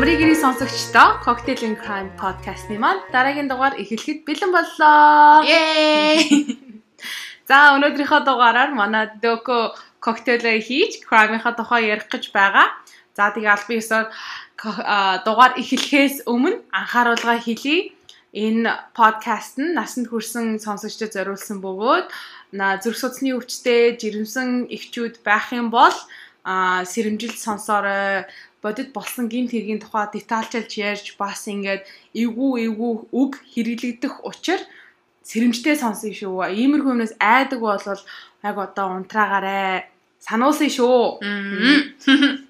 [0.00, 5.44] Амрыг гэрийн сонсогчдоо Cocktail and Crime podcast-ны маань дараагийн дугаар эхлэхэд бэлэн боллоо.
[7.48, 12.72] За өнөөдрийнхөө дугаараар манай Дөкө коктейлээ хийж crime-ийнхаа тухай ярих гэж байгаа.
[13.12, 14.06] За тэгээ албан ёсоор
[15.28, 17.92] дугаар эхлэхээс өмнө анхааруулга хэлье.
[18.32, 22.08] Энэ подкаст нь насанд хүрсэн сонсогчдод зориулсан бөгөөд
[22.56, 25.92] зүрх судасны өвчтэй жирэмсэн эхчүүд байх юм бол
[26.40, 28.24] а сэрэмжилт сонсоорой
[28.62, 31.82] бодит болсон гинт хэргийн тухай детальчилж ярьж бас ингээд
[32.12, 34.60] эвгүй эвгүй үг хэрэглэгдэх учир
[35.24, 36.52] сэрэмжтэй сонсон шүү.
[36.52, 38.02] Иймэрхүү юмнаас айдаг болвол
[38.44, 39.88] яг одоо унтраагаарэ
[40.20, 41.00] сануулсан шүү.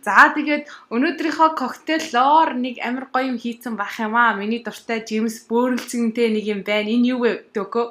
[0.07, 4.35] За тэгээд өнөөдрийнхөө коктейлоор нэг амар гоё юм хийцэн байх юм аа.
[4.35, 6.91] Миний дуртай Джеймс бөөрөлцгөнтэй нэг юм байна.
[6.91, 7.33] Энэ юу вэ?
[7.55, 7.87] Дөгөө.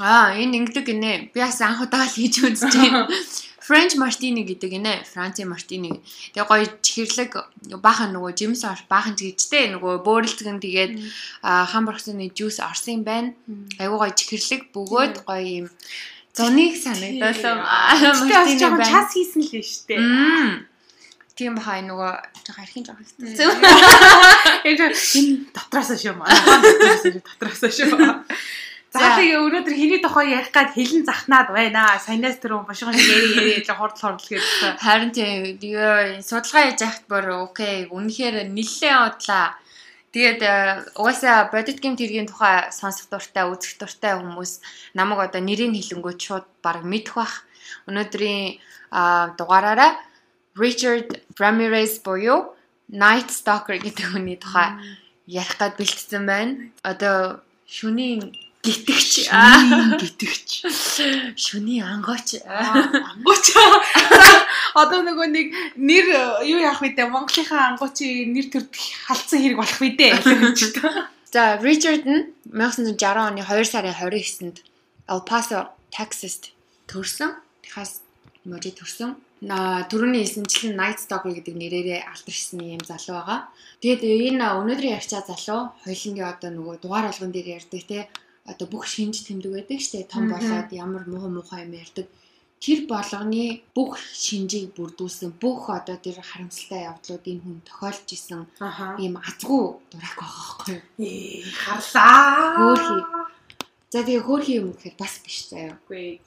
[0.00, 1.12] Аа, энэ ингэдэг гинэ.
[1.36, 3.04] Би бас анх удаа л хийж үзчихэв.
[3.70, 6.02] French martini гэдэг нэ Францын martini.
[6.34, 7.30] Тэгээ гоё чихэрлэг
[7.78, 10.92] баахан нөгөө жимс ор баахан чигчтэй нөгөө бөөрөлцгэн тэгээд
[11.46, 13.30] хамбархсны жуус орсон юм байна.
[13.78, 15.66] Айгуу гоё чихэрлэг бөгөөд гоё юм
[16.34, 17.62] зуныг санагдсан.
[18.58, 18.90] martini байна.
[18.90, 20.66] Час хийсэн л нь шүү дээ.
[21.38, 22.10] Тийм бахаа нөгөө
[22.42, 23.38] жоо архийн жоо хийсэн.
[24.66, 26.26] Энэ дотроосоо шүү маа.
[27.38, 27.94] Дотроосоо шүү.
[28.90, 31.94] За тэгээ өнөөдөр хэний тухай ярих гад хэлэн захнаад байна.
[32.02, 34.42] Саянаас тэр бошгон шиг яри яри л хурд хурд гэж.
[34.82, 35.46] Харин тийм
[36.26, 37.86] судалгаа хийж яхад бор окей.
[37.86, 39.54] Үнэхээр нэлээд одлаа.
[40.10, 44.58] Тэгээд э, угаасаа бодит гейм тэргийн тухай сонсох дуртай, үзэх дуртай хүмүүс
[44.98, 47.46] намайг одоо нэрийг хэлэнгүүт шууд баг мэдэх бах.
[47.86, 48.58] Өнөөдрийн
[49.38, 50.02] дугаараараа
[50.58, 52.58] Richard Ramirez буюу
[52.90, 54.74] Night Stalker гэдэг хүний тухай
[55.30, 56.74] ярих гад бэлтцсэн байна.
[56.82, 59.32] Одоо шөнийн Гитгэж
[59.96, 60.48] гитгэж
[61.36, 62.44] шүний ангооч.
[62.44, 63.46] Ангооч.
[64.76, 65.46] Одоо нөгөө нэг
[65.80, 66.06] нэр
[66.44, 68.64] юу яах вэ Монголынхаа ангуучийн нэр төр
[69.08, 70.12] халдсан хэрэг болох вэ дээ
[71.32, 74.60] За Ричард нь 1960 оны 2 сарын 29-нд
[75.08, 76.52] El Paso, Texas
[76.90, 77.38] төрсөн.
[77.62, 78.02] Техас
[78.44, 79.14] можид төрсөн.
[79.40, 83.40] На төрөний эсэнчлэн Night Stalker гэдэг нэрээрээ алдаршсан юм залуу байгаа.
[83.80, 88.10] Тэгээд энэ өнөөдрийн ярьчаа залуу хоёлынгийн одоо нөгөө дугаар алган дээр ярьдаг те
[88.52, 90.10] одоо бүх шинж тэмдэг байдаг штэ.
[90.10, 92.06] Том болоод ямар муу муухай юм ярьдаг.
[92.60, 98.44] Тэр болгоны бүх шинжийг бүрдүүлсэн бүх одоо тэр харамсалтай явдлууд энэ хүн тохиолж исэн
[99.00, 101.48] ийм азгуу дурак байгаа байхгүй юу?
[101.64, 102.76] Харлаа.
[102.76, 103.00] Хөөхий
[103.88, 105.80] за тэгээ хөөхий юм гэхэд бас биш заяа.
[105.88, 106.20] Үгүй.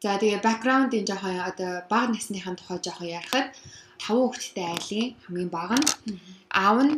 [0.00, 3.52] За тэгээ бэкграунд энэ жоохон одоо бага насныхын тухай жоохон ярихад
[4.00, 5.88] таван хүүхэдтэй айлын хамгийн бага нь
[6.50, 6.94] аав нь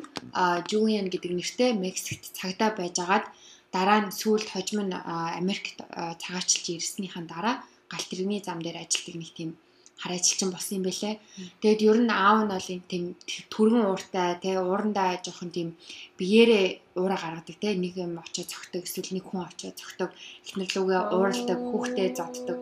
[0.70, 3.26] Жулиан гэдэг нэртэй Мексикт цагдаа байжгаад
[3.74, 4.94] дараа нь сүүлд хожим нь
[5.40, 5.80] Америкт
[6.22, 9.50] цагаачлж ирснийхэн дараа галт тэрэгний зам дээр ажилладаг нэг тийм
[10.02, 11.14] хар ажилчин болсон юм бэлээ.
[11.62, 13.04] Тэгэд ер нь аав нь бол тийм
[13.54, 15.68] түргэн ууртай тий уурандаа жоохон тийм
[16.18, 20.10] биеэрээ уура гаргадаг тий нэг юм очиж цогтөг эсвэл нэг хүн очиж цогтөг
[20.42, 22.58] эхнэр лүгээ ууралдаг хүүхдээ зоддог.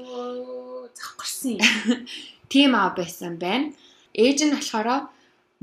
[0.92, 1.56] Завхарсан
[2.52, 3.72] тийм аав байсан байна.
[4.12, 5.08] Ээж нь болохоор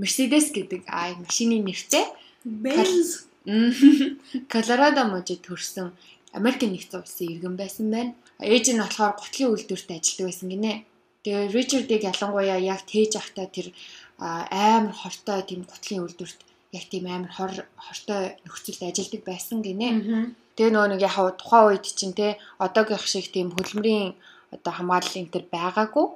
[0.02, 2.06] Mercedes гэдэг аа машины нэртэй.
[2.41, 3.27] Benz
[4.52, 5.96] Колорадо мужид төрсэн
[6.35, 8.12] Америк нэгдсэн улсын иргэн байсан байна.
[8.44, 10.74] Ээж нь болохоор гутлын үйлдвэрт ажилладаг байсан гинэ.
[11.24, 13.72] Тэгээ Ричардыг ялангуяа яг тээж ахтаа тэр
[14.19, 16.40] амар хортой тийм гутлын үйлдвэрт
[16.75, 19.88] яг тийм амар хор хортой нөхцөлд ажилладаг байсан гинэ.
[20.59, 24.12] Тэгээ нөгөө нэг яг тухайн үед чинь те одоогийнх шиг тийм хөдөлмөрийн
[24.52, 26.08] одоо хамгааллын төр байгаагүй.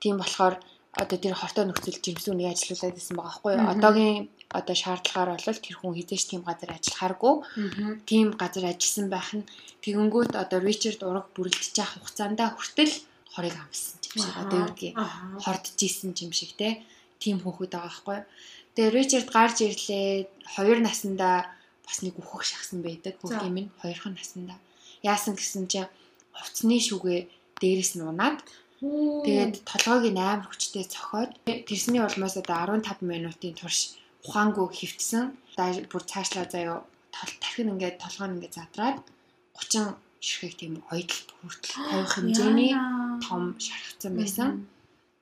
[0.00, 0.56] Тийм болохоор
[0.96, 3.70] одоо тэр хортой нөхцөл жимсүүнийг ажилуулад байсан байгаа байхгүй юу.
[3.72, 4.18] Одоогийн
[4.58, 7.34] одоо шаардлагаар бол тэр хүн хизээч тийм газар ажиллахааргүй.
[8.08, 9.48] Тийм газар ажилласан байх нь
[9.84, 12.94] тэгэнгүүт одоо Ричард ураг бүрлдэж явах хугацаанд хүртэл
[13.34, 14.36] хорыг амссан юм шиг.
[14.42, 14.96] Одоо юу гэдгийг
[15.44, 16.84] хордж исэн юм шиг те.
[17.22, 18.18] Тийм хүүхэд байгаа байхгүй.
[18.76, 20.28] Тэгээ Ричард гарч ирлээ.
[20.54, 21.48] Хоёр наснда
[21.86, 23.16] бас нэг үхэх шахсан байдаг.
[23.20, 24.54] Хүүхдийн минь хоёрхан наснда.
[25.02, 25.90] Яасан гэсэн чинь
[26.36, 27.16] хувцсны шүгэ
[27.60, 28.40] дээрээс нь унаад
[28.82, 33.94] Тэгээд толгойг нь амар хүчтэй цохоод тэрсний улмаас одоо 15 минутын турш
[34.26, 35.24] ухаангүй хөвтсөн.
[35.90, 36.78] Бүр цаашлаа заяа
[37.12, 38.98] тархин ингээд толгой нь ингээд задраад
[39.58, 42.72] 30 ширхэг тийм ойдол хүртэл тавих хэмжээний
[43.26, 44.48] том шархацсан байсан.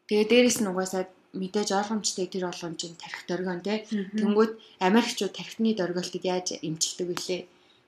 [0.06, 3.78] Тэгээ дээрэс нь угаасаа мэдээж ойлгомжтой тэр болгоомжийн тархи дөргөн тий.
[4.18, 4.52] Тэнгүүд
[4.88, 7.42] Америкчууд тархины дөргөлтөд яаж эмчилдэг вүлээ?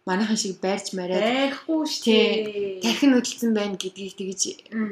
[0.07, 2.31] Манайхан шиг байрч мараад байхгүй шүү дээ.
[2.83, 4.43] Тархин хөдөлсөн байна гэдгийг тэгж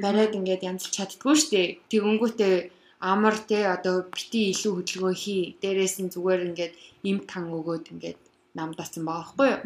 [0.02, 1.66] бариад ингээд янзлж чаддгүй шүү дээ.
[1.90, 2.54] Тэгэнгүүтээ
[3.00, 5.56] амар те одоо бити илүү хөдөлгөөн хий.
[5.60, 6.74] Дээрээс нь зүгээр ингээд
[7.08, 8.20] им тан өгөөд ингээд
[8.54, 9.60] намдаасан байгаа байхгүй юу?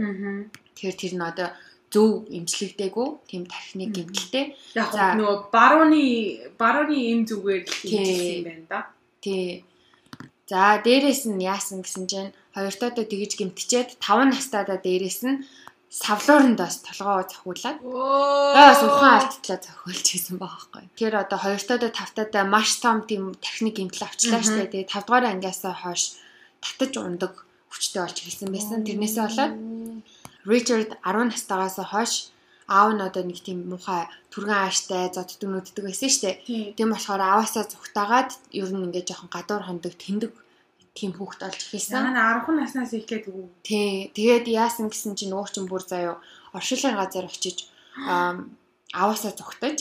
[0.74, 1.48] Тэгэхээр тэр нь одоо
[1.94, 4.44] зөв имжлэгдээгүй тийм тархины гэмтэлтэй.
[4.74, 6.02] За нөгөө барууны
[6.58, 8.80] барууны им зүгээр л хийсэн юм байна да.
[9.22, 9.62] Тий.
[10.50, 15.42] За дээрэс нь яасан гэсэн чинь хоёртоодоо тэгж гимтчихэд 5 настайдаа дээрэс нь
[15.94, 20.84] савлуурандаас толгоо цохиулаад аа бас ухаан алдтлаа цохиулж хийсэн байгаа байхгүй.
[20.90, 24.74] Тэгэхээр одоо хоёртоодоо тавтаадаа маш том тийм техник гимтэл авчлаа штэ.
[24.74, 26.18] Тэгээ 5 дугаар ангиасаа хойш
[26.64, 27.32] татаж ундаг
[27.70, 28.82] хүчтэй болж хэлсэн байсан.
[28.82, 29.54] Тэрнээсээ болоод
[30.50, 32.12] Ричард 10 настайгаас хойш
[32.66, 36.74] аав нь одоо нэг тийм муухай түргэн ааштай зоддөг нүддэг байсан дээ.
[36.76, 38.30] Тийм болохоор ааваасаа зүгтаагаад
[38.60, 40.32] ер нь ингээд жоохон гадуур хондог тэндэг
[40.94, 42.14] тийм хүүхд болж ихсэн.
[42.14, 43.48] Яна 10 наснаас их гээд үгүй.
[43.66, 44.14] Тий.
[44.14, 46.22] Тэгээд яасан гэсэн чинь нөгөө чинь бүр заяо
[46.54, 47.66] оршуулгын газар очиж
[48.94, 49.78] ааваасаа зүгтаж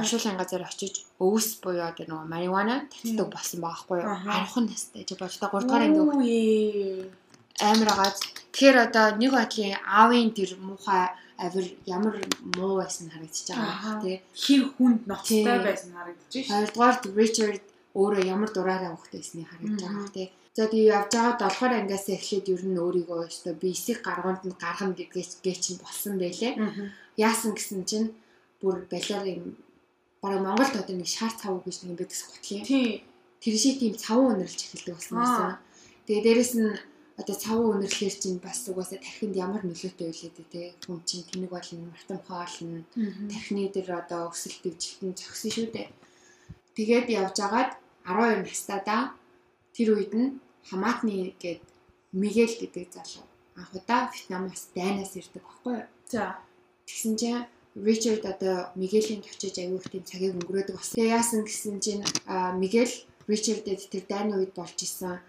[0.00, 4.10] оршуулгын газар очиж өвс буюу одоо нөгөө маривана татдаг болсон байхгүй юу?
[4.26, 7.26] 10 настай чи болж та 3 дугаар анги хүүхд
[7.62, 8.16] амар агаад
[8.52, 11.08] тэгэхээр одоо нэг бодлын аавын тэр муухай
[11.38, 12.14] авир ямар
[12.56, 14.16] муу байсан харагдаж байгаа тий.
[14.34, 16.50] Хин хүнд ноцтой байсан харагдаж байна.
[16.50, 17.64] Хоёрдугаар Ричард
[17.94, 20.28] өөрөө ямар дураараа хөхтэйсний харагдаж байгаа тий.
[20.56, 24.56] За тэгээ явж байгаа долохоор ангиас эхлээд ер нь өөрийгөө өстой би эсийг гаргуунд нь
[24.56, 26.56] гаргана гэдгээ гээ чинь болсон байлээ.
[27.20, 28.16] Яасан гэсэн чинь
[28.64, 29.60] бүр балиар юм
[30.24, 32.64] бараг Монголд одоо нэг шаар цав гэж нэг юм байдаг сготлын.
[32.64, 33.04] Тий.
[33.44, 35.60] Тэр шиг тийм цавуу өнөрлж эхэлдэг болсон байсан.
[36.08, 36.72] Тэгээ дээрэс нь
[37.20, 41.92] одоо цавуу өнөрлөхөр чинь бас угаасаа тархинд ямар нөлөөтэй байлээ те хүн чинь тэнэг болно
[41.92, 42.80] мартам хоолно
[43.32, 45.88] тархины дээр одоо өсөлт дэвжилтэн зогсон шүү дээ
[46.76, 47.70] тэгээд явж агаад
[48.04, 49.02] 12 настайдаа
[49.72, 50.28] тэр үед нь
[50.70, 51.62] хамаатны гээд
[52.12, 53.24] Мигэл гэдэг залуу
[53.56, 56.36] анх удаа Вьетнамаас дайнаас ирдэг байхгүй юу за
[56.86, 57.46] тэгсэн чинь
[57.76, 60.96] Ричард одоо Мигелийн очиж аягүй их тийм цагийг өнгөрөөдөг болсон.
[60.96, 62.04] Тэгээ яасан гэсэн чинь
[62.56, 62.88] Мигел
[63.28, 65.20] Ричардэд тэр дайны үед болж исэн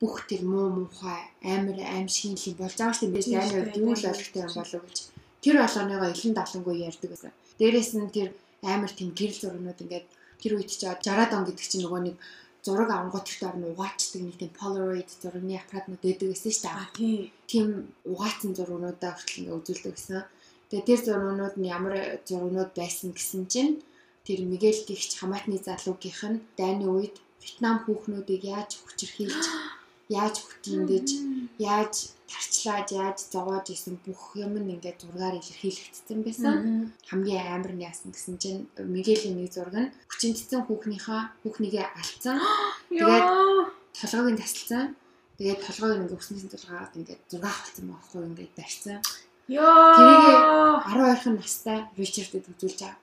[0.00, 3.40] бүх тэр муу муухай амар аимшигнэл болж байгаа шүү дээ.
[3.40, 4.98] Дайны үед юу л ойлгохтой юм болов гэж.
[5.40, 7.32] Тэр болгоныгоо илэн далангуй ярьдаг гэсэн.
[7.56, 8.28] Дээрээс нь тэр
[8.60, 10.06] амар тийм гэрэл зургнууд ингээд
[10.44, 12.16] тэр үед чи 60-аад он гэдэг чинь нөгөө нэг
[12.64, 16.64] зураг авангууд ихтэй орно угаачдаг нэг тийм Polaroid зургийн аппаратнууд байдаг гэсэн шүү
[16.96, 17.32] дээ.
[17.50, 17.68] Тийм.
[18.08, 20.24] Угаацсан зургуудаа хүртэл ингээд үзүүлдэг гэсэн.
[20.72, 21.94] Тэгээ тэр зургууд нь ямар
[22.24, 23.72] зургууд байсан гэсэн чинь
[24.24, 29.44] тэр Мигель гихч хамаатны залуугийнх нь дайны үед Вьетнам хүүхнүүдийг яаж хүчрхийлж
[30.08, 31.08] яаж хөтлөнгөж
[31.58, 31.94] яаж
[32.28, 36.56] тарчлаад яаж зовоож исэн бүх юм нь ингээд зургаар илэрхийлэгдсэн байсан.
[37.08, 42.36] Хамгийн амар нь яасан гэсэн чинь Мигелийн нэг зураг нь хүчинтсэн хүүхнийхээ хүүхнийгээ алдсан.
[42.90, 43.26] Тэгээд
[43.96, 44.84] толгойг нь тасалсан.
[45.38, 48.98] Тэгээд толгойг ингээд өснөсөн толгойд ингээд зураг авалцсан байхгүй ингээд барьсан.
[49.48, 49.96] Йоо.
[49.96, 50.36] Тэрийг
[50.88, 53.00] 12 настай Ричардэд үзүүлж байгаа.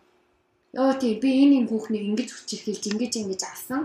[0.75, 3.81] Йоо тий би энэ хүүхнийг ингэж хүчирхийлж ингэж ингэж алсан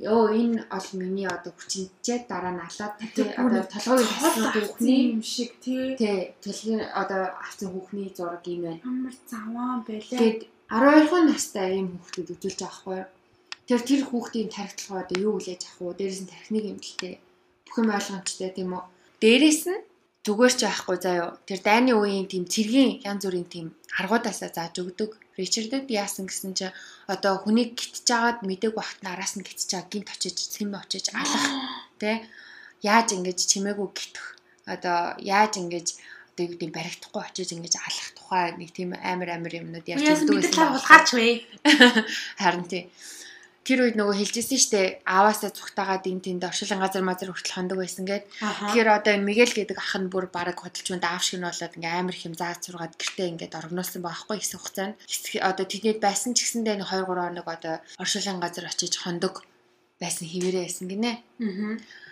[0.00, 5.22] ёо энэ ол миний одоо хүчинчээ дараа нь алаад тий одоо толгойг хасан хүүхний юм
[5.22, 8.80] шиг тий тий төлгийн одоо авсан хүүхний зураг юм байна.
[8.88, 10.20] Амар заваа байлаа.
[10.20, 10.40] Тэгээд
[10.72, 13.00] 12 настай ийм хүүхдүүд үзүүлж байгаа хгүй.
[13.68, 15.98] Тэр тэр хүүхдийн тархитлогоо одоо юу хүлээж авах уу?
[15.98, 17.14] Дээрээс нь тархиныг эмгэлтэй
[17.66, 18.84] бүх юм ойлгомжтой тийм үү?
[19.20, 19.84] Дээрээс нь
[20.24, 21.28] зүгээр ч байхгүй заяо.
[21.48, 26.68] Тэр дайны үеийн тийм цэргийн янз бүрийн тийм аргуудаасаа зааж өгдөг Ричардэд яасан гэсэн чи
[27.08, 31.46] одоо хүнийг гитж агаад мэдээг багт нараас нь гитж байгаа гинт очиж сэм очиж алах
[32.00, 32.20] тэ
[32.84, 34.26] яаж ингэж чимээгүй гитэх
[34.68, 35.86] одоо яаж ингэж
[36.36, 40.36] одоо юу гэдэг баригдахгүй очиж ингэж алах тухай нэг тийм амар амар юмнууд ярьж өгдөг
[40.36, 40.68] байсан.
[40.76, 41.28] Хулгаач вэ?
[42.44, 42.84] Харин тий
[43.64, 48.08] тэр үед нөгөө хэлжсэн штэ ааваасаа цухтагаад энэ тэнд оршилын газар мазар хүртэл хондог байсан
[48.08, 48.24] гэд.
[48.40, 51.92] Тэгэхээр одоо энэ Мигэл гэдэг ах нь бүр бараг хөдөлчмөнд аав шиг нь болоод ингээ
[51.92, 54.96] амар их юм зааж сургаад гэртээ ингээд оргнуулсан байхгүй хэсэг хугацаанд.
[55.44, 59.44] Одоо тэднийд байсан ч гэсэндээ 2 3 хоног одоо оршилын газар очиж хондог
[60.00, 61.12] байсан хിവэрэ байсан гинэ.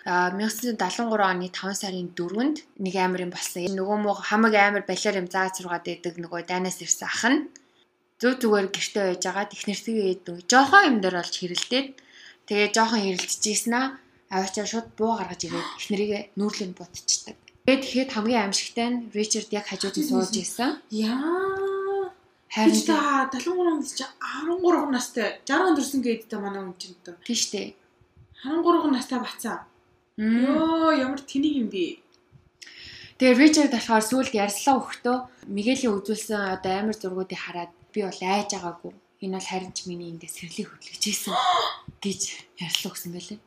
[0.05, 3.65] Аа 1973 оны 5 сарын 4-нд нэг амар юм болсон.
[3.65, 7.39] Нөгөө муу хамаг амар балиар юм зааж сургаад байдаг нөгөө дайнаас ирсэн ах нь
[8.19, 10.35] зөв зүгээр гэртээ байж байгаа технэртэйгээ ээдэг.
[10.51, 11.87] Жохон юм дээр болж хэрэлдээд
[12.47, 13.87] тэгээ жохон хэрэлдчихсэн аа
[14.29, 17.37] аваачаа шууд буу гаргаж ирээд эхнэрийгээ нүүрлэн бутчихдаг.
[17.65, 20.77] Тэгээд тэгэхэд хамгийн аимшигтай нь Ричард яг хажууд нь сууж исэн.
[20.93, 22.13] Яа.
[22.49, 27.17] Харин та 73 он чи 13 настай 60 он төрсөн гэдэгтэй манай хүн чинь дөө.
[27.25, 27.73] Тийм штэ.
[28.45, 29.65] 13 настай бацаа.
[30.17, 32.01] Йоо ямар тэнийг юм бэ?
[33.17, 35.17] Тэгээ Ричард болохоор сүүлд ярьслаа өгтөө
[35.49, 38.93] Мигелийн үзүүлсэн одоо амар зургуудыг хараад би бол айж байгаагүй.
[39.23, 41.35] Энэ бол харин ч миний эндээ сэрлийг хөтлөж ийсэн
[41.99, 42.21] гэж
[42.63, 43.39] ярьслаа өгсөн байлээ.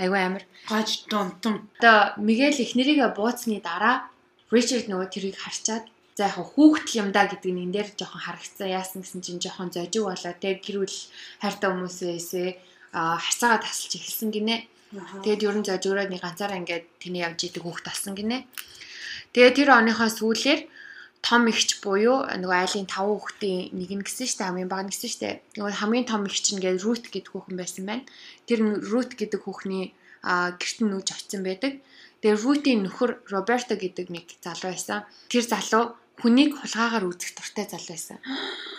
[0.00, 0.44] Айгүй амар.
[0.68, 1.68] Гаж донтон.
[1.78, 4.08] Одоо Мигель эхнэрийгээ бууцны дараа
[4.50, 8.70] Ричард нөгөө тэрийг харчаад за яг хүүхдэл юм да гэдэг нь энэ дээр жоохон харагцсан.
[8.70, 10.34] Яасан гэсэн чинь жоохон зожиг болоо.
[10.38, 10.96] Тэг гэрүүл
[11.42, 12.48] хайртай хүмүүсээсээ
[12.94, 14.56] харцаагаа тасалж эхэлсэн гинэ.
[15.26, 18.46] Тэгэд ерөн зожигроод нэг ганцаараа ингээд тэний явж идэг хүүхд болсон гинэ.
[19.34, 20.60] Тэгээ тэр оныхоо сүүлээр
[21.24, 25.30] том ихч буюу нөгөө айлын 5 хүүхдийн нэг нь гэсэн штэ хамгийн бага гэсэн штэ
[25.56, 28.04] нөгөө хамгийн том ихч нь гээд Рут гэдэг хүүхэн байсан байна.
[28.44, 31.80] Тэр Рут гэдэг хүүхний гэрт нь нүүж очсон байдаг.
[32.20, 35.04] Тэгээ Рутийн нөхөр Роберто гэдэг нэг залуу байсан.
[35.32, 38.18] Тэр залуу хүнийг хулгаагаар үзэх дуртай залуу байсан.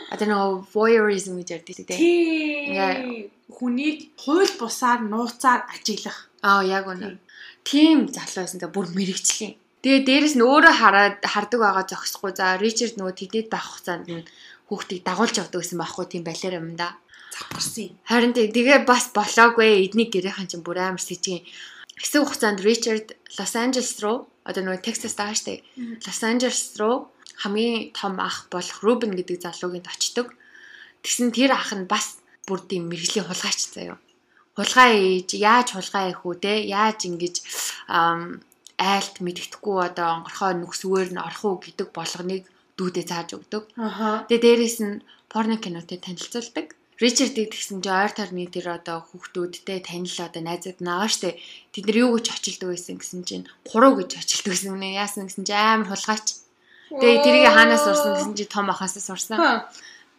[0.09, 1.97] Одоо нөгөө voyeurism гэж ярьдаг тийм.
[1.97, 3.29] Тийм.
[3.49, 6.29] Хүнийг хууль бусаар нууцаар ажиглах.
[6.41, 7.21] Аа яг үнэ.
[7.65, 9.57] Тийм залуу байсан та бүр мэрэгчлийн.
[9.85, 12.33] Тэгээ дээрэс нь өөрөө хараад хардаг байгаа зохисгүй.
[12.33, 14.25] За Ричард нөгөө тэдэд байх хугацаанд нь
[14.65, 16.97] хүүхдийг дагуулж явдаг гэсэн байхгүй тийм балер юм да.
[17.29, 17.93] Завхарсан.
[18.09, 21.45] Харин тэгээ бас болоогүй эдний гэрийнхэн чинь бүр амар сэжгийн
[22.01, 25.61] хэсэг хугацаанд Ричард Лос Анжелес руу одоо нөгөө Texas даа штэ.
[25.77, 27.13] Лос Анжелес руу
[27.45, 30.33] хамгийн том ах болох Рубен гэдэг залуугийн очдог.
[31.05, 32.17] Тэгсэн тэр ах нь бас
[32.49, 34.01] бүр тийм мэрэгжлийн хулгайч заяа.
[34.57, 37.45] Хулгай ээж яаж хулгай их үү те яаж ингэж
[38.77, 42.43] айлт мэддэхгүй одоо онгорхоо нүксвээр нь орох уу гэдэг болгоныг
[42.75, 43.63] дүүдээ зааж өгдөг.
[44.27, 46.75] Тэгээ дээрэс нь порно кинотой танилцуулдаг.
[46.95, 51.35] Ричардыг тэгсэн чинь ойр тарны тэр одоо хүүхдүүдтэй танил одоо найзууд нагаа штэ.
[51.75, 54.95] Тэд нар юу гэж очилдог байсан гэсэн чинь гурав гэж очилдог гэсэн үнэ.
[54.95, 56.27] Яасан гэсэн чинь амар хулгайч.
[56.95, 59.67] Тэгээ тэрийг хаанаас сурсан гэсэн чинь том ахаас сурсан.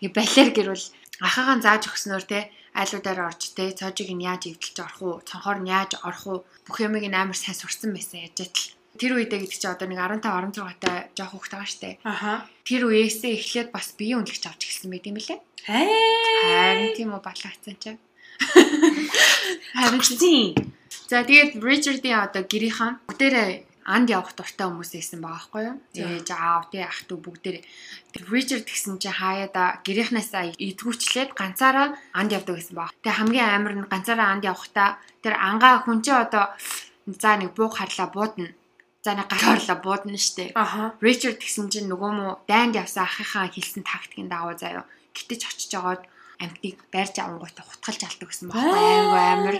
[0.05, 0.87] Тэгээ балер гэрвэл
[1.25, 5.73] ахагаан зааж өгснөөр те айлуудаар орж те цоожиг нь яаж эвдэлж орох уу, цонхоор нь
[5.73, 8.77] яаж орох уу бүх юмыг нь амар сайн сурсан байсан яж атал.
[9.01, 12.01] Тэр үедээ гэдэг чинь одоо нэг 15 16 таа жоох хүүхэд байгаа штэ.
[12.05, 12.49] Аха.
[12.65, 15.41] Тэр үеэсээ эхлээд бас биеийн үнэлэгч авч эхэлсэн байт юм лээ.
[15.69, 18.01] Харин тийм үү балаагцсан чинь.
[19.77, 20.57] Харин тийм.
[21.09, 25.77] За тэгээд Richard-ийн одоо гэрийнхэн бүгдээрээ анд явах дуртай хүмүүс байсан байгаа байхгүй юу?
[25.95, 27.65] Ээж аав тий ах トゥ бүгдээрээ.
[28.27, 32.91] Richard гэсэн чинь хаяада гэрийнхнаасаа эдгүүчлээд ганцаараа анд явдаг гэсэн баг.
[33.07, 36.51] Тэгээ хамгийн амар нь ганцаараа анд явахдаа тэр ангаа хүн чинь одоо
[37.07, 38.51] за нэг бууг харлаа буудна.
[39.07, 40.51] За нэг гар харлаа буудна штэ.
[40.99, 44.83] Richard гэсэн чинь нөгөө мó дайнд явсан ахынхаа хэлсэн тактикийн дагуу заяа.
[45.15, 46.03] Гитэж очиж жагаад
[46.43, 49.15] амтныг байрж авангуйтай хутгалж алдаг гэсэн байхгүй юу?
[49.15, 49.57] Амар.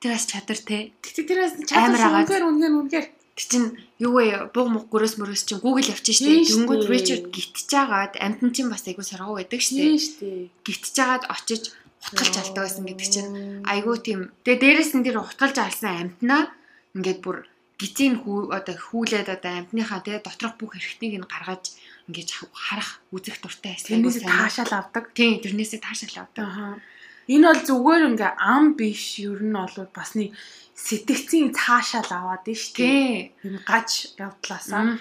[0.00, 0.96] Тэр бас чадвар те.
[1.04, 2.48] Тэгтээ тэрээс Амар чадвар агаад.
[2.56, 3.06] үнээр
[3.36, 3.44] үнээр үнээр.
[3.44, 3.64] Тэг чин
[4.00, 4.48] юу вэ?
[4.52, 6.48] Буг муг гөрөөс мөрөөс чин Google явчих штэ.
[6.48, 10.48] Тэнгүүд Richard гитж жагаад амтан чин бас айгу саргуу байдаг штэ.
[10.64, 13.30] Гитж жагаад очиж хутгалж алдаг байсан гэдэг чинь
[13.68, 14.32] айгу тийм.
[14.40, 16.48] Тэгээ дээрэс нь тэр хутгалж алсан амтнаа
[16.96, 17.44] ингээд бүр
[17.76, 21.76] гитийн хүү одоо хүүлээд одоо амтныхаа тэгээ доторх бүх эрхтнийг нь гаргаж
[22.08, 24.00] ингээд харах үзэх дуртай байсан.
[24.00, 25.04] Тэрнээс таашаал авдаг.
[25.12, 26.46] Тийм тэрнээсээ таашаал авдаг.
[26.46, 26.80] Аха.
[27.26, 30.30] Энэ бол зүгээр ингээ ам биш ер нь бол бас нэг
[30.76, 32.84] сэтгцийн цаашаал аваад нь штэ.
[32.84, 33.32] Тийм.
[33.42, 34.94] Энэ гаж явдлаасаа.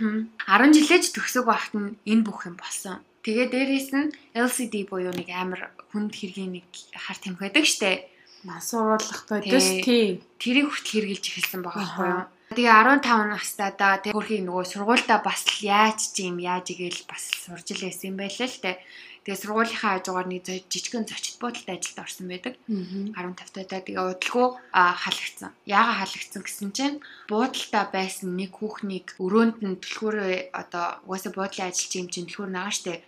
[0.47, 0.65] Аа.
[0.65, 3.03] 10 жилээж төгсөг байхад нь энэ бүх юм болсон.
[3.21, 8.07] Тэгээ дээрээс нь LCD буюу нэг амар хүнд хэргийн нэг хар тамхи байдаг штэ.
[8.45, 9.51] Нас уруулахтай Тий.
[9.51, 10.05] дэс тий.
[10.37, 12.25] Тэрийг хүртэл хэрглэж эхэлсэн байгаа байхгүй юу?
[12.53, 17.73] Тэгээ 15 настайдаа тэг хөрхийн нөгөө сургуультай бас яаж ч юм яаж игээл бас сурж
[17.73, 18.77] л байсан юм байлаа л те.
[19.25, 22.53] Тэгээ сургуулийнхаа хажуугаар нэг жижигхэн зочид буудалтай ажилд орсон байдаг.
[22.69, 25.49] 15 таадаа тэгээ удалгүй халагдсан.
[25.65, 31.91] Яага халагдсан гэсэн чинь буудалтай байсан нэг хүүхнийг өрөөнд нь түлхүүрээ одоо угаасаа буудлын ажилч
[31.97, 33.01] юм чинь түлхүүр нагаа штэ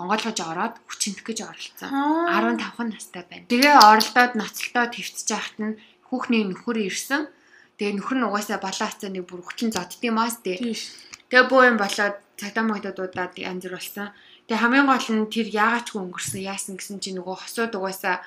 [0.00, 1.92] онгойлгож ороод хүчинтэх гэж оролцсон.
[1.92, 3.44] 15 настай байна.
[3.52, 5.76] Тэгээ оролдоод ноцолтоо твцэж яхад нь
[6.08, 7.28] хүүхний нөхөр ирсэн.
[7.76, 10.56] Тэгээ нөхөр нь угаасаа балаа хацааны бүр хүчин зоддсон маас дээ.
[10.56, 10.96] Тийш.
[11.28, 14.08] Тэгээ боо юм болоод цагдаа мөгдөдуудаад янз бүр болсон.
[14.50, 18.18] Тэгээ хамгийн гол нь тэр яагаад ч өнгөрсөн яасан гэсэн чинь нөгөө хосууд угаасаа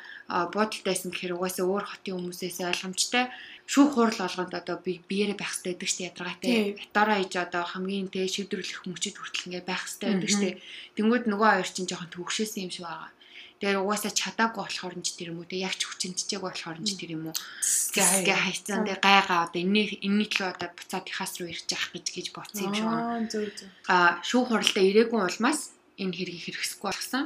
[0.56, 3.28] буудалтайсэн гэхээр угаасаа өөр хотын хүмүүсээс ойлгомжтой
[3.68, 6.80] шүүх хурал олгонд одоо би биеэрээ байх хэрэгтэй гэдэг чинь ядаргаатай.
[6.80, 10.60] Ятараа иж одоо хамгийн тэ шийдвэрлэх мөчөд хүртэл ингээ байх хэрэгтэй гэдэг чинь
[10.96, 13.12] тэнгууд нөгөө хоёр чинь жоохон төгшөөсөн юм шиг байгаа.
[13.60, 16.88] Тэгээ угаасаа чадаагүй болохоор нь ч тэр юм уу те яг ч хүчинчээг болохоор нь
[16.88, 21.36] ч тэр юм уу гээ хайцсан тэгээ гайгаа одоо энэний энэний төлөө одоо буцаад ихаас
[21.40, 22.88] руу явах гэж гэж боцсон юм шиг.
[22.88, 23.68] Аа зөв зөв.
[23.92, 27.24] А шүүх хуралдаа ирээгүй улмаас энэ хэргийг хэрэгсэхгүй болсон.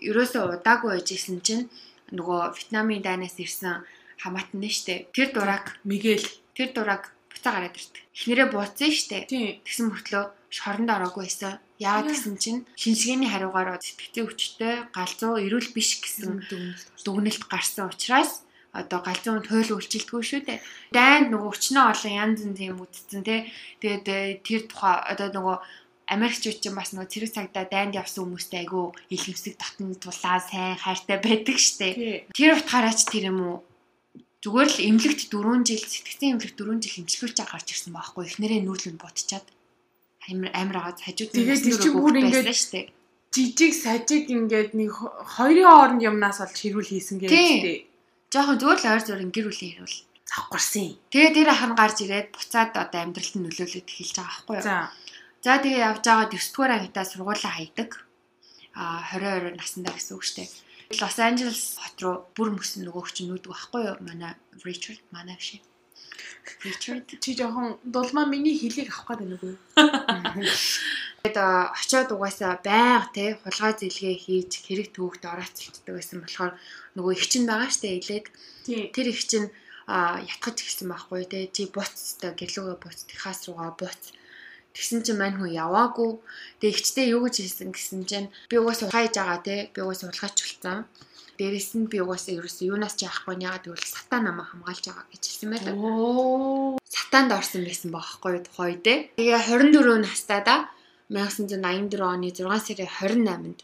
[0.00, 1.68] Ерөөсөө удаагүй байжсэн чинь
[2.12, 3.84] нөгөө Вьетнамын дайнаас ирсэн
[4.22, 5.08] хамаатан нь штэ.
[5.16, 6.24] Тэр дураг Мигэл.
[6.56, 8.02] тэр дураг буцаа гараад ирдэг.
[8.14, 9.26] Эхнэрээ бууцсан штэ.
[9.28, 11.58] Тэгсэн мөртлөө шоронд ороогүй байсан.
[11.80, 16.44] Яагаад гэсэн чинь шинжлэгээний хариугаар сэтгцийн хүчтэй галзуу эрүүл биш гэсэн
[17.02, 20.60] дүгнэлт гарсан учраас одоо галзуу хүнд хууль үйлчилдэггүй шүү дээ.
[20.96, 23.40] Дайнд нөгөө өчнөө олон янз янзын юм үтцэн тий.
[23.80, 25.56] Тэгээд э, тэр тухай одоо нөгөө
[26.08, 31.18] Америкчууд ч бас нөгөө цэрэг цагдаа дайнд явсан хүмүүстэй айгүй илгэвсэг татны тулаа сайн хайртай
[31.22, 32.26] байдаг штэ.
[32.34, 33.56] Тэр утгаараач тэр юм уу
[34.42, 38.98] зүгээр л эмнэлэгт 4 жил сэтгцийн эмнэлэгт 4 жил хэмжлүүлж гарч ирсэн байхгүй эхнэрээ нүүлэн
[38.98, 39.46] бодчихад
[40.26, 42.90] амар амар агаад хажууд Тэгээд тэр чинь бүр ингээд штэ.
[43.32, 47.86] Жижиг сажиг ингээд нэг хо- хоёрын хооронд юмнаас болж хэрүүл хийсэн гэж тий.
[48.34, 49.98] Жохон зүгээр л ойр зургийн гэр бүлийн хэрүүл.
[50.28, 50.88] Завхарсан.
[51.12, 54.66] Тэгээ тэр ахын гарч ирээд буцаад одоо амьдралд нь нөлөөлөд эхэлж байгаа байхгүй юу?
[54.66, 54.90] За.
[55.42, 57.90] За тэгээ явж байгаа 9 дугаар ангидаа сургуулаа хайдаг.
[58.78, 60.48] А 20 20 наснда гэсэн үг дээ.
[61.02, 63.98] Лос Анжелес хот руу бүр мөсөн нөгөөх чинь нүүдэг байхгүй юу?
[64.06, 65.66] Манай Ричард манай шиг.
[66.62, 69.58] Richard Чи жоохон дулмаа миний хөлийг авах байна уу?
[71.22, 76.52] Тэгээд очиод угаасаа байга те хулгай зэлгээ хийж хэрэг төвөгт орооцолтдог байсан болохоор
[76.94, 78.26] нөгөө их чинь байгаа штэ илээд
[78.94, 79.48] тэр их чинь
[79.86, 84.02] а ятгаж эхэлсэн байхгүй те чи буцтай гэрлүүгээ буц техас руугаа буц
[84.74, 86.10] тэгсэн чинь мань хүн яваагүй.
[86.60, 89.70] Тэгээ ихчтэй юу гэж хэлсэн гэсэн чинь би угаасаа хайж байгаа те.
[89.72, 90.88] Би угаасаа хулгайч болсон.
[91.38, 95.22] Дээрэс нь би угаасаа ерөөсөө юунаас ч яахгүй яагаад гэвэл сатан намайг хамгаалж байгаа гэж
[95.26, 95.74] хэлсэн байдаг
[96.92, 98.98] сатанд орсон байсан байхгүй тухай дээ.
[99.16, 100.68] Тэгээ 24 настайда
[101.08, 102.88] 1984 оны 6 сарын
[103.28, 103.60] 28-нд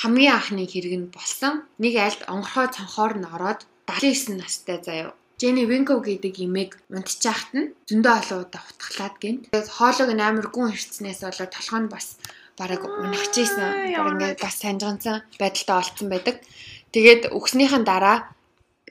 [0.00, 1.64] хамгийн анхны хэрэг нь болсон.
[1.80, 5.12] Нэг айлд онгорхой цонхоор нь ороод 79 настай заяа.
[5.36, 9.42] Jenny Winkle гэдэг имийг унтчихагт нь зөндөө олон удаа утгалаад гинт.
[9.52, 12.16] Хоолойг амар гүн хэрцнээс болоод толгой нь бас
[12.56, 13.60] бараг унагчээсэн.
[14.00, 16.40] Бараг ингээд бас санжганцсан байдалтай олцсон байдаг.
[16.88, 18.32] Тэгээд өгснийхэн дараа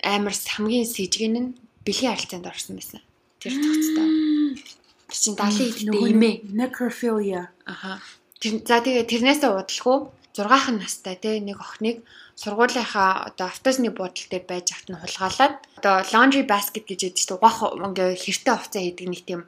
[0.05, 1.49] амар хамгийн сэжгэн нь
[1.81, 3.01] бэлгийн харилцаанд орсон байсан.
[3.41, 4.07] Тэр төгсдөө.
[5.09, 6.35] Тэр чинь 70 эдтэй имээ.
[6.53, 7.49] Necrophilia.
[7.65, 8.05] Аха.
[8.37, 9.97] Тэр за тэгээ тэрнээсээ удалгүй
[10.37, 12.05] 6хан настай те нэг охиныг
[12.35, 17.37] сургуулийнхаа одоо автобусны буудлын дээр байж авт нь хулгаалаад одоо laundry basket гэж яддаг шүү.
[17.39, 19.41] Угаах ингээ хэртэй хувцас хийдэг нэг тийм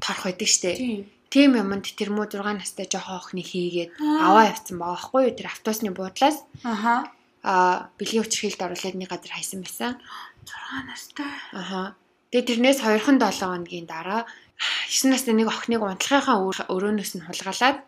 [0.00, 0.48] торх байдаг.
[0.48, 1.04] Тий.
[1.28, 5.36] Тийм юмд тэр муу 6 настай жоохон охины хийгээд аваа явцсан байгаа байхгүй юу?
[5.36, 7.12] Тэр автобусны буудлаас Аха.
[7.44, 10.00] аа бэлгийн өчрхийлд оруулаад нэг газар хайсан байсан.
[10.48, 11.28] 6 настай.
[11.52, 11.98] Аха.
[12.32, 14.24] Тэгээ тэрнээс 2хан 7 хоногийн дараа
[14.88, 16.40] 9 насны нэг охиныг унтлагынхаа
[16.72, 17.84] өрөөнөөс нь хулгайлаад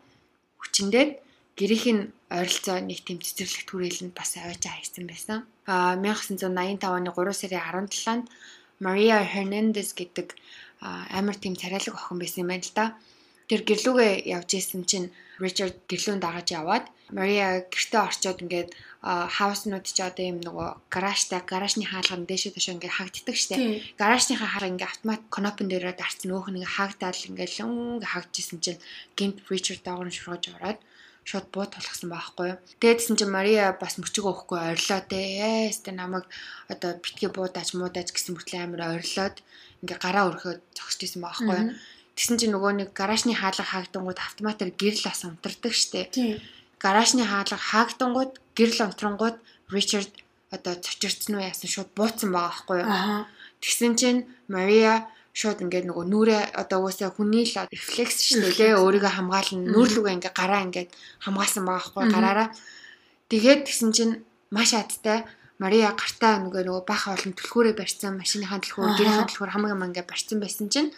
[0.61, 1.11] хүчиндээд
[1.57, 5.39] гэрийнх нь ойролцоо нэг тийм цэцэрлэг түрээлэнд бас аваачаа хайсан байсан.
[5.65, 8.25] Аа 1985 оны 3 сарын 17-нд
[8.85, 10.37] Мария Hernandez гэдэг
[10.81, 12.87] амар тийм царайлаг охин байсан юм байна л да.
[13.49, 15.09] Тэр гэрлүүгээ явж исэн чинь
[15.41, 18.71] Ричард гэрлүүнд дагаж яваад Мария гэртээ орчоод ингээд
[19.01, 23.37] хауснууд ч одоо юм нөгөө гаражтай гаражны хаалганд дээшээ төшөө ингээд хагддаг.
[23.41, 23.81] Тий.
[23.97, 28.59] гаражныхаа хар ингээ автомат конопен дээрээ дарцсан өөх нь ингээ хаагдаад ингээ лүн ингээ хагдчихсан
[28.61, 28.83] чинь
[29.17, 30.79] гинт Ричард дагавар шургаж ороод
[31.29, 32.59] шууд буу толгсон байхгүй юу.
[32.81, 35.69] Тэгээдсэн чинь Мария бас мөчөг өөхгүй орилоо дээ.
[35.69, 36.25] Ястэ намайг
[36.73, 39.37] одоо битгий буудааж муудааж гэсэн мөртлөө амар орилоод
[39.85, 41.77] ингээ гараа өрхөө зогсож исэн байхгүй.
[42.17, 45.73] Тэгсэн чинь нөгөө нэг гаражны хаалга хаагдангууд автоматар гэрэл ас унтардаг
[46.17, 46.41] Тий.
[46.81, 49.37] гаражны хаалга хаагдангууд гэрэл онтрongууд
[49.69, 50.11] Ричард
[50.49, 52.81] одоо цочирцсан уу яасан шууд бууцсан байгаа байхгүй.
[53.61, 55.07] Тэгсэн чинь Мария
[55.39, 58.83] шууд ингээд нөгөө нүрээ одоо уусаа хүний л рефлекс шүү дээ лээ.
[58.83, 59.71] Өөрийгөө хамгаална.
[59.71, 60.91] Нүүрлүгээ ингээд гараа ингээд
[61.23, 62.49] хамгаалсан байгаа байхгүй гараараа.
[63.31, 64.15] Тэгээд тэгсэн чинь
[64.51, 65.23] маш адтай
[65.63, 70.11] Мария гартаа нөгөө нөгөө баха олон түлхүүрээ барьсан машиныхаа түлхүүр гэрийнхаа түлхүүр хамаг юм ингээд
[70.11, 70.95] барьсан байсан чинь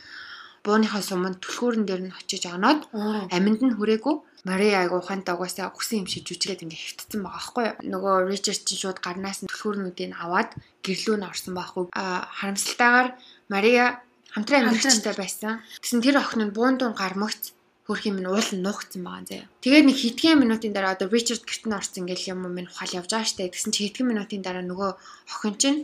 [0.64, 3.24] бууныхаа суманд түлхүүрэн дээр нь очиж оноод Оо.
[3.32, 7.64] аминд нь хүрээгүй Мария айгу ухаантай угаасаа өгсөн юм шиг жүжиглээд ингээ хэвтцэн байгаа байхгүй
[7.68, 7.76] юу.
[7.92, 10.50] Нөгөө Ричард чинь шууд гарнаас нь түлхүүрнүүдийг аваад
[10.84, 11.84] гэрлүү нь орсон байхгүй.
[11.92, 13.08] А харамсалтайгаар
[13.52, 14.00] Мария
[14.34, 15.62] хамтран амьдчтай байсан.
[15.82, 17.54] Тэгсэн тэр охин нь буун дуун гармагц
[17.90, 19.50] хөрх юм нь уул нь нуугцсан байгаа заяа.
[19.66, 23.10] Тэгээд нэг хэдхэн минутын дараа одоо Ричард гэрт нь орсон ингээл юм минь ухаал явж
[23.10, 23.50] байгаа штэ.
[23.50, 24.90] Тэгсэн чи хэдхэн минутын дараа нөгөө
[25.34, 25.80] охин чинь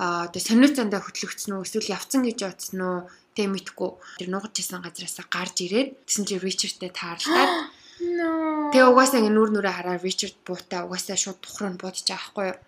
[0.00, 2.98] одоо сониуцандаа хөтлөгдсөн үү эсвэл явцсан гэж бодсон уу
[3.36, 3.90] тэг мэдгүй.
[4.16, 7.52] Тэр нуугч исэн газараасаа гарч ирээд тэгсэн чи Ричардтэй таарлаад.
[8.72, 12.58] Тэгээ угаасаа ингээ нүүр нүрээ хараа Ричард буутаа угаасаа шууд тухруу нь байгаа байхгүй юу.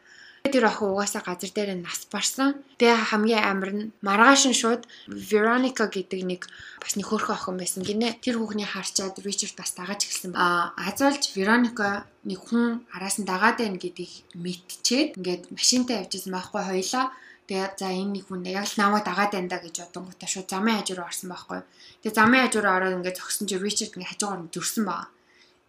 [0.42, 2.58] Тэр охин угаасаа газар дээр нь нас барсан.
[2.74, 6.50] Тэгээ хамгийн амар нь маргааш нь шууд Veronica гэдэг нэг
[6.82, 8.18] бас нэг хөөрхөн охин байсан гинэ.
[8.18, 10.34] Тэр хүүхний харчаад Ричард бас дагаж эхэлсэн.
[10.34, 16.34] Аа азуулж Veronica нэг хүн араас нь дагаад байна гэдгийг мэдчихээд ингээд машинтай явж исэн
[16.34, 17.14] байхгүй хоёлаа.
[17.46, 20.82] Тэгээ за энэ нэг хүн яг л намайг дагаад байна да гэж бодонгуудаа шууд замын
[20.82, 21.60] хажуу руу орсон байхгүй.
[22.02, 25.06] Тэгээ замын хажуу руу ороод ингээд зогсон чи Ричард ингээд хажуугаар нь зөрсөн баа.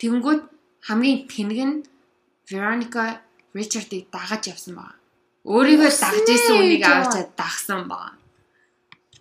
[0.01, 0.41] Тэнгүүд
[0.89, 1.75] хамгийн тэнэг нь
[2.49, 3.21] Veronica
[3.53, 4.97] Richard-ыг дагаж явсан байна.
[5.45, 8.17] Өөрийгөө дагж исэн үнийг Үсээ, авчаад дагсан байна.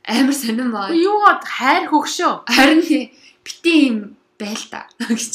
[0.08, 0.94] Амар сонирн байна.
[0.96, 2.32] Юугаад хайр хөгшөө.
[2.48, 2.80] Харин
[3.44, 3.98] бити юм
[4.40, 5.32] байл та гэж.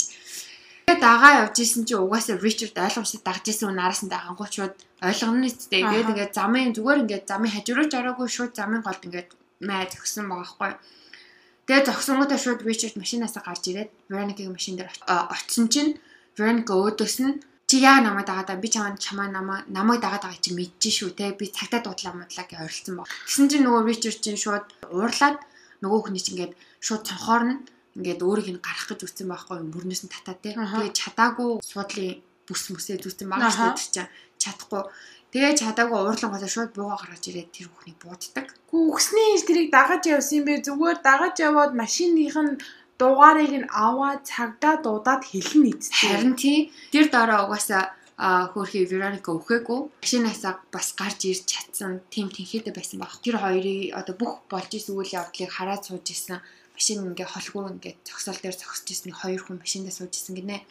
[0.87, 4.75] Тэгээ дагаа явж исэн чи угаасаа Richard ойлгомжтой дагж исэн үн араас нь дагангууд шууд
[5.03, 5.83] ойлгоно нэсттэй.
[5.83, 9.29] Тэгээд ингээд замын зүгээр ингээд замын хажуурч ороогүй шууд замын голд ингээд
[9.67, 10.71] маа зөксөн байгаа байхгүй.
[11.67, 15.99] Тэгээ зогсонгуудаа шууд Richard машинаасаа гарч ирээд Veronica-гийн машин дээр очсон чинь
[16.39, 20.39] Veronica өөдөөс нь чи яа намайг дагаад байгаа би чамаа чамаа намайг намайг дагаад байгаа
[20.39, 23.11] чи мэдчихэж шүү те би цагтаа дуудлаа модлаа гэж ойрлцсон баг.
[23.27, 25.37] Тэгсэн чинь нөгөө Richard чинь шууд уурлаад
[25.83, 27.55] нөгөө хүний чинь ингээд шууд цонхоор нь
[27.99, 30.55] ингээд өөрийг нь гарах гэж үтсэн байхгүй бүрнээс нь татаа те.
[30.55, 34.07] Тэгээ чадаагүй суудлын бүс мүсээ зүтсэн дээ чинь
[34.39, 34.83] чадахгүй.
[35.35, 38.47] Тэгээ чадаагүй уурлангуудаа шууд буугаа гаргаж ирээд тэр хүүхнийг бууддаг.
[38.71, 40.63] Гүгсний ил тэрийг дагаж явсан юм бэ?
[40.63, 42.55] Зүгээр дагаж яваад машиных нь
[42.99, 46.09] дугаарыг нь аваад цагдаа дуудаад хэлнэ эцтэй.
[46.09, 46.57] Харин тий
[46.93, 47.83] тэр дараа угаасаа
[48.17, 53.13] а хөөрхи Вероника өвхөөгүй машинаасаа бас гарч ирж чадсан тийм тэнхээтэй байсан баг.
[53.21, 56.41] Тэр хоёрыг одоо бүх болж исэн үйл явдлыг хараад сууж исэн
[56.73, 60.65] машин ингээ холгүй ингээ зогсоол дээр зогсож исэн хоёр хүн машиндаа сууж исэн гинэ.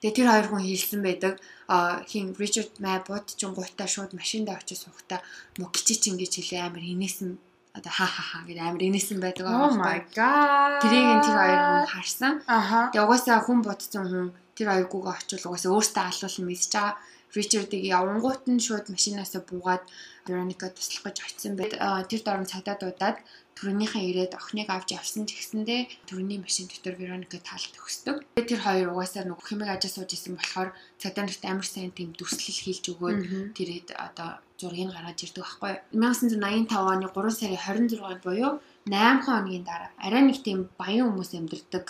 [0.00, 1.34] Тэгээ тэр хоёр хүн хэлсэн байдаг.
[1.68, 5.20] А хин Ричард Май буудчин гутаа шууд машиндаа очиж суухдаа
[5.60, 7.36] мө гिचич ингэж хэлээ амар инээсэн
[7.78, 10.82] одоо ха ха ха гэдэг амар инээсэн байдаг Oh my god.
[10.82, 12.34] Тэрийг энэ тэр хоёр хүн харсан.
[12.42, 14.26] Тэгээ угаасаа хүн бодсон хүн
[14.58, 16.94] тэр хоёргүйгээ очил угаасаа өөртөө алуулсан мэдж байгаа.
[17.36, 19.84] Ричардыг явангуут нь шууд машинаасаа буугаад
[20.26, 21.76] Вероника туслах гэж очисон байд.
[21.76, 23.20] Аа, Тэр дорн цагдаа дуудаад
[23.56, 28.24] түрүүнийхээ ирээд охиныг авч явсан ч гэсэндээ түрүүний машин дотор Вероника таалт өгсдөг.
[28.32, 32.16] Тэгээ Тэр хоёр угаасаа нөгөө хэмэг ажаа сууж исэн болохоор цагдаа нарт амар сайн тийм
[32.16, 33.20] дүрслэл хийлж өгөөд
[33.54, 35.80] тэрээд одоо зургийг гаргаж ирдэг байхгүй юу.
[35.94, 38.52] 1985 оны 3 сарын 26-нд буюу
[38.90, 41.86] 8 хоногийн дараа арай нэг тийм баян хүмүүс амьдардаг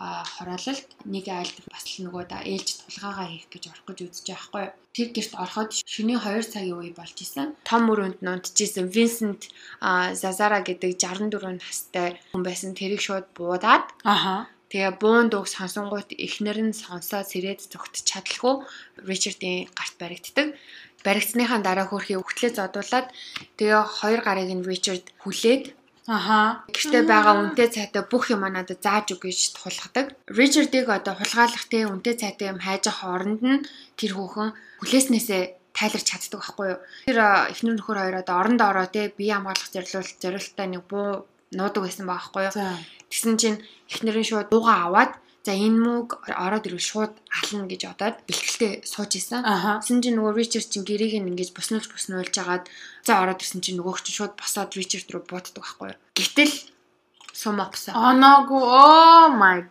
[0.00, 4.26] а хороололт нэг айлд бас л нөгөө да ээлж тулгаагаа хийх гэж орох гэж үзэж
[4.32, 4.64] байхгүй.
[4.96, 7.52] Тэр гэрт ороход шөнийн 2 цагийн үе болж исэн.
[7.68, 9.52] Том өрөөнд нунтжсэн Винсент
[10.16, 12.72] Зазара гэдэг 64 настай хүн байсан.
[12.72, 14.48] Тэрийг шууд буудаад Аха.
[14.72, 18.62] Тэгээ буун дууг сонсонгууд эхнэр нь сонсоод сэрээд зүгт чадлаггүй
[19.02, 20.54] Ричардын гарт баригддаг.
[21.04, 23.06] Баригдсныхаа дараа хөрхий өгтлээ зодуулаад
[23.58, 25.64] тэгээ хоёр гарыг нь Ричард хүлээд
[26.10, 26.66] Аха.
[26.74, 30.06] гэртээ байгаа үнтэй цайтай бүх юм надад зааж өг гэж тулгадаг.
[30.26, 34.50] Ричардыг одоо хулгайлах те үнтэй цайтай юм хайж авах оронд нь тэр хүүхэн
[34.82, 36.80] хүлээснээсээ тайларч чаддаг байхгүй юу.
[37.06, 37.18] Тэр
[37.52, 42.06] эхнэр нөхөр хоёр одоо оронд ороо те бие хамгаалах зорилт зорилттой нэг буу нуудаг байсан
[42.10, 42.54] байхгүй юу.
[43.10, 48.16] Тэгсэн чинь эхнэрийн шууд дууга аваад за энэ мөг ороод ирвэл шууд ална гэж бодоод
[48.28, 49.40] бэлтгэлтэй сууж исэн.
[49.40, 49.80] Аха.
[49.80, 52.68] Тэгсэн чинь нөгөө Ричард чинь гэрийг нь ингэж буснуулж буснуулж агаад
[53.06, 56.00] за ороод ирсэн чинь нөгөөх чинь шууд босоод Ричард руу бууддаг байхгүй юу.
[56.12, 56.52] Гэтэл
[57.32, 57.96] сум опсон.
[57.96, 58.60] Оноогүй.
[58.60, 59.64] Oh my.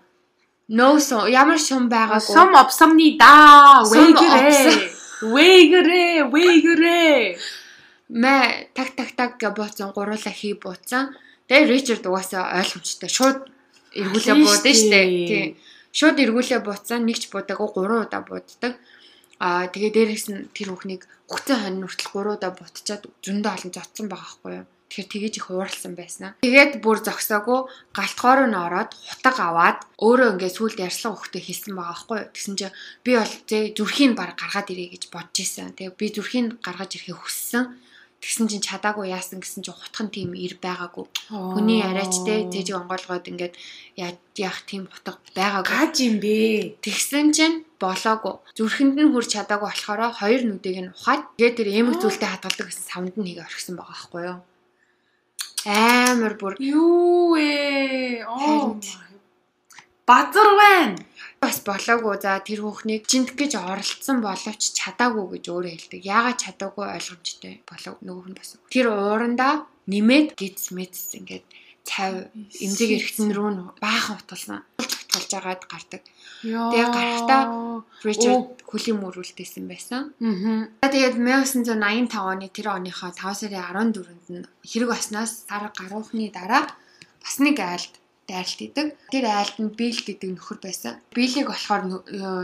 [0.73, 2.33] No сум ямар сум байгаагүй.
[2.33, 3.85] Сум опсомны да.
[3.85, 4.65] Сум Вэйгэрэ.
[5.21, 6.05] Вэйгэрэ.
[6.33, 7.37] Вэйгэрэ.
[8.09, 11.13] мэ так так так гэж бууцсан гуруула хий бууцсан.
[11.47, 13.37] Тэгээ Ричард угаасаа ойлгомжтой шууд
[13.95, 14.99] эргүүлээ буудсан штэ.
[15.29, 15.45] Тий.
[15.89, 18.73] Шууд эргүүлээ бууцсан нэгч буудаагүй 3 удаа бууддаг.
[19.41, 24.05] Аа тэгээ дээрээс нь тэр бүхнийг хугацаа хонь нүртэл 3 удаа бутчаад зөндөө олон зодсон
[24.11, 24.67] байгаа байхгүй юу.
[24.89, 26.33] Тэгэхээр тэгэж их ууралсан байсан.
[26.41, 27.59] Тэгээд бүр зогсоогүй
[27.93, 32.33] галтгоор нь ороод хутаг аваад өөрөө ингээд сүулт ярьслага хөхтэй хэлсэн байгаа байхгүй юу.
[32.33, 32.75] Тэгсэн чинь
[33.05, 35.77] би бол зэ зүрхийг баг гаргаад ирээ гэж бодож исэн.
[35.77, 37.63] Тэгээ би зүрхийг гаргаж ирэхээ хүссэн.
[38.19, 41.07] Тэгсэн чинь чадаагүй яасан гэсэн чинь хутхан тийм ир байгаагүй.
[41.31, 43.55] Хүний арайч те цэжиг онгоолгоод ингээд
[44.35, 45.71] яах тийм хутга байгаагүй.
[45.71, 46.75] гаж юм бэ.
[46.83, 48.35] Тэгсэн чинь болоогүй.
[48.59, 52.85] Зүрхэнд нь хүрч чадаагүй болохоор хоёр нүдийг нь ухаад тэгээд тэр эмэг зүйлтэй хадгалдаг гэсэн
[52.91, 54.39] савнд нь хийгээ орхисон байгаа байхгүй юу?
[55.63, 58.23] Амар бүр Юу ээ.
[58.27, 58.79] Харин.
[58.79, 59.08] my.
[60.09, 60.97] Базар байна.
[61.41, 62.17] бас болоогүй.
[62.19, 66.01] За тэр хүүхнийг жинт гэж оролцсон боловч чадаагүй гэж өөрөө хэлдэг.
[66.03, 68.57] Яагаад чадаагүй ойлгомжтой болов нөгөө хүн бас.
[68.73, 71.45] Тэр уурандаа нэмээд гиз мэдс ингээд
[71.87, 74.65] цав эмзэг эргэтэн рүү нь баахан утгалсан.
[74.81, 76.03] Утгалж агаад гардаг.
[76.43, 77.41] Тэгээ гарахтаа
[78.03, 80.11] Ричард хөлийн мөрүүлтэйсэн байсан.
[80.83, 86.67] За тэгээд 1985 оны тэр оныхоо 5 сарын 14-нд нь хэрэг баснаас сар гаруухны дараа
[87.23, 87.93] бас нэг айлд
[88.29, 88.87] дайралт идэг.
[89.09, 91.01] Тэр айлд нь Билл гэдэг нөхөр байсан.
[91.09, 91.81] Биллийг болохоор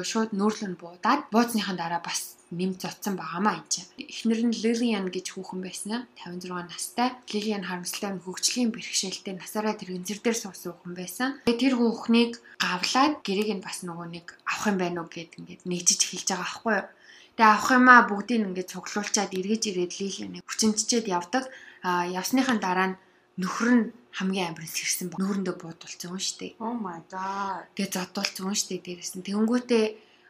[0.01, 3.89] шууд нүүрлэн буудаад бууцныхаа дараа бас нэмж зодсон байгаамаа энэ чинь.
[3.97, 6.05] Эхнэр нь Лилиан гэж хүүхэн байсан.
[6.21, 7.09] 56 настай.
[7.33, 11.29] Лилиан харамсалтай нь хөгжлийн бэрхшээлтэй насаараа тэр өнзөр дээр суусан хүүхэн байсан.
[11.45, 16.01] Тэр хүүхнийг гавлаад гэрийг нь бас нөгөө нэг авах юм байна уу гэд ингээд нэгжиж
[16.05, 16.87] хэлж байгаа аахгүй юу.
[17.35, 21.43] Тэгээ авах юмаа бүгдийг ингээд цуглуулчаад эргэж ирээд Лилианыг хүчинччээд явдаг.
[21.85, 22.97] А явсныхаа дараа нь
[23.41, 23.85] нөхөр нь
[24.17, 26.51] хамгийн амир сэрсэн ба нүүрэндээ буудулсан юм шүү дээ.
[26.63, 27.67] Oh my god.
[27.75, 29.27] Тэгээ зодуулсан юм шүү дээ дээрэс нь.
[29.27, 29.85] Тэнгүүтээ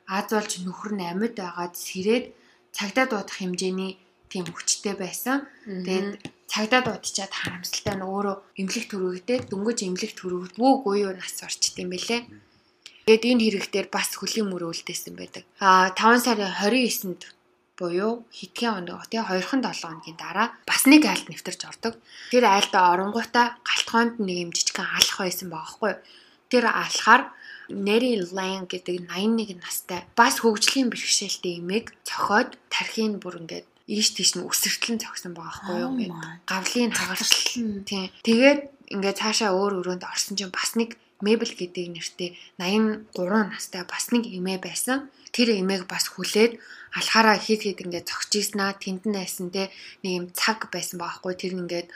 [0.08, 2.26] Аз болж нөхөр нь амьд байгаад сэрээд
[2.70, 3.98] цагдаа дуудах хэмжээний
[4.30, 5.50] тийм хүчтэй байсан.
[5.65, 11.89] Тэгээд цагдаа дуудчихад харамсалтай нь өөрөө эмнэлэг төрөгдөө дөнгөж эмнэлэг төрөгдвөөгүй юу нас орчт юм
[11.89, 12.22] бэлээ.
[13.10, 15.44] Тэгээд энэ хэрэг дээр бас хөлийн мөр үлдээсэн байдаг.
[15.58, 17.22] Аа 5 сарын 29-нд
[17.80, 21.94] буюу хитгэн онд тий 2-7 хоногийн дараа бас нэг айлд нэвтэрч ордог.
[22.32, 25.94] Тэр айлдаа оронгуудаа галтгоонд нэг юм жижигхан алах байсан байгаа хгүй.
[26.52, 27.24] Тэр алхаар
[27.70, 34.38] Нэри Лайн гэдэг 81 настай бас хөгжлийн бэрхшээлтэй эмээг цохоод тархийн бүр ингээд ийш тийш
[34.38, 36.14] нь өсөртлэн зогсон байгаа хгүй юу Oh ингээд
[36.46, 37.42] гавлын хагарсал
[37.90, 38.60] тийм тэгээд
[38.94, 43.08] ингээд цаашаа өөр өрөөнд орсон чинь бас нэг Мебел гэдэг нэртэй 83
[43.51, 45.08] настай бас нэг эмээ байсан.
[45.32, 46.60] Тэр эмээг бас хүлээд
[46.95, 49.71] алхаараа хит хит ингээд зогчижснаа тэнд нь байсан те
[50.04, 51.88] нэг юм цаг байсан баахгүй тэр ингээд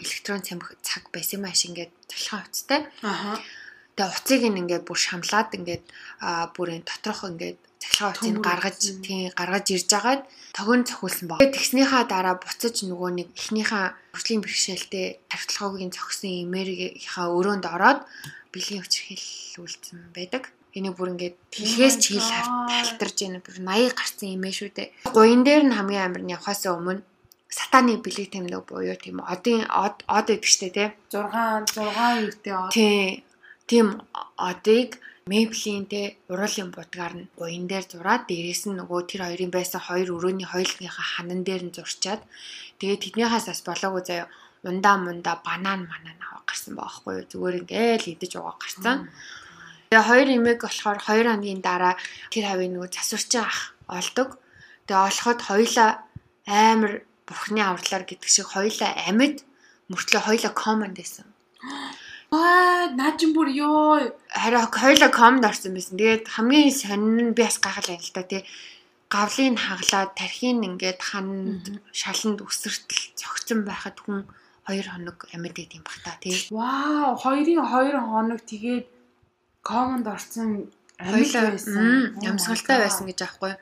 [0.00, 2.80] электрон цамх цаг байсан маш ингээд цалхан уцтай.
[3.00, 3.40] Аха.
[3.96, 5.84] Тэгээ уцыг ингээд бүр шамлаад ингээд
[6.56, 10.22] бүрийн доторх ингээд цахилгаан утсыг гаргаж тий гаргаж ирж агаад
[10.56, 11.40] тогон цохиулсан баг.
[11.40, 13.84] Тэгснийхаа дараа буцаж нөгөө нэг эхнийхээ
[14.16, 18.00] хөгжлийн бэрхшээлтэй тархилгоогийн зогсон имэрийнхаа өрөөнд ороод
[18.52, 19.26] бэлгийн хүчрхийл
[19.62, 20.50] үлдсэн байдаг.
[20.76, 22.30] Энийг бүр ингээд хэлхээс ч хэл
[22.70, 24.88] хавтарч яана бүр 80 гарсан юм ээ шүү дээ.
[25.10, 27.02] Гуян дээр нь хамгийн амар нь явахаас өмнө
[27.50, 30.88] сатаны бэлэг тэмдэг буюу тийм одын од од гэдэг штэ тий.
[31.10, 32.70] 6 6 юутэй аа.
[32.70, 33.26] Тий.
[33.66, 33.86] Тийм
[34.38, 39.80] одыг Мэйплийн те уруулын будгаар нь буян дээр зураад дээрээс нь нөгөө тэр хоёрын байсан
[39.86, 42.22] хоёр өрөөний хоёулынхаа ханан дээр нь зурчаад
[42.80, 44.26] тэгээд тэднийхээс бас болоогүй заяа
[44.64, 49.08] ундаа мундаа банан манан аваа гарсан баахгүй зүгээр ингээл идэж угаа гарсан.
[49.90, 51.94] Тэгээ хоёр эмэг болохоор хоёр хоногийн дараа
[52.30, 54.38] тэр хавийн нөгөө засварчин ах олдог.
[54.86, 55.90] Тэгээ олоход хоёлаа
[56.46, 56.92] амар
[57.26, 59.42] бурхны авралаар гэдэг шиг хоёлаа амьд
[59.90, 61.26] мөртлөө хоёлаа команд байсан.
[62.30, 64.14] Аа, наажин бүр ёо.
[64.30, 65.98] Харин хоёлоо комд орсон байсан.
[65.98, 68.46] Тэгээд хамгийн сонин нь би бас гайхал байл да тий.
[69.10, 74.30] Гавлыг хаглаад тархийг ингээд ханд шаланд өсөртөл цогцсон байхад хүн
[74.68, 76.34] 2 хоног амьд байт юм бах та тий.
[76.50, 78.86] Вау, хоёрын 2 хоног тэгээд
[79.62, 80.68] комонд орсон
[81.00, 82.12] Хоёлоо байсан.
[82.20, 83.56] Oh ямсгалтай байсан гэж аахгүй.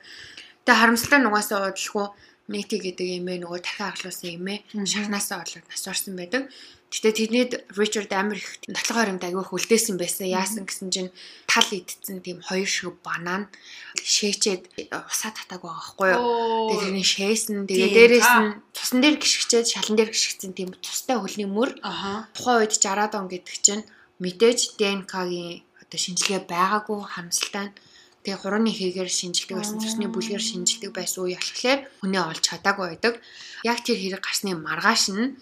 [0.67, 2.07] Тэгээ харамсалтай нугасаа удалгүй
[2.49, 6.49] Нэти гэдэг эмээ нөгөө тархи аглуулсан эмээ шахнаасаа олоод нас орсон байдаг.
[6.89, 10.25] Гэтэ тэднийд Ричард амар их нотлохоор юм дагиух үлдээсэн байсан.
[10.25, 11.13] Яасан гэсэн чинь
[11.45, 13.45] тал идсэн тийм хоёр шиг банан.
[13.93, 16.25] Шээчээд усаа татааг байгаа байхгүй юу.
[16.73, 17.69] Тэгээ тэрний шээсэн.
[17.69, 21.77] Тэгээ дээрээс нь тусан дээр гიშгчээд шалан дээр гიშгцэн тийм тустай хөлний мөр.
[22.33, 23.85] Тухайн үед 60-аад он гэдэг чинь
[24.17, 27.75] мэдээж ДНК-гийн одоо шинжилгээ байгаагүй харамсалтай нь
[28.25, 33.13] тэгээ хурууны хийгээр шинжилдэг байсан цусны бүлгээр шинжилдэг байсан үе болохоор хүнээ олж чадаагүй байдаг.
[33.61, 35.37] Яг тэр хэрэг гарсны маргааш нь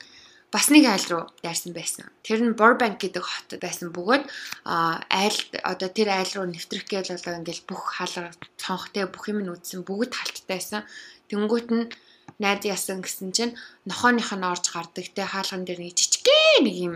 [0.52, 2.08] бас нэг айл руу дайрсан байсан.
[2.24, 4.24] Тэр нь Burbank гэдэг хотод байсан бөгөөд
[4.64, 9.52] айл одоо тэр айл руу нэвтрэх гээл болоо ингээл бүх хаалга цонхтой бүх юм нь
[9.52, 10.82] үдсэн бүгд халттай байсан.
[11.28, 11.92] Тэнгүүт нь
[12.40, 16.96] найз яасан гэсэн чинь нохооных нь орж гардаг те хаалган дээр нэг жижигхэн нэг юм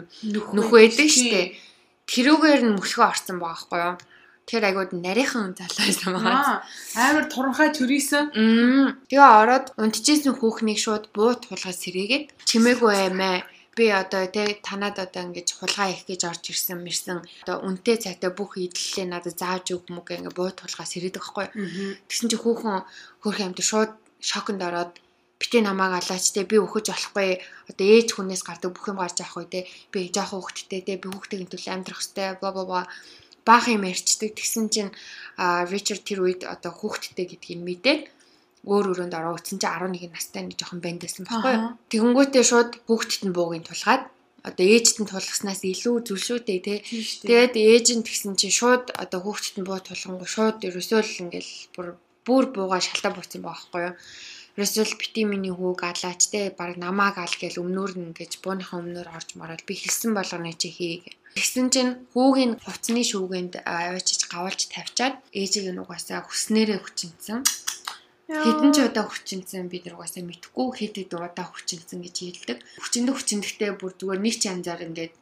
[0.55, 1.57] нүх байдаг штэ.
[2.07, 3.95] Тэрүүгээр нь мөсгөө орсон байгаа байхгүй юу?
[4.49, 6.61] Тэр айгууд нарийнхан залуу байсан байгаа.
[6.97, 8.33] Аа, амар туранхай төрийсэн.
[9.07, 13.45] Тэгээ ороод унтчихсэн хүүхнийг шууд буу тулгаж сэрээгээд чимээгүй аймаа.
[13.77, 17.23] Би одоо тэ танад одоо ингэж хулгай их гэж орж ирсэн мэрсэн.
[17.47, 21.47] Одоо үнтэй цайтай бүх идэллээ надад зааж өг мөг ингэ буу тулгаж сэрээдэг байхгүй?
[22.11, 22.83] Тэгсэн чи хүүхэн
[23.23, 24.99] хөрх юмд шууд шоконд ороод
[25.41, 29.41] битээ намааг алаач те би өөхөж болохгүй одоо ээж хүнээс гардаг бүх юм гарч авах
[29.41, 32.81] үедээ би жоохон хүүхдтэй те би хүүхдийн төлөө амьдрах хэвээр бла бла бла
[33.47, 34.35] баах юм ярьчдаг.
[34.37, 34.91] Тэгсэн чинь
[35.37, 38.01] Ричард тэр үед одоо хүүхдтэй гэдгийг мэдээд
[38.67, 39.37] өөр өрөөнд ороо.
[39.37, 41.73] Утсан чинь 11 настай нэг жоохон бандсэн байхгүй юу?
[41.89, 44.05] Тэгэнгүүтээ шууд хүүхдэд нь буугийн тулгаад
[44.45, 47.29] одоо ээжд нь тулгаснаас илүү зүйл шүү дээ те Тийм шүү дээ.
[47.29, 51.53] Тэгээд ээж нь тэгсэн чинь шууд одоо хүүхдэд нь буу тулгангу шууд ерөөсөө л ингээл
[51.73, 51.87] бүр
[52.25, 53.95] бүр буугаа шалтаа байгаа байхгүй юу.
[54.61, 58.77] Ерөөсөө л бити миний хүүг алаач те баг намааг ал гээл өмнөр нь ингэж бууныхаа
[58.77, 61.17] өмнөр орж мараад би хэлсэн болгоны чи хий гэ.
[61.33, 67.41] Тэгсэн чинь хүүгийн хувцсны шүүгэнд аваачиж гавалж тавьчаад ээжийг нь угаасаа хүснээрээ хүчинсэн.
[68.29, 72.57] Хэдэн ч удаа хүчинсэн бид нар угаасаа мэдхгүй хэд хэд удаа хүчинсэн гэж хэлдэг.
[72.85, 75.17] Хүчиндээ хүчиндэгтээ бүр зүгээр нэг ч янзаар ингээд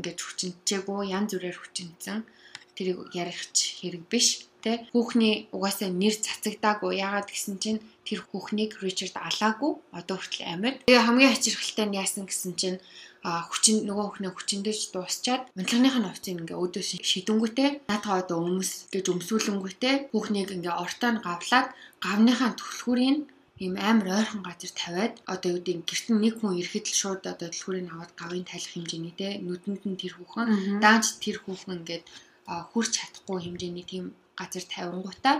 [0.00, 2.24] ингээд хүчинчээгүй янз бүрээр хүчинсэн.
[2.72, 4.47] Тэрийг ярих хэрэг биш.
[4.64, 6.98] Тэ хүүхний угаасаа нэр цацагдаагүй.
[7.04, 9.72] Яагаад гэсэн чинь тэр хүүхнийг Ричард алаагүй.
[9.94, 10.82] Одоо хүртэл амьд.
[10.86, 12.78] Тэгээ хамгийн хачирхалтай нь яасан гэсэн чинь
[13.26, 19.04] а хүчин нөгөө хүүхнээ хүчиндэж дуусчаад унтлагынхаа хувцсыг ингээ өөдөөс шидэнгүүтээ наатаа одоо өмс гэж
[19.10, 21.68] өмсүүлэнгүүтээ хүүхнийг ингээ ортоо нь гавлаад
[22.04, 23.18] гавныхаа түлхүүрийг
[23.64, 27.22] ийм амар ойрхон газар тавиад одоо юу гэдэг гэрт нь нэг хүн ирэхэд л шууд
[27.32, 30.46] одоо түлхүүрийг аваад гавын тайлах хэмжээний те нүдэнд нь тэр хүүхэн
[30.84, 32.04] даанч тэр хүүхэн ингээд
[32.50, 34.04] а, хүрч чадахгүй хэмжээний тийм
[34.38, 35.36] газар тавингуудаа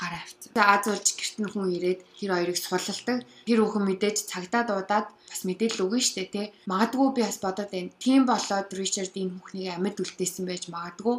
[0.00, 0.50] гараа авцсан.
[0.54, 3.18] Тэгээ аз уулж гэрт нь хүн ирээд тэр хоёрыг сулалдаг.
[3.44, 6.46] Тэр хүүхэн мэдээж цагдаа дуудаад бас мэдээлэл өгнө штэ тий.
[6.70, 7.92] Магадгүй би бас бодоод байна.
[8.00, 11.16] Тийм болоод Ричард энэ хүүхнийг амьд үлдээсэн байж магадгүй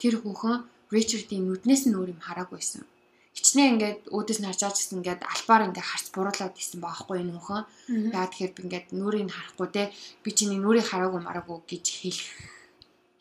[0.00, 0.56] тэр хүүхэн
[0.92, 2.84] Ричардын нүднээс нь өөр юм хараагүйсэн.
[3.32, 7.32] Хичнээн ингээд өөдөөс нь харж байгаа гэсэн ингээд албаар ингээд харц буруулаад исэн баахгүй энэ
[7.32, 7.64] хүүхэн.
[8.12, 9.82] Яа тэгэхээр би ингээд нүрийг харахгүй те
[10.20, 12.28] би чиний нүрийг хараагүй мараагүй гэж хэлэх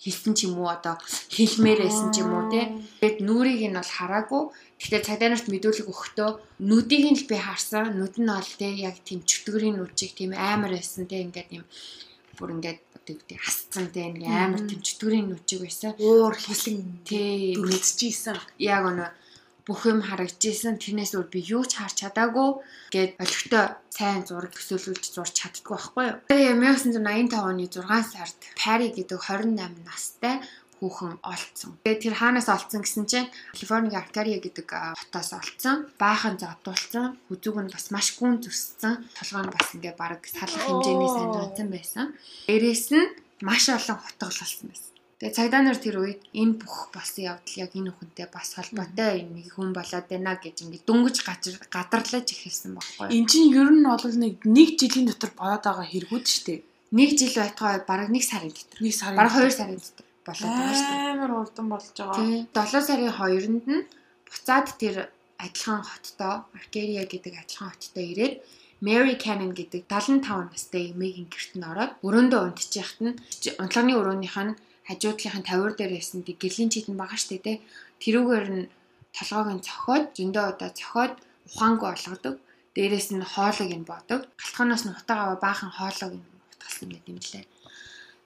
[0.02, 0.98] хэлсэн ч юм уу одоо
[1.30, 2.74] хэлмээр байсан ч юм уу те.
[3.00, 4.44] Тэгээд нүрийг нь бол хараагүй.
[4.82, 6.30] Гэхдээ цагдаанаст мэдүүлэг өгөхдөө
[6.66, 7.94] нүдийг нь л би харсан.
[8.02, 11.66] Нүд нь бол те яг тийм чөтгөрийн нүд чиг тийм амар байсан те ингээд юм
[12.34, 15.94] бүр ингээд гэдэг хасцсан те нэг амар тийм чөтгөрийн нүд чиг байсан.
[16.02, 18.38] Уур хэлэн тий дүрэлцчихсэн.
[18.58, 19.10] яг өнөө
[19.68, 22.50] бүх юм харагдажсэн тэрнээс өөр би юу ч харж чадаагүй
[22.94, 26.18] гэд олигтой сайн зураг төсөөлүүлж зурж чаддгүй байхгүй юу.
[26.32, 30.42] Тэгээ 1985 оны 6 сард Пари гэдэг 28 настай
[30.82, 31.78] хүүхэн олцсон.
[31.86, 35.86] Тэгээд тэр хаанаас олцсон гэсэн чинь Калифорник Аркадия гэдэг хотоос олцсон.
[36.02, 37.22] Баахан зодуулсан.
[37.30, 39.06] Хүзүүг нь бас маш гүн зүссэн.
[39.14, 42.06] Толгой нь бас ингээ баг салах хэмжээний зонцсон байсан.
[42.50, 43.14] Дээрээс нь
[43.46, 44.91] маш олон хотгололсон байсан.
[45.22, 49.54] Тэгээ цагдаа нар тэр үед энэ бүх болсон явдал яг энэ хүнтэй бас холбоотой нэг
[49.54, 51.18] хүн болоод байна гэж ингээд дөнгөж
[51.70, 53.06] гадарлаж эхэлсэн байхгүй.
[53.14, 56.60] Эн чинь ер нь бол нэг нэг жилийн дотор болоод байгаа хэрэгүүд шүү дээ.
[56.98, 58.80] Нэг жил байтугай бараг нэг сарын дотор.
[58.82, 59.18] Нэг сарын.
[59.22, 61.14] Бараг 2 сарын дотор болоод байгаа шүү дээ.
[61.14, 62.26] Амар урдан болж байгаа.
[62.50, 63.86] 7 сарын 2-нд нь
[64.26, 64.96] буцаад тэр
[65.38, 68.36] адилхан хоттоо Аркерия гэдэг адилхан хоттоо ирээд
[68.82, 73.14] Mary Cannon гэдэг 75 настай эмээгийн гэрт нь ороод өрөөндөө унтчихяхт нь
[73.62, 74.58] унтлагын өрөөнийх нь
[74.88, 77.58] хажуудлынхын тавиур дээр байсан тий гэрлийн чийдэн байгаа штэ тий
[78.04, 78.66] тэрүүгээр нь
[79.18, 81.14] толгойг нь цохоод зөндөө удаа цохоод
[81.50, 82.36] ухаангүй болгодог
[82.76, 87.46] дээрээс нь хоолойг нь бодог галтханоос нь утаагаа баахан хоолойг нь утгалсан байт юм лээ.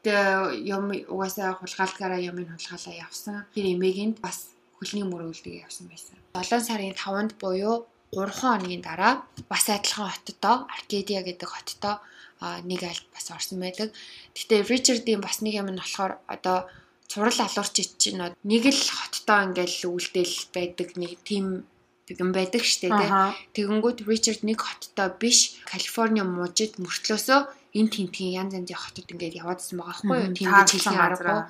[0.04, 3.36] Тэгээ юм угаасаа хулгайлтгаараа юмыг хулгайлаа явсан.
[3.56, 4.38] Тэр эмээгэнд бас
[4.78, 6.16] хөлний мөрөөлдөг явсан байсан.
[6.38, 9.14] 7 сарын 5-нд буюу 3 хоногийн дараа
[9.50, 11.96] бас адилхан хоттоо Аркадия гэдэг хоттоо
[12.42, 13.94] нэг альт бас орсон байдаг.
[14.36, 16.68] Гэтэ Ричардийн бас нэг юм нь болохоор одоо
[17.08, 21.64] цурал алуурч чинь нэг л хоттоо ингээл үлдээл байдаг нэг тим
[22.10, 23.10] юм байдаг штэ тий.
[23.56, 27.40] Тэгэнгүүт Ричард нэг хоттоо биш Калифорни мужид мөртлөөсөө
[27.76, 30.38] энэ тентгийн янз янзын хотод ингээд яваадсан байгаа байхгүй юу?
[30.38, 31.44] Тийм гэж хэлэх аргагүй.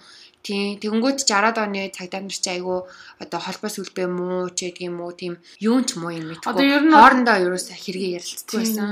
[0.46, 2.80] Тийм тэгэнгүүт 60-аад оны цагдаа нар чи айгүй
[3.22, 6.50] одоо холбоо сүлбээ муу ч гэдэг юм уу тийм юун ч муу юм мэдгүй.
[6.50, 8.90] Одоо ер нь хоорондоо ерөөсө хэрэгээ ярилцдаг байсан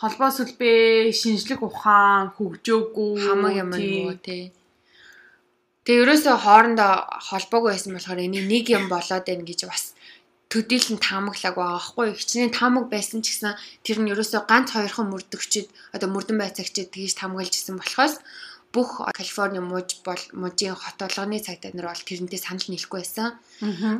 [0.00, 4.48] холбоо сүлбээ, шинжлэх ухаан, хөгжөөгүй хамаг юм уу тий.
[5.84, 6.92] Тэгээ ерөөсөө хоорондоо
[7.28, 9.84] холбоогүй байсан болохоор энийг нэг юм болоод байна гэж бас
[10.50, 13.54] төдийлөн таамаглаг байгаа байхгүй хичнээн таамаг байсан ч гэсэн
[13.86, 18.14] тэр нь ерөөсөө ганц хоёрхан мөрдөгчд одоо мөрдөн байцаагчид тэгж таамаглаж исэн болохоос
[18.74, 23.34] бүх Калифорни мууж бол мужийн хот болгоны цагдаа нар бол тэрнтэй санал нийлэхгүй байсан.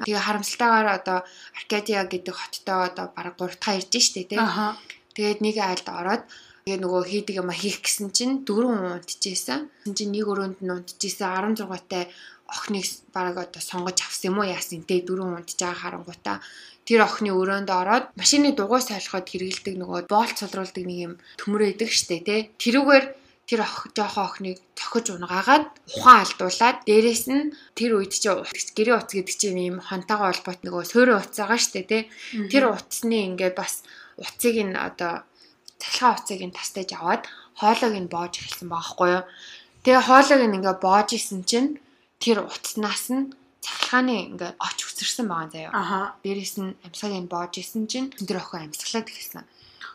[0.07, 1.19] Тэгээ харамсалтайгаар одоо
[1.59, 4.39] Аркадия гэдэг хоттоо одоо бараг 3 дахь ирж штэ тий.
[5.20, 6.24] Тэгээд нэг айлд ороод
[6.64, 9.68] тэгээ нөгөө хийдэг юм хийх гэсэн чинь дөрөв унтчихсэн.
[9.68, 11.28] Тэгсэн чинь нэг өрөөнд нь унтчихсэн
[11.61, 12.09] 16 тай
[12.48, 14.48] охиныг бараг одоо сонгож авсан юм уу?
[14.48, 14.80] Яасан?
[14.88, 16.40] Те дөрөв унтж байгаа харангуйтаа
[16.88, 21.90] тэр охины өрөөнд ороод машины дугуй сайлахад хэрэгэлдэг нөгөө боолт цулруулдаг нэг юм төмөр өгдөг
[21.92, 23.04] штэ те тэрүүгээр
[23.46, 29.14] тэр ох жоохон охиныг цохиж унгаагаад ухаан алдуулаад дээрэс нь тэр үед чи гэрээ утас
[29.14, 31.98] гэдэг чинь ийм хонтойгоо холбоот нөгөө суурин утас байгаа штэ те
[32.50, 33.87] тэр утасны ингээд бас
[34.22, 35.24] уцыг нь одоо
[35.80, 37.22] цалхаа уцыг нь тастаж аваад
[37.61, 39.24] хоолойг нь боож эхэлсэн байгаа хгүй юу.
[39.85, 41.80] Тэгээ хоолойг нь ингээ боож исэн чинь
[42.22, 43.33] тэр утаснаас нь
[43.64, 45.72] цахилгааны ингээ оч үсэрсэн байгаа заяа.
[45.72, 46.00] Аха.
[46.24, 49.44] Дээрээс нь амьсгалыг нь боож исэн чинь тэр охин амьсгалаад эхэлсэн.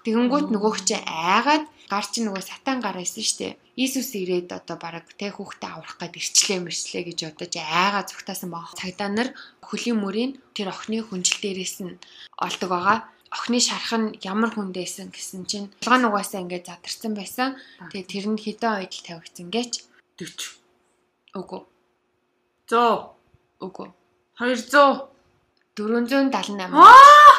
[0.05, 3.57] Тэгэнгүүт нөгөөх чи айгаад гар чи нөгөө сатан гараа исэн штэ.
[3.73, 8.73] Иесус ирээд одоо бараг тэ хүүхдээ аврах гээд ирчлээ мэрчлээ гэж бодож айгаа зүгтаасан баг.
[8.77, 9.29] Цагдаа нар
[9.65, 11.97] хөлийн мөрийн тэр охины хүнжил дээрээс нь
[12.37, 12.97] олдог байгаа
[13.35, 17.49] охины шарах нь ямар хүндээсэн гэсэн чинь толгойн угаасаа ингээд задарсан байсан.
[17.91, 19.71] Тэгээ тэр нь хэдэн л тавигдсан гэж
[20.15, 20.63] 40.
[21.35, 21.61] Үгүй.
[22.71, 23.11] 100.
[23.59, 23.87] Үгүй.
[24.39, 25.11] 200.
[25.75, 26.71] 478.
[26.71, 27.35] Аа!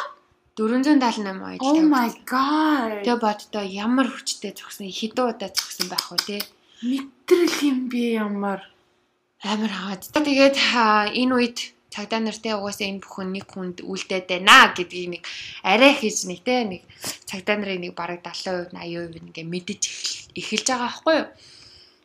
[0.56, 1.60] 478 үед.
[1.60, 3.04] Oh my god.
[3.04, 6.38] Тэгээ боддоо ямар хүчтэй зогсон хэдэн удаа зогсон байх вэ те?
[6.80, 8.64] Мэтрэл юм би ямар
[9.44, 10.08] амар хаад.
[10.12, 10.56] Тэгээд
[11.12, 15.22] энэ үед цагдаа нартай угаасаа энэ бүхэн нэг хүнд үлдээд байна гэдгийг нэг
[15.64, 16.82] арай хийж нэг те нэг
[17.24, 19.82] цагдаа нарын нэг бараг 70% 80% ингээ мэдэж
[20.36, 21.28] эхэлж байгаа байхгүй юу.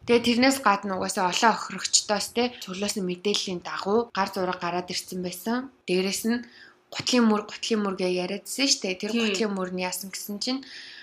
[0.07, 5.19] Тэгээ тэрнээс гадна угаасаа олон охирогчдоос те цуглаас нь мэдээллийн дагуу гар зураг гараад ирсэн
[5.21, 5.69] байсан.
[5.85, 6.39] Дээрээс нь
[6.89, 9.01] гутлын мөр гутлын мөр гэж яриадсэн шүү дээ.
[9.01, 10.59] Тэр гутлын мөр нь яасан гэсэн чинь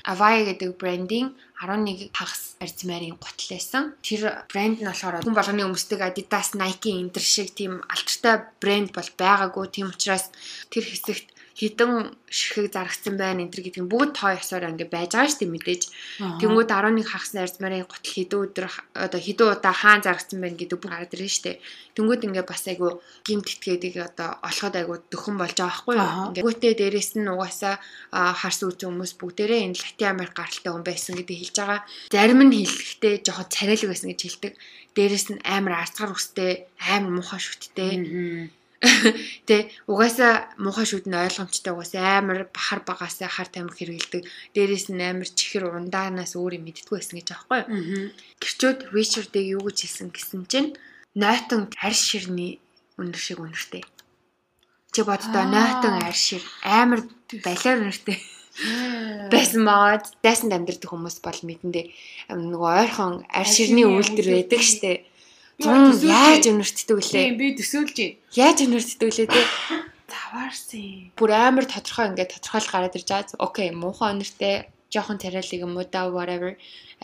[0.09, 3.93] Avaya гэдэг брендинг 11 хагас арзмарын гутал байсан.
[4.01, 8.97] Тэр брэнд нь болохоор хүн болгоны өмсдөг Adidas, Nike энэ төр шиг тийм алдартай брэнд
[8.97, 9.67] бол байгаагүй.
[9.69, 10.33] Тийм учраас
[10.73, 15.27] тэр хэсэгт хідэн ширхэг зарагдсан байна энэ гэдэг нь бүгд тоо ёсоор ингээ байж байгаа
[15.27, 15.83] шүү дээ мэдээж.
[16.39, 20.91] Тэнгүүд 11 хагасны арзмарын гутал хэдэн өдөр одоо хэдэн удаа хаан зарагдсан байна гэдэг бүх
[20.95, 21.57] хараад ирнэ шүү дээ.
[21.99, 26.31] Тэнгүүд ингээ бас айгу гимт итгээдэг одоо олоход айгу дөхөн болж байгаа байхгүй юу.
[26.31, 27.75] Ингээ гүтээ дээрээс нь угаасаа
[28.15, 31.81] харс үүс хүмүүс бүгдээрээ энэ Латин Америк гаралтай хүн байсан гэдэг хэлж байгаа.
[32.15, 34.53] Зарим нь хэлэхдээ жоохон царайлаг байсан гэж хэлдэг.
[34.95, 37.91] Дээрээс нь амар арцгар үстэй, амар муухай шүттэй
[39.49, 44.23] Тэ угаасаа муухай шүд нь ойлгомжтой угаасаа амар бахар багаасаа хар тамхи хэрэгэлдэг.
[44.55, 48.15] Дээрээс нь амар чихэр ундаанаас өөр юм мэддэггүй байсан гэж аахгүй юу.
[48.39, 50.71] Гэрчүүд Ричардыг юу гэж хэлсэн гэсэн чинь
[51.19, 52.63] нойтон арь ширний
[53.01, 53.83] өнөр шиг өнөртэй.
[54.95, 57.03] Чи боддоо нойтон арь шир амар
[57.43, 58.19] балиар өнөртэй
[59.31, 61.87] байсан баад дайсанд амьдэрдэг хүмүүс бол мэдэндээ
[62.35, 65.07] нөгөө ойрхон арь ширний үйлдэл байдаг штэ
[65.59, 67.23] яаж өнөртдөг үлээ.
[67.23, 68.17] Тийм би төсөөлж байна.
[68.35, 69.43] Яаж өнөртдөг үлээ те.
[70.09, 71.13] Заваарсан.
[71.19, 73.43] Бүр амар тодорхой ингээд тодорхойл гараад ирж байгаа.
[73.43, 76.57] Окей, муухай өнөртэй жоохон царайлаг юм уу да whatever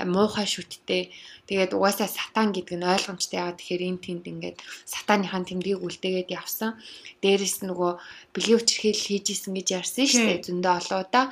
[0.02, 1.12] муухай шүттэй
[1.48, 4.56] тэгээд угаасаа сатан гэдэг нь ойлгомжтой яагаад тэгэхээр энэ тэнд ингээд
[4.88, 6.80] сатаныхаа тэмдгийг үлдээгээд явсан
[7.20, 7.92] дээрэс нөгөө
[8.32, 11.24] бэлгийн хүчрхийл хийжсэн гэж ярьсан шүү дээ зөндөө олоодаа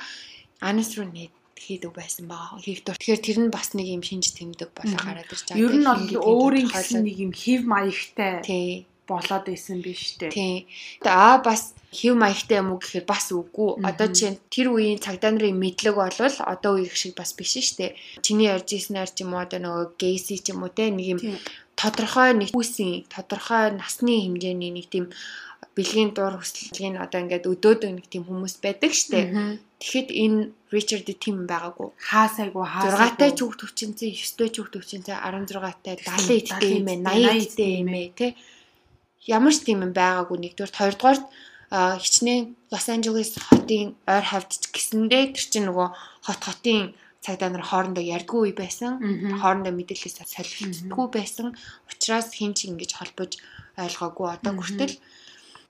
[0.61, 1.33] анас руу нэт
[1.63, 2.59] хийдэг байсан баа.
[2.59, 2.99] Хийвдэр.
[2.99, 5.63] Тэгэхээр тэр нь бас нэг юм шинж тэмдэг болоо гараад ирж байгаа.
[5.63, 8.85] Ер нь бол өөрийн гэсэн нэг юм хев маягтай.
[9.03, 10.31] Болоод исэн биш үү?
[10.31, 10.67] Тий.
[11.03, 13.83] Аа бас хэв маягтай юм уу гэхээр бас үгүй.
[13.83, 17.95] Одоо чинь тэр үеийн цагдаа нарын мэдлэг бол одоо үеих шиг бас биш дээ.
[18.23, 21.19] Чиний ярьж ирснээр ч юм уу одоо нөгөө гейси ч юм уу те нэг юм
[21.75, 25.11] тодорхой нэг үсийн тодорхой насны хэмжээний нэг тийм
[25.73, 29.57] бэлгийн дур хүсэлтийн одоо ингээд өдөөд нэг тийм хүмүүс байдаг штэ.
[29.81, 31.89] Тэгэхэд энэ Ричард тийм байгаагүй.
[31.97, 33.09] Хаасайгүй хаасайгүй.
[33.13, 37.71] 6-тай ч хүүхд хүчинцээ, 9-тэй ч хүүхд хүчинцээ, 16-тай, 70 идтэй юм ээ, 80 идтэй
[37.81, 38.31] юм ээ, тий.
[39.27, 41.19] Ямар ч тийм юм байгаагүй нэгдүгээр, хоёрдугаар
[41.73, 45.89] хичнээн Лос Анжелес хотын ойр хавьд гэсэндээ тэр чинь нөгөө
[46.25, 46.93] хот хотын
[47.25, 49.01] цагдаа нар хоорондоо ярьдгүй байсан.
[49.41, 51.57] Хоорондоо мэдээлэлээс солилцдаггүй байсан.
[51.89, 53.41] Учираас хин ч ингэж холбож
[53.79, 54.93] ойлгоогүй одоо хүртэл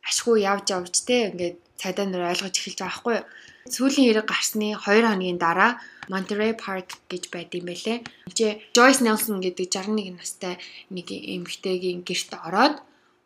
[0.09, 3.25] ашгүй явж явж те ингээд цагдаа нар ойлгож эхэлж байгаа байхгүй юу.
[3.75, 5.79] Сүүлийн хэрэг гарсны 2 хоногийн дараа
[6.11, 8.03] Monterey Park гэж байд юм байлээ.
[8.27, 8.39] Энд
[8.75, 10.59] Joyce Nelson гэдэг 61 настай
[10.91, 12.75] нэг эмэгтэйгийн гэрт ороод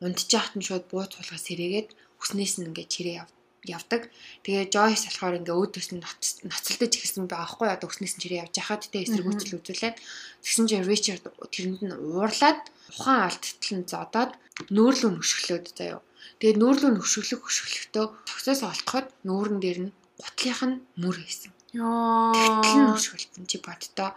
[0.06, 1.90] унтчих хат нь шууд бууц хулгаас сэрээгээд
[2.22, 3.26] хүснээс нь ингээд чирээ
[3.66, 4.02] явдаг.
[4.46, 6.02] Тэгээ Joyce болохоор ингээ өөдөөс нь
[6.46, 9.98] ноцолдож эхэлсэн байхгүй одоо хүснээс нь чирээ явж хахад тэ эсэргүүцэл үзүүлээд
[10.46, 12.62] тэгсэн чинь Richard тэрэнд нь уурлаад
[12.94, 14.32] ухаан алдтал нь зодоод
[14.70, 16.02] нөөрлөө нүшглөөд заяа.
[16.40, 21.52] Тэгээ нөөрлөө нүшглөх хөшглөхдөө цогцоос олдоход нүүрэн дээр нь гутлынх нь мөр хийсэн.
[21.78, 22.34] Йоо.
[22.64, 24.16] Нь нүшгэлтэн чи боддоо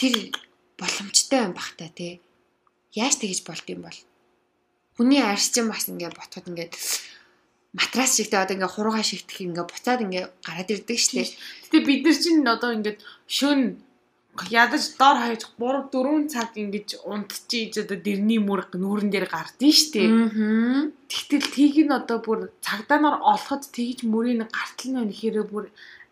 [0.00, 0.14] тэр
[0.78, 2.20] боломжтой юм бах та тий.
[2.92, 3.98] Яаж тэгэж болд юм бол
[4.96, 6.74] хүний арьс чинь бас ингээд ботход ингээд
[7.74, 11.30] матрас шигтэй одоо ингээ хуруугаа шигтэх ингээ буцаад ингээ гараад ирдэг штеп.
[11.66, 13.82] Гэтэ бид нар чинь одоо ингээд шөн
[14.50, 19.78] ядаж дор хаяж 3 4 цаг ингэж унтчихийж одоо дэрний мөр нүүрэн дээр гардыг.
[19.94, 20.90] Аа.
[21.06, 25.64] Тэгтэл тийг нь одоо бүр цагдаа нар олоход тэгж мөрийн гартал нь өнөхөрөө бүр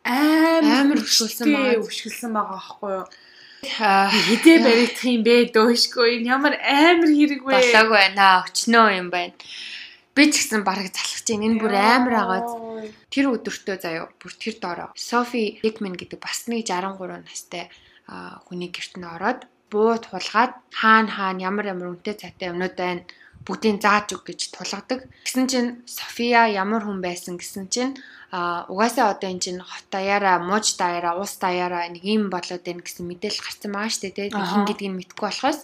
[0.06, 1.82] амар өшгөлсөн байгаа.
[1.82, 3.06] Өшгөлсөн байгаа байхгүй юу?
[3.62, 5.54] хідээ баригдах юм бэ?
[5.54, 6.22] Дөөшгүй.
[6.22, 7.54] Энэ ямар амар хэрэг вэ?
[7.54, 8.42] Болоог байна.
[8.46, 9.34] Өчнөө юм байна.
[10.14, 11.46] Би ч гэсэн бараг залхаж байна.
[11.46, 12.48] Энэ бүр амар агаад.
[13.10, 14.90] Тэр өдөртөө заяа бүр тэр доороо.
[14.98, 17.70] Софи Дикмен гэдэг бас нэг 63 настай
[18.46, 19.40] хүний герт нь ороод
[19.72, 23.02] бууд хулгаад хаана хаана ямар ямар үнэтэй цайтай юмнууд байна
[23.46, 25.00] бүгдийг зааж өг гэж тулгадаг.
[25.26, 27.98] Гэсэн чинь София ямар хүн байсан гэсэн чинь
[28.30, 32.86] а угаасаа одоо эн чинь хот даяараа, мууж даяараа, ус даяараа нэг юм болоод байна
[32.86, 34.30] гэсэн мэдээлэл гарсан байгаа шүү дээ.
[34.30, 35.60] Хин гэдгийг нь мэдэхгүй болохоос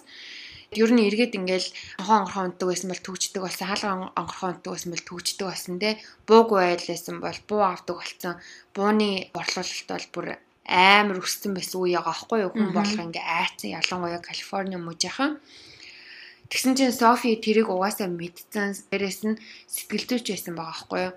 [0.69, 4.91] ер нь эргээд ингээл онхон онгорхон унтдаг байсан бол төгждөг болсон хаалга онгорхон унтдаг байсан
[4.93, 5.89] бол төгждөг болсон те
[6.29, 8.33] буугүй байлсан бол буу авдаг болсон
[8.75, 10.27] бууны борлуулалт бол бүр
[10.69, 15.41] амар өссөн байсан үе байгаа байхгүй юу хүн болох ингээ айцсан ялангуяа Калифорни мужийнхан
[16.49, 18.73] Тэгсэн чинь Софи тэрийг угаасаа мэдсэн.
[18.89, 19.37] Дээрээс нь
[19.69, 21.13] сэтгэлзүйч байсан байгаа байхгүй юу.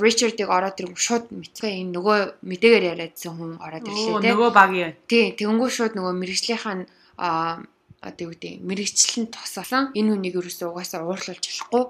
[0.00, 1.84] Ричардыг ороод ирэв шууд мэдсэн.
[1.84, 4.32] Энэ нөгөө мэдээгээр яриадсан хүн ороод ирлээ тий.
[4.32, 4.96] Нөгөө багийн.
[5.04, 6.80] Тий, тэгэнгүү шууд нөгөө мэрэгжлийнхэн
[7.20, 7.60] аа
[8.00, 11.84] одоо юу гэдэг мэрэгчлэн тусалсан энэ хүнийг ерөөсөө угаасаа уурлуулж болохгүй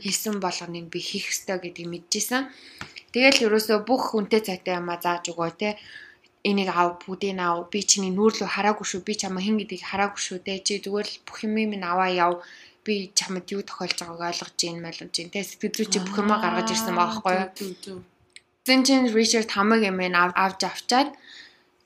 [0.00, 2.48] хийсэн болгоныг би хийх ёстой гэдгийг мэдчихсэн.
[3.12, 5.76] Тэгэл ерөөсөө бүх хүнтэй цайтай юмаа зааж өгөө те
[6.44, 10.38] энийг аав бүгдийг аав би чиний нүүрлөө хараагүй шүү би чамаа хин гэдгийг хараагүй шүү
[10.46, 12.34] те чи зүгээр л бүх юм минь аваа яв
[12.84, 15.28] би чамд юу тохиолж байгааг ойлгож гин мэлж гин.
[15.28, 18.00] Те сэтгэл зүй чи бүх юмаа гаргаж ирсэн байгаа байхгүй юу?
[18.64, 21.12] Зэн чин Ричард хамаг юм авч авчаад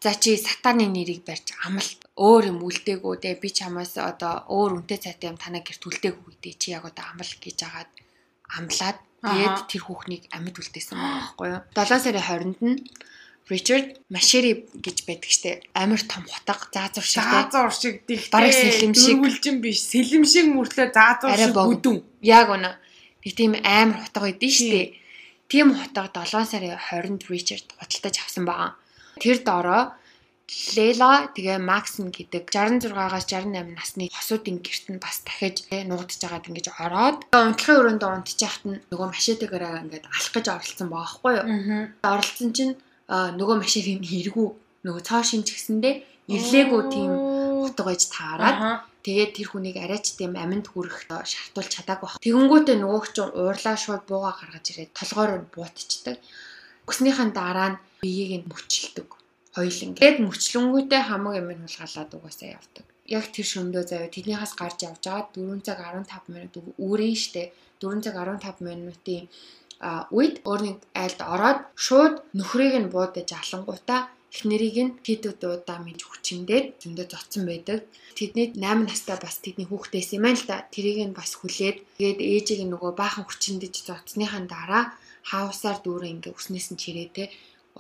[0.05, 4.99] за чи сатаны нэрийг барьж амал өөр юм үлдээгүү те би чамаас одоо өөр үнтэй
[5.03, 7.91] цайтай юм танаа гэрт үлдээгүү гэдэг чи яг одоо амал гэж агаад
[8.59, 11.63] амлаад тэгээд тэр хүүхнийг амьд үлдээсэн байгаа байхгүй юу?
[11.73, 12.79] 7 сарын 20-нд нь
[13.49, 15.61] Ричард Машери гэж байдаг штэ.
[15.77, 17.21] Амар том хутга, заазуур шиг.
[17.21, 18.33] Заазуур шиг дихтэй.
[18.33, 19.21] Бараг сэлэм шиг.
[19.21, 19.85] Дүргүлжин биш.
[19.85, 21.99] Сэлэм шиг мөртлөө заазуур шиг бүдүн.
[22.25, 22.73] Яг үнэ.
[23.21, 24.97] Нэг тийм амар хутга байдсан штэ.
[25.53, 28.81] Тийм хутга 7 сарын 20-нд Ричард худалдаж авсан байгаа.
[29.21, 29.93] Тэр доороо
[30.77, 36.67] Лейла тэгээ Максим гэдэг 66-аас 68 насны хосуудын герт нь бас дахиж нуугдж байгаад ингэж
[36.85, 41.47] ороод унтлахын өрөөндөө унтчих хат нь нөгөө машинтайгаараа ингээд алах гэж оролцсон байгаа байхгүй юу.
[42.05, 42.77] Оролцсон чинь
[43.09, 44.49] нөгөө машиныг хэрэгүү
[44.85, 45.95] нөгөө цоо шимж гэсэндээ
[46.35, 47.11] ирлээгүй тийм
[47.65, 52.23] утга байж таарад тэгээд тэр хүнийг арайч тийм аминд хүрэх шаардуулж чадаагүй баг.
[52.25, 56.17] Тэгэнгүүтээ нөгөөч чинь уурлаа шууд бууга гаргаж ирээд толгойроо буутчихдаг.
[56.89, 59.09] Өснийхэн дараа нь биеийг нь мөчилдөг.
[59.57, 59.93] Хоёлын.
[60.01, 62.85] Тэгэд мөчлөнгүүтээ хамаг юм хулгалаад угаасаа явдаг.
[63.05, 68.01] яг тэр шөндөө заяа тэднийхээс гарч явж байгаа 4 цаг 15 минут үрэн штэ 4
[68.01, 69.29] цаг 15 минутын
[70.19, 74.01] үед өөрийн айлд ороод шууд нөхрийг нь буудаж алангуудаа
[74.35, 77.79] эхнэрийг нь тэд удаа мэж хүчиндээ зөндөө зодсон байдаг.
[78.19, 80.57] Тэдний 8 настай бас тэдний хүүхдээс юм аа л да.
[80.75, 84.85] Тэрийг нь бас хүлээд тэгээд ээжийг нөгөө баахан хүчиндэж зодсныхаа дараа
[85.31, 87.29] хаусаар дүүрэн ингээ өснөөс нь чирээтэй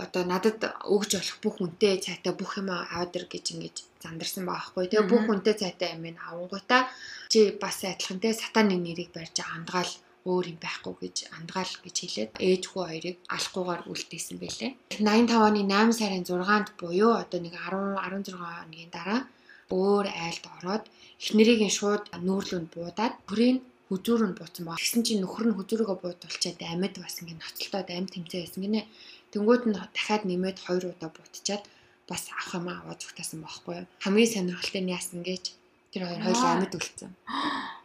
[0.04, 0.58] одоо надад
[0.94, 4.90] өгж болох бүх үнэтэй цайтай бүх юм аваад ир гэж ингэж зандарсан байхгүй.
[4.90, 6.82] Тэгээ бүх үнэтэй цайтай юм ин авангуудаа
[7.30, 9.92] чи бас адилхан те сатаны нэрийг барьж амдгаал
[10.24, 14.72] өөр юм байхгүй гэж андгаал гэж хэлээд ээж хүү хоёрыг алахгүйгээр үлдээсэн байлээ.
[14.96, 19.20] 85 оны 8 сарын 6-нд буюу одоо нэг 10 16 хоногийн дараа
[19.68, 20.84] өөр айлд ороод
[21.20, 23.58] эхнэрийг нь шууд нүүрлөнд буудаад бүрийн
[23.88, 24.80] хүзүүр нь бууцсан баг.
[24.80, 28.88] Тэгсэн чинь нөхөр нь хүзүүрөөгөө буудуулчаад амьд бас ингэ ноцтолтоод амьд тэмцээ байсан гинэ.
[29.32, 31.64] Тэнгүүд нь дахиад нэмээд 2 удаа буутчаад
[32.08, 33.86] бас авах юм аваад зүгтаасан байхгүй юу.
[34.04, 35.44] Хамгийн сонирхолтой нь яасан гэж
[35.92, 37.12] тэр хоёр хоёул амьд үлдсэн.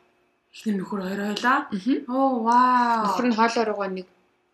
[0.53, 1.59] Эхнэр нөхөр хоёр хойлоо.
[2.09, 3.03] Оо вау.
[3.05, 4.07] Нөхөр нь хоолоороо нэг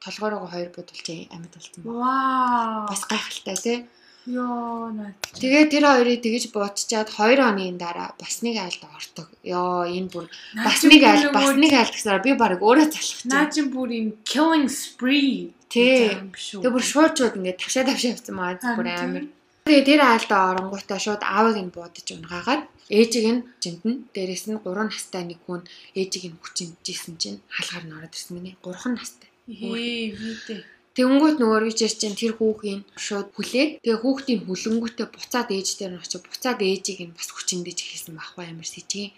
[0.03, 1.97] толгоороо хоёр бодулж амьд болсон байна.
[1.99, 2.87] Вау.
[2.91, 3.77] Бас гайхалтай тий.
[4.25, 5.13] Йоо наа.
[5.37, 9.29] Тэгээ тэр хоёрыг тэгэж буутчаад 2 хоногийн дараа бас нэг айлд ортог.
[9.45, 10.25] Йоо энэ бүр
[10.57, 13.29] бас нэг айл бас нэг айл гэсээр би баг өөрөө залхах чинь.
[13.29, 15.53] Наа чин бүр юм killing spree.
[15.69, 16.09] Тий.
[16.09, 19.23] Тэгээ бүр шууд шууд ингээд тавшаа тавшаа явсан маа бүр амар.
[19.65, 24.93] Тэгээ тэр айлдаа оронгуудаа шууд аавыг нь буудаж унгаагаад ээжийг нь жинтэн дээрэс нь 3
[24.93, 25.65] настай нэг хүн
[25.97, 28.61] ээжийг нь хүчинжсэн чинь хаалгаар нь ороод ирсэн гинэ.
[28.61, 29.29] 3 настай.
[29.49, 30.61] Ээ витэ.
[30.93, 36.01] Тэнгүүт нөгөө Ричард чинь тэр хүүхийн шууд хүлээд тэгээ хүүхдийн хүлэнгүүтээ буцаад ээж дээр нь
[36.05, 39.17] очиж буцаад ээжийг нь бас хүчиндэж хэлсэн байхгүй амар сэжиг.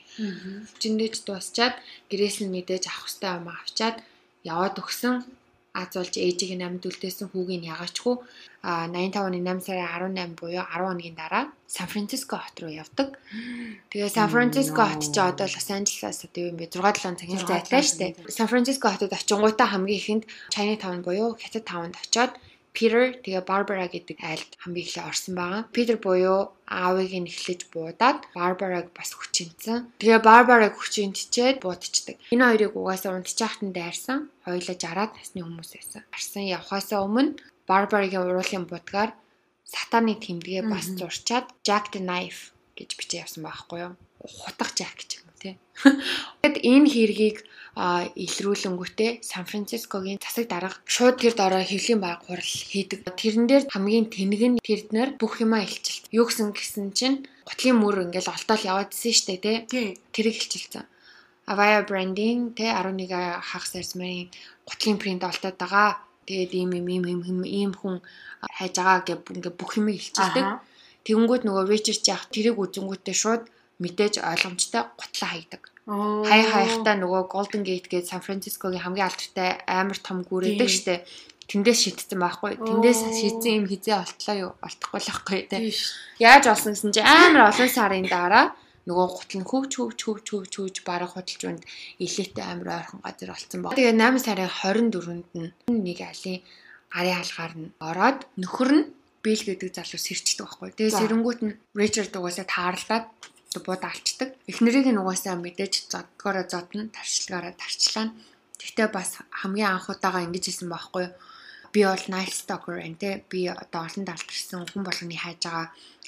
[0.72, 1.76] Хүчиндэж дуусчаад
[2.10, 3.96] гэрээс нь мэдээж авах хэрэгтэй юм авчаад
[4.48, 5.16] яваад өгсөн
[5.82, 8.16] аз болж ээжийг нь амьд үлдээсэн хүүгийн ягаачгүй
[8.66, 13.16] 85 оны 8 сарын 18 буюу 10 хоногийн дараа Сан Франциско хот руу явдаг.
[13.94, 17.46] Тэгээ Сан Франциско хот чи одоо Лос Анжелесаас одоо юу юм бэ 6 7 цагийн
[17.46, 18.16] зайтай штэ.
[18.28, 22.34] Сан Франциско хотод очингуудаа хамгийн ихэнд Chinatown буюу Хятад таванд очиод
[22.78, 25.62] Peter тэгээ Barbara гэдэг айлд хамгийн эхлээ орсон байгаа.
[25.74, 29.90] Peter буюу аавыг нь эхлэж буудаад Barbara-г бас хүчинцэн.
[29.98, 32.22] Тэгээ Barbara-г хүчинтчээд буудчихдаг.
[32.30, 34.30] Энэ хоёрыг угаасаа унтчихахтан дайрсан.
[34.46, 36.02] Хоёулаа 60-аад насны хүмүүс байсан.
[36.14, 39.12] Арсан явхаасаа өмнө Barbara-гийн уруулын будгаар
[39.66, 43.94] сатаны тэмдэгэ бас зурчаад Jack the Knife гэж бичиж явсан байхгүй юу?
[44.22, 45.52] Хутга Jack гэж юм те.
[46.42, 47.38] Тэгэд энэ хэргийг
[47.78, 53.06] илрүүлэнгүүтээ Сан Францискогийн засаг дарга шууд тэр дорой хэвлийн баг хурал хийдэг.
[53.06, 56.10] Тэрэн дээр хамгийн тэнэг нь тэрднэр бүх юмаа илчилт.
[56.10, 59.58] Юу гэсэн гэсэн чинь гутлын мөр ингээл олтол яваадсэн штэ тий.
[60.10, 60.90] Тэрийг илчилсэн.
[61.46, 64.34] Avaya branding тий 11 хагас арсмарын
[64.66, 66.02] гутлын принт олдоод байгаа.
[66.26, 68.02] Тэгээд ийм ийм ийм ийм хүн
[68.58, 70.46] хайж байгаа гэх ингээ бүх юмыг илчилдэг.
[71.06, 73.44] Тэгэнгүүт нөгөө Richard яах тэрийг үзэнгүүтээ шууд
[73.84, 79.96] мэдээж ойлгомжтой гутлаа хайдаг хай хаяхтаа нөгөө Golden Gate гээд Сан Францискогийн хамгийн алдартай амар
[80.04, 81.08] том гүрээдэг штэ.
[81.48, 82.60] Тэндээс шийдсэн байхгүй.
[82.60, 84.52] Тэндээс шийдсэн юм хизээ олтлоо юу?
[84.60, 85.72] Олдохгүй л байхгүй тий.
[86.20, 88.52] Яаж олсон гэсэн чи амар олон сарын дараа
[88.84, 91.64] нөгөө гутал нь хөвч хөвч хөвч хөвч хөвч барах худалч үнд
[92.04, 93.80] илээтэй амар ойрхон газар олцсон баг.
[93.80, 96.44] Тэгээ 8 сарын 24-нд нь нэг айлын
[96.92, 98.86] гарын хаалгаар нь ороод нөхөр нь
[99.24, 100.72] Бил гэдэг залуу сэрчдэг байхгүй.
[100.76, 103.06] Тэгээ сэрэнгүүт нь Ричард угаасаа таарлаад
[103.66, 104.30] бууд алчдаг.
[104.50, 108.14] Эхнэрийг нь угаасаа мэдээж зодгоороо зодно, тарчлагаараа тарчлаа.
[108.60, 111.14] Гэхдээ бас хамгийн анх удаага ингэж хэлсэн байхгүй юу?
[111.74, 115.68] Би бол night stalker энэ те би одоо олон далдэрсэн хүн болгоны хайж байгаа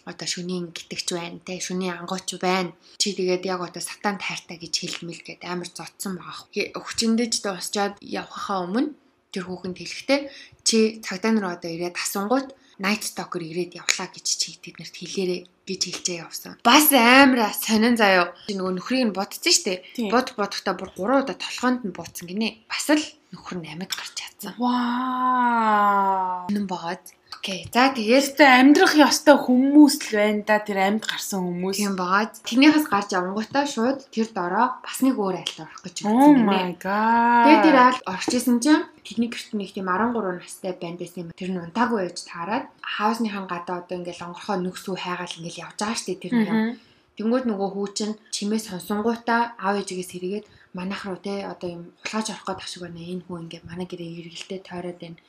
[0.10, 4.74] одоо шүнийн гитгч байна те шүнийн ангууч байна чи тэгээд яг одоо сатан тайртай гэж
[4.80, 6.74] хэлмэл гээд амар зодсон байгаа.
[6.86, 8.96] Хүчиндэж дуусчаад явхахаа өмнө
[9.34, 10.20] тэр хүүхэнд хэлэхдээ
[10.68, 12.48] чи цагдаа нар одоо ирээд асуунгууд
[12.80, 16.56] night stalker ирээд явлаа гэж чи тэднэрт хэлээрээ гэж хэлжээ явсан.
[16.64, 18.32] Бас амар сонин заяо.
[18.48, 19.84] Нөгөө нөхрийг нь бодсон штэ.
[20.10, 22.66] Бод бодохдоо бүр 3 удаа толгоонд нь бууцсан гинэ.
[22.72, 23.04] Бас л
[23.36, 24.56] нөхөр нь амьд гарч чадсан.
[24.58, 26.48] Вау.
[26.50, 27.04] Нүн багаад
[27.40, 27.72] Окей.
[27.72, 31.80] За тэгээд амьдрах ёстой хүмүүс л байна да тэр амьд гарсан хүмүүс.
[31.80, 36.20] Тийм багаад тэрнийхээс гарч явангуудаа шууд тэр дороо бас нэг өөр айлд орох гэж байсан
[36.20, 36.20] юм.
[36.20, 37.48] Oh my god.
[37.48, 41.32] Тэгээд тэр айлд орчихсон чинь тэдний гэрт нэг тийм 13 настай банд байсан юм.
[41.32, 45.96] Тэр нь унтаагүй байж таарад хаусныхан гадаа одоо ингээл онгорхоо нүгсүү хайгаал ингээл явж байгаа
[45.96, 46.76] штэ тэр юм.
[47.16, 52.36] Тэнгүүд нөгөө хүү чинь чимээ сонсонгуудаа аав ээжигээс хэрэгээд манайх руу те одоо юм хулгайч
[52.36, 53.00] орох гээд ашиг байна.
[53.00, 55.20] Энэ хүн ингээ манай гэрээ эргэлдээ тойроод байна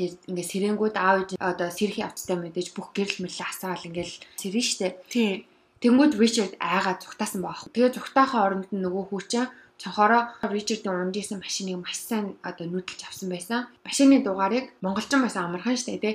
[0.00, 4.88] ингээ сэрэнгүүд аав одоо сэрхий авцтай мэдээж бүх гэрэл мэрлээ асаал ингээл сэрэн штэ.
[5.12, 5.46] Тий.
[5.82, 7.70] Тэнгүүд Ричард айгаа зүгтаасан баах.
[7.70, 9.46] Тэгээ зүгтаахаа оронд нь нөгөө хүүчин
[9.78, 13.70] цонхороо Ричардын ундийсэн машиныг маш сайн одоо нүүдэлж авсан байсан.
[13.86, 16.14] Машины дугаарыг монголчин байсан амархан штэ тий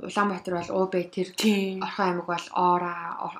[0.00, 1.82] Улаанбаатар бол УБ тэр Тийм.
[1.84, 2.94] Орхон аймаг бол Оора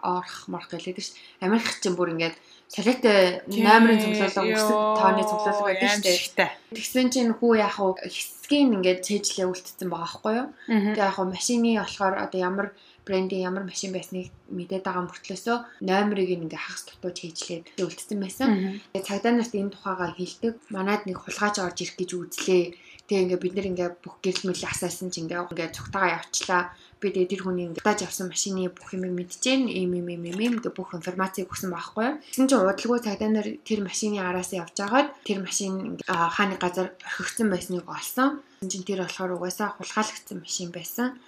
[0.05, 1.17] Орох морх гэлээд дээ.
[1.41, 2.37] Америк чинь бүр ингээд
[2.73, 6.51] солиотой номерын цуглуулга өсөг тооны цуглуулга байдаг шүү дээ.
[6.73, 8.09] Тэгсэн чинь хүү яах вэ?
[8.09, 10.49] Хэсгийн ингээд цээжлээ үлдсэн байгаа байхгүй юу?
[10.97, 12.69] Тэгээ яг хөө машины болохоор одоо ямар
[13.05, 18.49] брендийн ямар машин байсныг мэдээд байгаа мөртлөөсөө номерыг ингээ хагас дутууж хийжлээд үлдсэн байсан.
[18.95, 20.53] Тэгээ цагдаа нарт энэ тухайгаа хэлдэг.
[20.71, 22.65] Манайд нэг хулгайч орж ирэх гэж үзлээ.
[23.05, 26.63] Тэгээ ингээ бид нэр ингээ бүх гэрэл мэл асаасан чинь ингээ ингээ цугтагаа явчлаа.
[27.03, 29.67] Би тэгээ тэр хүний ингээ тааж авсан машины бүх юм мэдчихээн.
[29.67, 32.23] Ийм ийм ийм ийм ингээ бүх информацийг өгсөн байхгүй.
[32.31, 37.51] Тэгсэн чинь удалгүй цагдаа нар тэр машины араас явж агаад тэр машин хааны газар орхигдсон
[37.51, 38.39] байсныг олсон
[38.71, 41.19] чинь тэр болохоор угаасаа хулгайлагдсан машин байсан.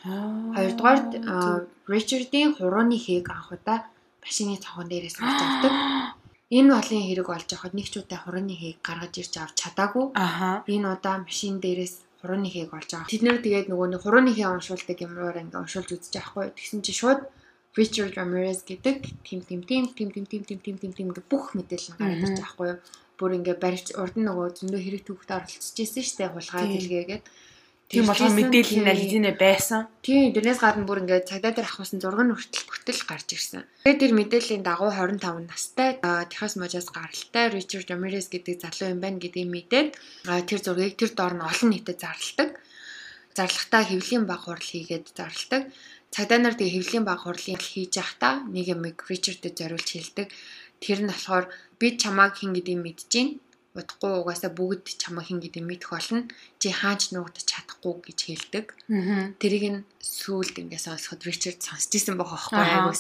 [0.54, 3.90] Хоёрдугаар Ричардын хурууны хээг анхудаа
[4.22, 5.72] машины цонхон дээрээс авч авдаг.
[6.56, 10.14] Энэ болын хэрэг болж байхад нэг ч удаа хурууны хээг гаргаж ирж авч чадаагүй.
[10.70, 11.94] Энэ удаа машин дээрээс
[12.24, 13.12] хурууны хээг болж байгаа.
[13.12, 16.44] Тэд нэр тэгээд нөгөө нэг хурууны хээ уншуулдаг юмраар ингээ уншуулж үзэж байхгүй.
[16.56, 17.20] Тэгсэн чинь шууд
[17.76, 18.96] Richard Ramirez гэдэг
[19.28, 22.40] тим тим тим тим тим тим тим тим тим тим ингээ бүх мэдээлэл гараад ирж
[22.40, 22.80] байгаа байхгүй юу.
[23.20, 27.24] Бүр ингээ барьж урд нь нөгөө зөндөө хэрэг төвхөд оролцож ирсэн дээ хулгай дэлгээгээд.
[27.93, 29.87] Тийм болгоо мэдээлэл нь аль хийнэ байсан.
[30.01, 33.62] Тийм, дэрнээс гадна бүр ингээд цагдаа дээр авахсан 6 хүртэл бүтэл гарч ирсэн.
[33.85, 39.20] Тэгээд тэр мэдээллийн дагуу 25 настай Техас мужаас гаралтай Ричард Рамирес гэдэг залуу юм байна
[39.20, 39.89] гэдгийг мэдээд
[40.49, 42.51] тэр зургийг тэр доор нь олон нийтэд зарладаг.
[43.37, 45.62] Зарлагтаа хэвлийн баг хурал хийгээд зарладаг.
[46.14, 50.32] Цагдаа нар тэгээ хэвлийн баг хурлыг хийж явахдаа нэг юм Ричардэд зориулж хэлдэг.
[50.80, 53.28] Тэр нь болохоор би чамааг хин гэдгийг мэдчихээн
[53.74, 56.30] удахгүй угаасаа бүгд чамаа хин гэдэг мэдэх болно.
[56.62, 58.66] Чи хаач нуугдаж чадахгүй гэж хэлдэг.
[59.42, 62.94] Тэрийг нь сүүлд ингээ сонсоход Ричард сонсч ирсэн байгаа байхгүй айгуу.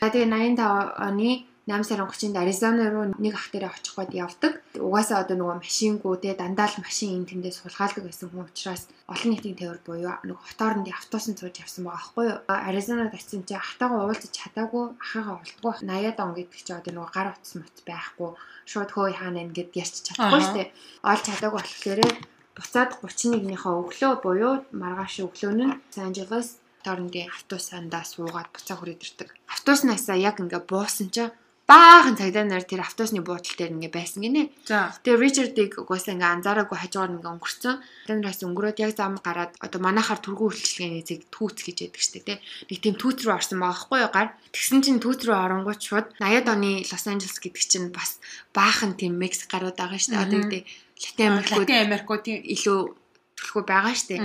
[0.00, 4.52] За тэгээ 85 оны 8 сарын 30-нд Аризона руу нэг ах дээрээ очих гээд явдаг.
[4.80, 9.30] Угаасаа одоо нөгөө машингүү те дандаа л машин энэ тэндээс сулгаалдаг байсан хүн учраас олон
[9.36, 12.38] нийтийн тээвэр буюу нөгөө хотооронд автобусын цууж явсан байгаа байхгүй юу.
[12.48, 17.28] Аризонад очисон чи ахтайгаа уулзаж чадаагүй ахыгаа уулдгүй 80-аад он гэдэг чи одоо нөгөө гар
[17.36, 18.30] утас мот байхгүй
[18.70, 20.68] шууд хөөе хаана ингээд ярьж чадахгүй шүү дээ.
[21.10, 22.00] Олж чадаагүй болохоор
[22.56, 26.48] буцаад 31-ийнхаа өглөө буюу маргааш өглөө нь Angeles
[26.84, 29.28] Торнгийн автобусандаа суугаад буцаа хүрээд ирдэг.
[29.52, 31.34] Автобуснасаа яг ингээ буусан чинь
[31.70, 34.50] баахан цагдаа нар тэр автобусны буудлын дээр ингээ байсан гинэ.
[34.66, 37.78] Тэгээ Ричардыг угаасаа ингээ анзаараагүй хажуугаар ингээ өнгөрцөн.
[38.10, 42.38] Тэндээс өнгөрөөд яг зам гараад одоо манайхаар түргэн үйлчлэгээний зэг түүц гэж яддаг штэ тий.
[42.66, 44.28] Нэг тийм түүц рүү орсон байгаа байхгүй юу гар.
[44.50, 48.18] Тэгсэн чинь түүц рүү оронгууд шууд 80-ад оны Лос Анжелес гэдэг чинь бас
[48.50, 50.18] баахан тийм Мексик гарууд байгаа штэ.
[50.18, 52.78] Одоо гэдэг Латин Америкууд Латин Америкууд илүү
[53.38, 54.18] төлхөө байгаа штэ.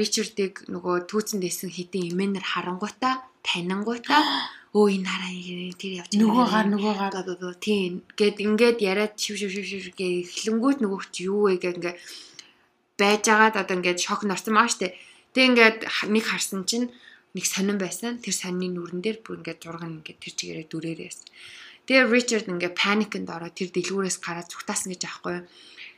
[0.00, 4.24] Ричардыг нөгөө түүцэнд исэн хитэн имэнэр харангуйтаа танингуйтаа
[4.76, 5.32] өө энэ хараа
[5.80, 7.56] тэр явж нөгөө гар нөгөө гар.
[7.64, 11.80] Тийм гээд ингээд яриад шив шив шив шив гээ эхлэнгүүт нөгөө чи юу вэ гэ
[11.80, 11.94] ингээ
[13.00, 14.92] байж агаад одоо ингээд шок норсон маа штэ.
[15.32, 15.78] Тэг ингээд
[16.12, 16.92] нэг харсан чинь
[17.32, 18.20] нэг сонирн байсан.
[18.20, 21.18] Тэр сонины нүрэн дээр бүр ингээд зурган ингээд тэр чигээрээ дүрээрээс
[21.86, 25.46] тэгээ Ричард ингээд паникэнд ороод тэр дэлгүүрээс гараад зүгтаасан гэж аахгүй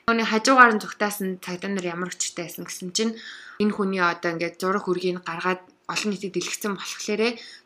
[0.09, 3.13] Оны хажуугаар нь зүгтаасан цагдаа нар ямар өчтэй байсан гэсэн чинь
[3.61, 7.23] энэ хүний одоо ингээд зураг хөргийг гаргаад олон нийтэд дэлгэцэн болохоор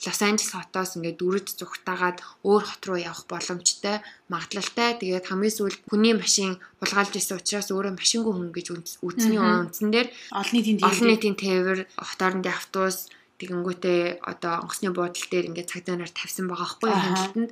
[0.07, 3.99] Лос Анжелес хотоос ингээд дүрж зүгтаагаад өөр хот руу явах боломжтой
[4.31, 4.95] магадлалтай.
[5.03, 8.67] Тэгээд хамгийн сүүлд хүний машин хулгайлж исэн учраас өөрөө машингүй хүн гэж
[9.03, 10.09] үзсний үндсэн дээр
[10.39, 13.11] олон нийтийн олон нийтийн тээвэр хотоорондын автобус
[13.43, 17.51] тэгэнгүүтээ одоо онгоцны буудлын дээр ингээд цагдаа нар тавьсан байгаа байхгүй хяналтанд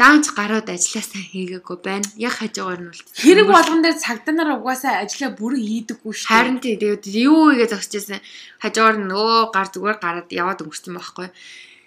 [0.00, 2.08] даанч гарууд ажилласаа хийгээгүй байна.
[2.18, 6.30] Яг хажуугаар нь бол хэрэг болгон дээр цагдаа нар угаасаа ажиллаа бүрэн хийдэггүй шүү.
[6.34, 8.18] Харин тий тэгээд юу игээ зогсчихсан.
[8.58, 11.28] Хажуугаар нь нөө гар зүгээр гараад яваад өнгөрсөн байхгүй.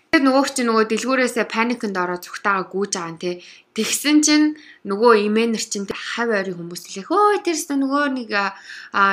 [0.08, 3.36] Тэгээд нөгөө чи нөгөө дэлгүүрээсээ паникэнд ороод зүгтаага гүйж байгаа юм тий.
[3.76, 4.48] Тэгсэн чинь
[4.88, 7.12] нөгөө имэнер чинь хав ойрын хүмүүс лээ.
[7.12, 8.32] Хөө тэрс нөгөө нэг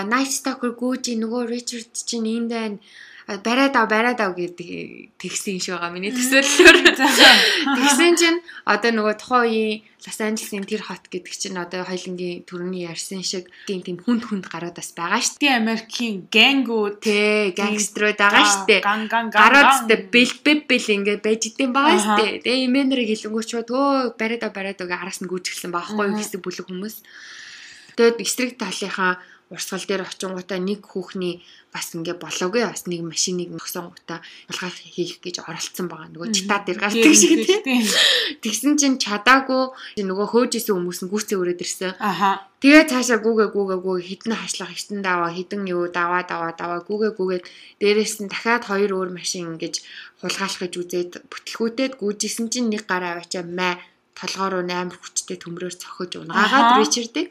[0.07, 2.79] night stalker гүйж нөгөө Ричард чинь энд байна
[3.27, 6.77] бариад ав бариад ав гэдэг тэгсэн шиг байгаа миний төсөөллөөр.
[6.93, 12.85] Тэгсэн чинь одоо нөгөө тухайн үеийн Лос Анжелесийн тэр хот гэдэг чинь одоо хоёлынгийн төрөний
[12.85, 15.57] ярьсан шиг тийм тийм хүнд хүнд гарууд бас байгаа шүү дээ.
[15.57, 17.17] Америкийн гэнгүүд те
[17.57, 18.81] гангструуд байгаа шүү дээ.
[18.85, 20.05] Ган ган гарууд тэ
[20.69, 22.33] бэл ингээд байж идэм байгаа шүү дээ.
[22.45, 26.69] Тэгээ имэнэрийг хэлэнгүүч өө бариад ав бариад ав араас нь гүйчихсэн байхгүй юу хэсэг бүлэг
[26.69, 27.01] хүмүүс.
[27.97, 34.25] Тэгээд эсрэг талынхаа урсгал дээр очингуудаа нэг хүүхний бас ингээ болоогүй бас нэг машиныг нөхсөнгуудаа
[34.49, 36.09] ялгаа хийх гэж оролцсон байгаа.
[36.15, 37.85] Нөгөө читаа дээр гардаг шиг тийм.
[38.41, 41.93] Тэгсэн чинь чадаагүй нөгөө хөөжсэн хүмүүс нь гүцээ өрөөд ирсэн.
[42.01, 42.49] Аха.
[42.65, 47.13] Тэгээ цаашаа гүүгээ гүүгээ гүүгээ хідэн хашлах хитэн даваа хідэн юу даваа даваа даваа гүүгээ
[47.13, 47.45] гүүгээд
[47.85, 49.85] дээрээс нь дахиад хоёр өөр машин ингэж
[50.25, 53.77] хулгайлах гэж үзээд бүтлгүүтээд гүйжсэн чинь нэг гараа аваачаа маа
[54.17, 57.29] толгоо руу амар хүчтэй төмрөөр цохиж унгаагаад Ричардыг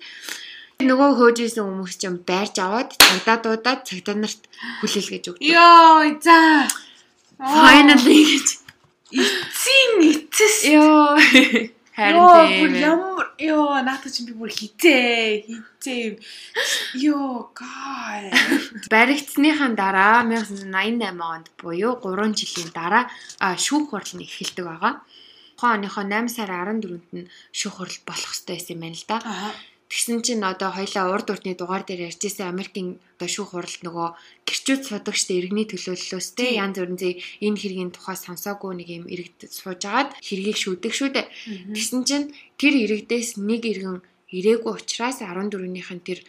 [0.81, 4.41] Нөгөө хөөжсэн хүмүүс чинь байрж аваад цагдаа дуудаад цагдаа нарт
[4.81, 5.45] хүлээл гэж өгдөг.
[5.45, 6.65] Йоо, за.
[7.37, 8.47] Finally гэж.
[9.13, 10.55] эцсийн эцэс.
[10.73, 11.13] Йоо.
[11.93, 12.73] Харин тийм.
[12.73, 16.17] ямар ёо, наадах чинь би бүр хизээ, хизээ.
[16.97, 18.33] Йоо, гай.
[18.89, 23.05] Баригдсныхаа дараа 1988 онд буюу 3 жилийн дараа
[23.37, 25.05] шүүх хурал нь эхэлдэг байгаа.
[25.53, 29.17] Тухайн оныхоо 8 сарын 14-нд нь шүүх хурал болох ёстой байсан юм байна л да.
[29.21, 29.53] Аа.
[29.93, 34.07] Тэгсэн чинь одоо хоёлаа урд урдны дугаар дээр ярьжсэн Америкийн одоо шүүх хуралд нөгөө
[34.41, 36.57] гэрчүүд судагчтай иргэний төлөөллөөс Тийм.
[36.65, 37.09] янз бүрийн зэ
[37.45, 41.27] энэ хэргийн тухай сонсоогүй нэг юм иргэд суужгаад хэргийг шүүдэг шүү дээ.
[41.77, 44.01] Тэгсэн чинь тэр иргэдээс нэг иргэн
[44.33, 46.19] ирээгүй учраас 14-ийнхэн тэр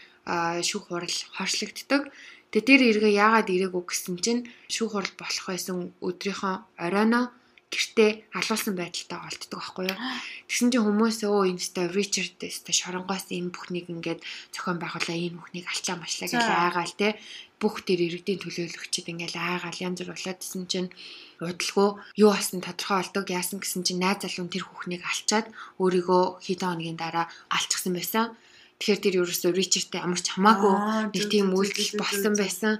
[0.60, 2.12] шүүх хурал хоршлогддог.
[2.52, 6.54] Тэгээ тэр иргэ яагаад ирээгүй гэсэн чинь шүүх хурал болох байсан өдрийнхөө
[6.84, 7.32] оройноо
[7.74, 9.98] гэртээ алуулсан байдалтай олддог байхгүй юу.
[10.46, 14.22] Тэгсэн чинь хүмүүс өө энэ сте Ричард сте шоронгоос энэ бүхнийг ингээд
[14.54, 17.18] зохион байгуулаа энэ бүхнийг алчаа машлаа гэж айгаал те
[17.58, 20.90] бүх тэр иргэдийн төлөөлөгчд ингээд айгаал янз бүр болоод гэсэн чинь
[21.42, 21.88] удалгүй
[22.22, 25.46] юу болсон тодорхой болдог яасан гэсэн чинь найз залуу тэр хүүхнийг алчаад
[25.82, 28.36] өөрийгөө хэдэн хоногийн дараа алчихсан байсан.
[28.78, 32.72] Тэгэхээр тэр ерөөсөө Ричардтай ямар ч хамаагүй Аа, нэг тийм үйлдэл болсон байсан.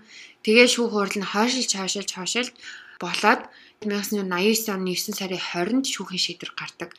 [0.44, 2.50] Тэгээ шүүх хурал нь хойшилж хойшилж хойшилж
[2.98, 3.42] болоод
[3.86, 6.90] 1989 оны 9 сарын 20-нд шүүхийн шийдвэр гардаг.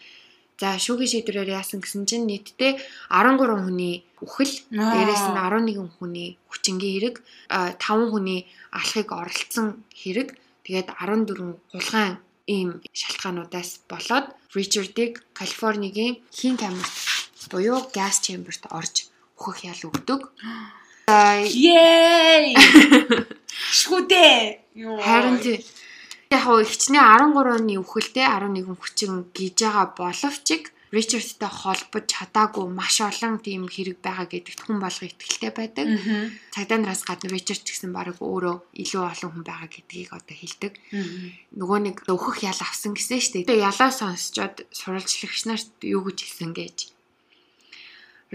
[0.56, 2.80] За шүүхийн шийдвэрээр яасан гэсэн чинь нийтдээ
[3.12, 7.16] 13 хүний үхэл, дээрээс нь 11 хүний хүчингийн хэрэг,
[7.52, 16.96] 5 хүний алхахыг оролцсон хэрэг, тэгээд 14 гулгаан ийм шалтгаануудаас болоод Ричардыг Калифорнигийн хин камерт
[17.52, 20.22] буюу газ чемберт орж үхэх ял өгдөг.
[21.68, 22.56] Yay!
[23.78, 24.28] Шгүдэ.
[24.74, 24.98] Йоо.
[25.02, 25.60] Харин тий.
[26.36, 33.00] Яг хоо ихчнээ 13 оны үхэлтэй 11 хүчин гиж байгаа боловч Ричардтай холбож чадаагүй маш
[33.00, 35.88] олон тийм хэрэг байгаа гэдэгт хүн болго ихтэй байдаг.
[36.52, 40.74] Цагдаа нараас гадна Ричард ч гэсэн баг өөрөө илүү олон хүн байгаа гэдгийг одоо хэлдэг.
[41.56, 43.50] Нөгөө нэг өөхөх ял авсан гэсэн шүү дээ.
[43.56, 46.78] Тэгээ ялаа сонсчоод сурвалжлагч нарт юу гэж хэлсэн гэж.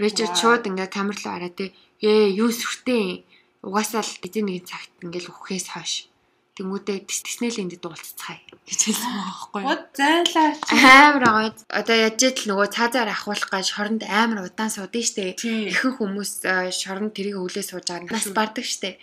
[0.01, 1.59] Ричард шууд ингээ камер руу хараад
[2.01, 3.25] ээ юу сүртэй
[3.61, 6.10] угаасаа л эзэн нэгэн цагт ингээл үхээс хойш
[6.59, 9.67] тэмүүтээ тэснэл энд дуулццгаая гэж хэлсэн байхгүй юу?
[9.71, 10.59] Гот зайлаач.
[10.67, 15.39] Амар агад одоо яаж л нөгөө цаазаар ахуулах гэж шоронд амар удаан суудсан штэ.
[15.71, 18.99] Ихэнх хүмүүс э, шоронд тэрийг хүлээ сууж байгаа нас бардаг штэ.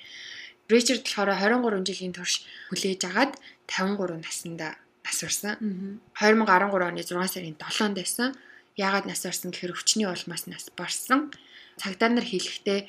[0.69, 1.33] Ричард болохоор
[1.81, 3.33] 23 жилийн турш хүлээж агаад
[3.65, 5.57] 53 наснда нас.
[5.61, 6.05] Мгм.
[6.21, 8.37] 2013 оны 6 сарын 7-нд байсан.
[8.77, 11.33] Яагаад нас барсан гэхээр өвчний улмаас нас барсан.
[11.81, 12.81] Цагдаа нар хэлэхдээ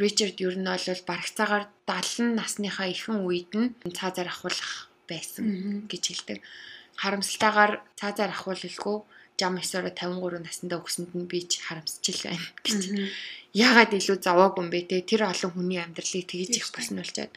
[0.00, 6.38] Ричард ер нь бол барагцаагаар 70 насныхаа ихэнх үед нь цаазаар ахуулах байсан гэж хэлдэг.
[6.96, 8.96] Харамсалтайгаар цаазаар ахуулалгүй
[9.40, 12.80] жам 9-оор 53 наснда өгсөнд нь би ч харамсчил байна гэж.
[13.52, 15.00] Яагаад илүү заваагүй юм бэ те?
[15.04, 17.32] Тэр олон хүний амьдралыг тэгж их босно болчаад.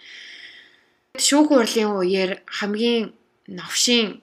[1.15, 3.15] Шүүх хурлын үеэр хамгийн
[3.47, 4.21] новшийн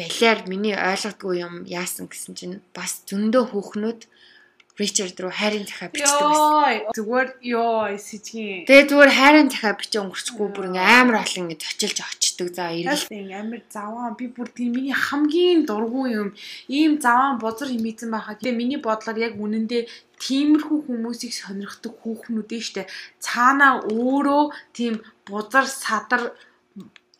[0.00, 4.00] балиар миний ойлгодгүй юм яасан гэсэн чинь бас зөндөө хүүхнүүд
[4.78, 6.94] Ричард руу хайрын захаа бичдэг байсан.
[6.96, 8.64] Зүгээр ёо сэжгийн.
[8.68, 12.48] Тэгээ зүгээр хайрын захаа бичээ өнгөрчихгүй бүр ингээм амар олон ингэ зочилж очдөг.
[12.54, 16.28] За эргэл амар заваа би бүр тийм миний хамгийн дургүй юм.
[16.70, 18.38] Ийм заваа бузар химээсэн байхаа.
[18.38, 19.82] Тэгээ миний бодлоор яг үнэндээ
[20.20, 22.88] тиймэрхүү хүмүүсийг сонирхдаг хүүхнүүд нь штэ.
[23.24, 24.44] Цаанаа өөрөө
[24.76, 26.36] тийм бузар садар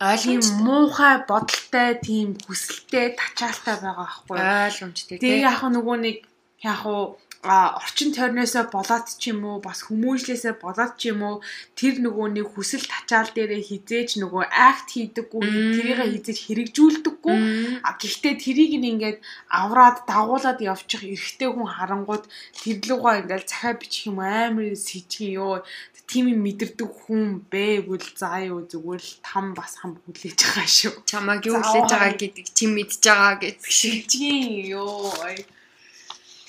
[0.00, 0.64] тийм ойлгомжтой.
[0.64, 4.36] муухай бодолтой тийм хүсэлтэй тачаалтай байгаа байхгүй?
[4.36, 5.48] Ойлгомжтой Тэгээ тий.
[5.48, 6.16] яг нөгөө нэг
[6.64, 11.36] яг уу а орчин тойрноосоо болоод ч юм уу бас хүмүүжлээсээ болоод ч юм уу
[11.72, 15.40] тэр нөгөө нэг хүсэл тачаал дээрээ хизээж нөгөө акт хийдэггүй
[15.76, 17.36] тэрийг хизээж хэрэгжүүлдэггүй.
[17.80, 19.18] Гэхдээ тэрийг ингээд
[19.48, 22.24] авраад дагуулад явчих эрэгтэй хүн харангууд
[22.60, 25.64] тэрлүүгээ ингээд захаа бичих юм амар сэжгийн ёо.
[26.10, 30.94] Тийм юм мэдэрдэг хүн бээгүүл заа юу зүгээр л там бас хам хүлээж байгаа шүү.
[31.06, 34.10] Чамаг юу хүлээж байгаа гэдгийг чи мэдж байгаа гэдэг шиг.
[34.10, 34.90] сэжгийн ёо
[35.30, 35.59] Яа.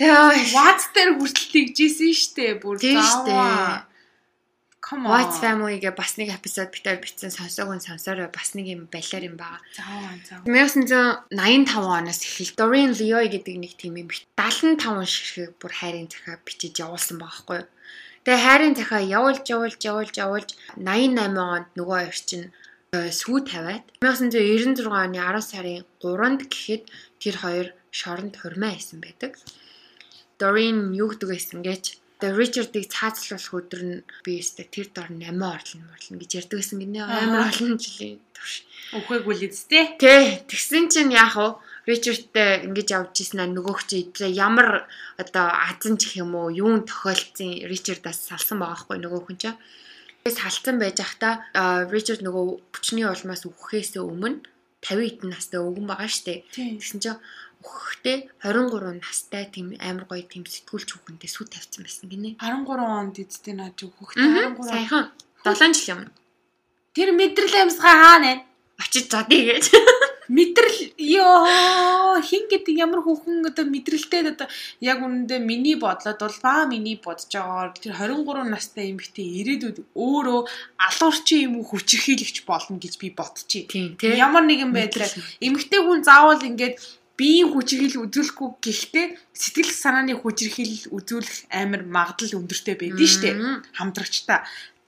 [0.01, 3.85] What's дээр хүртэл тэгжсэн штэ бүр зааваа.
[4.81, 5.13] Come on.
[5.13, 9.61] What's family-гээ бас нэг эпизод битээр бичсэн сонсоогүй сонсороо бас нэг юм балиар юм байгаа.
[9.77, 11.29] Зааваа зааваа.
[11.31, 16.41] 1985 оноос эхэл Doreen Leoy гэдэг нэг тийм юм бит 75 ширхэг бүр хайрын захаа
[16.41, 17.69] бичиж явуулсан байгаа хгүй юу.
[18.25, 20.49] Тэгээ хайрын захаа явуулж явуулж явуулж явуулж
[20.81, 22.47] 88 онд нөгөө хоёр чинь
[22.97, 26.83] э, сүү тавиад 1996 оны 10 сарын 3-нд гэхэд
[27.21, 29.37] тэр хоёр шоронд хурмаа хийсэн байдаг.
[30.41, 35.41] Doreen юу гэдэг байсан гэж Тэгээ Ричардыг цаазлуулах өдөр нь би өстө тэр дор 8
[35.41, 38.61] орлон морлон гэж ярьдаг байсан гинэ амар олон жилийн турш.
[38.93, 39.97] Үхээгүй л үсттэй.
[39.97, 41.57] Тэ тэгсэн чинь яах вэ?
[41.89, 44.05] Ричардтай ингэж явж ийсэн аа нөгөөх чи
[44.37, 44.85] ямар
[45.17, 49.57] одоо азан ч юм уу юун тохиолдсон Ричардаас салсан байгаа хгүй нөгөөх нь чинь.
[50.21, 51.41] Салцсан байж захта
[51.89, 54.45] Ричард нөгөө бүчний улмаас үхэхээс өмнө
[54.85, 56.45] 50 хэдэн настай өвгөн байгаа штэ.
[56.53, 57.17] Тэгсэн чинь
[57.61, 62.29] өгөхдөө 23 настай тийм амар гоё тийм сэтгүүлч хүүхэнтэй сүү тавьсан байсан гинэ.
[62.41, 65.05] 13 онд эцтэй наад өгөхдөө 13 саяхан
[65.45, 66.01] 7 жил юм.
[66.97, 68.41] Тэр мэдрэл амьсгаа хаана вэ?
[68.81, 69.69] Очиж задий гэж.
[70.31, 74.47] Мэдрэл ёо хин гэдэг ямар хүүхэн одоо мэдрэлтэй одоо
[74.79, 80.39] яг үнэндээ миний бодлоод бол баа миний бодож байгаагаар тэр 23 настай эмэгтэй ирээдүйд өөрөө
[80.87, 83.67] алуурчин юм уу хүчрхийлэгч болно гэж би бодчих.
[83.99, 85.11] Ямар нэгэн байдлаар
[85.43, 86.79] эмэгтэй хүн заавал ингээд
[87.21, 93.29] биеийн хүчрхийл үзүүлэхгүй гэхдээ сэтгэл санааны хүчрхийл үзүүлэх амар магадлал өндөртэй байдэн штэ
[93.77, 94.41] хамдрагчтай.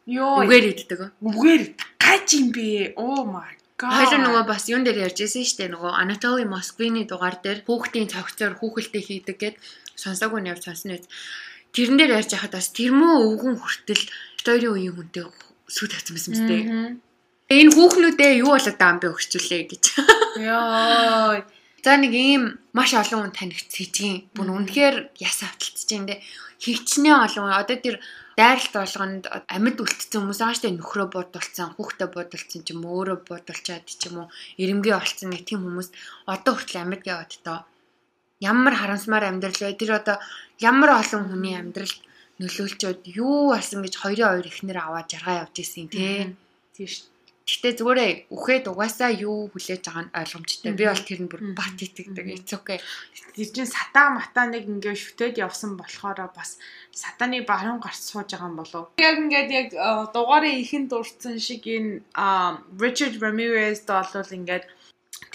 [0.09, 0.41] Йоо.
[0.41, 0.99] Үгээр иддэг.
[1.21, 1.63] Үгээр
[2.01, 2.97] гаж юм бэ.
[2.97, 3.53] Oh my
[3.83, 5.73] Хоёул нөгөө бас юун дээр ярьж байсан шүү дээ.
[5.75, 9.55] Нөгөө Anatoly Moskvini дугаар дээр хүүхдийн цогцоор хүүхэлтэй хийдэг гэд
[9.99, 11.03] сонсоогүй нь явж сонсно үз.
[11.75, 14.03] Тэрэн дээр ярьж хахад бас тэр мөө өвгөн хүртэл
[14.45, 15.25] хоёрын үеийн хүнтэй
[15.67, 16.69] сүү тавьсан байсан мэт.
[17.51, 19.83] Энэ хүүхнүүдээ юу болоод байгаа юм бэ өгчүүлээ гэж.
[20.47, 21.43] Йоо.
[21.83, 24.31] За нэг ийм маш олон хүн танигдчихжин.
[24.31, 26.23] Бүр үнэхээр яс авталцж байна те.
[26.63, 27.99] Хөвчнээ олон одоо тэр
[28.39, 33.83] дайралт болгонд амьд үлдсэн хүмүүс штэ нөхрөө буудулсан, хүүхдээ буудулсан ч юм уу, өөрөө буудулчаад
[33.83, 34.27] ч юм уу,
[34.63, 35.91] ирэмгээ олцсон нэг тийм хүмүүс
[36.23, 37.59] одоо хүртэл амьд яваад тоо.
[38.39, 39.75] Ямар харамсмаар амьдрал вэ?
[39.75, 40.17] Тэр одоо
[40.63, 41.99] ямар олон хүний амьдралд
[42.39, 46.31] нөлөөлчөөд юу болсон гэж хоёрын хоёр ихнэр аваад жаргаа явж исэн тий.
[46.73, 47.12] Тийм
[47.43, 50.71] Гэтэ зүгээрээ үхээд угаасаа юу хүлээж байгаа нь ойлгомжтой.
[50.79, 52.27] Би бол тэр нь бүр бат итгэдэг.
[52.39, 52.79] It's okay.
[53.35, 56.55] Тэр чинь сатаа матаа нэг ингээ шүтээд явсан болохоор бас
[56.95, 58.95] сатаны баруун гарч сууж байгаа юм болов.
[58.95, 59.67] Яг ингээд яг
[60.15, 62.07] дугаарыг ихэн дурдсан шиг энэ
[62.79, 64.63] Richard Ramirez доолол ингээд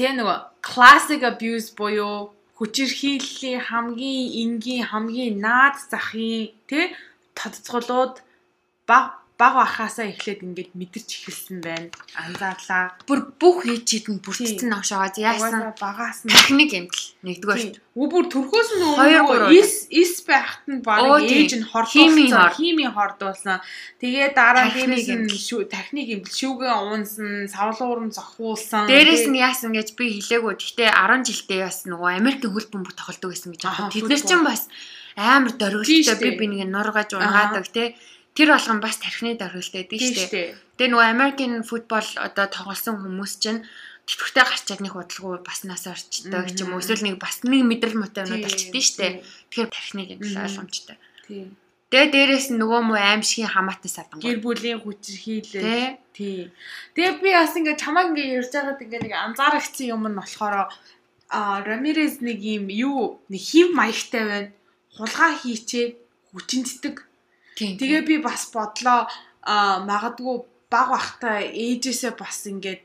[0.01, 6.97] тэгээ нөгөө classic abuse буюу хүчирхийллийн хамгийн энгийн хамгийн наад захын тий
[7.37, 8.25] тодцголууд
[8.89, 11.95] баг баг бахаасаа эхлээд ингээд мэдэрч эхэлсэн байна.
[12.19, 12.99] Анзаарлаа.
[13.07, 15.79] Бүр бүх хийчихэд нь бүртгэсэн авшаагаа яасан?
[15.79, 16.35] Багаас нь.
[16.35, 17.79] Техник юм л нэгдүгээр.
[17.95, 23.63] Бүр төрхөөс нь өөрөө ис ис байхад нь баг ээж нь хордуулсан, хими хордуулсан.
[24.03, 25.31] Тэгээ дараа дээрээс нь
[25.71, 28.91] техник юм шүүгээ уунсан, савлуурн зохиулсан.
[28.91, 30.59] Дээрээс нь яасан гэж би хэлээгүй.
[30.59, 33.95] Гэхдээ 10 жилдээ бас нөгөө Америкийн хөл бөмбөг тоглодог байсан гэж байна.
[33.95, 34.67] Тэд нар чинь бас
[35.15, 37.95] амар дөрвөлтэй би би нэг нургаж унгаадаг тий
[38.39, 40.55] тэр болгон бас тархины дөрвөлтэй дээ шүү дээ.
[40.79, 43.67] Тэгээ нөгөө American football одоо тоглосон хүмүүс чинь
[44.07, 47.99] тэтгэвртэй гарчаад нэг худалгүй бас нас орчдөг ч юм уу эсвэл нэг бас нэг мэдрэл
[47.99, 49.13] мотивнууд болчихдээ шүү дээ.
[49.51, 50.97] Тэгэхээр тархиныг юм ойлгомжтой.
[51.27, 51.59] Тийм.
[51.91, 54.23] Тэгээ дээрэс нь нөгөө муу аимшигын хамаатан садан.
[54.23, 55.99] Гэр бүлийн хүчирхийлэл.
[56.15, 56.55] Тий.
[56.95, 60.71] Тэгээ би бас ингээ чамааг ингээ ярьж байгаад ингээ нэг анзаарчихсан юм нь болохоор
[61.29, 64.53] а Рамирес нэг юм юу нэг хив маягтай байна.
[64.95, 65.93] Хулгай хийчээд
[66.33, 67.08] хүчинцдэг
[67.59, 69.11] Тэгээ би бас бодлоо
[69.91, 70.37] магадгүй
[70.71, 72.83] баг бахта ээжээсээ бас ингээд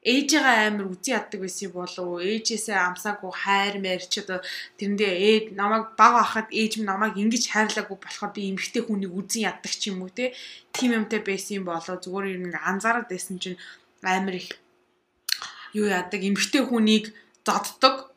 [0.00, 4.40] ээжигээ амар үзий яддаг байсан болов ээжээсээ амсаагүй хайр мэр ч одоо
[4.80, 9.44] тэрэндээ ээд намайг баг ахад ээж минь намайг ингэж хайрлаагүй болохоор би эмгтэй хүнийг үзий
[9.44, 10.32] яддаг ч юм уу те
[10.72, 13.60] тийм юмтай байсан болов зүгээр юм ингээ анзаараад байсан чинь
[14.00, 14.48] амар их
[15.76, 17.12] юу яадаг эмгтэй хүнийг
[17.44, 18.08] зоддог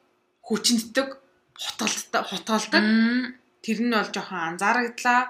[0.47, 1.07] хүчнэтдэг
[1.63, 2.83] хутгалдаг хутгалдаг
[3.63, 5.21] тэр нь бол жоохон анзаарагдлаа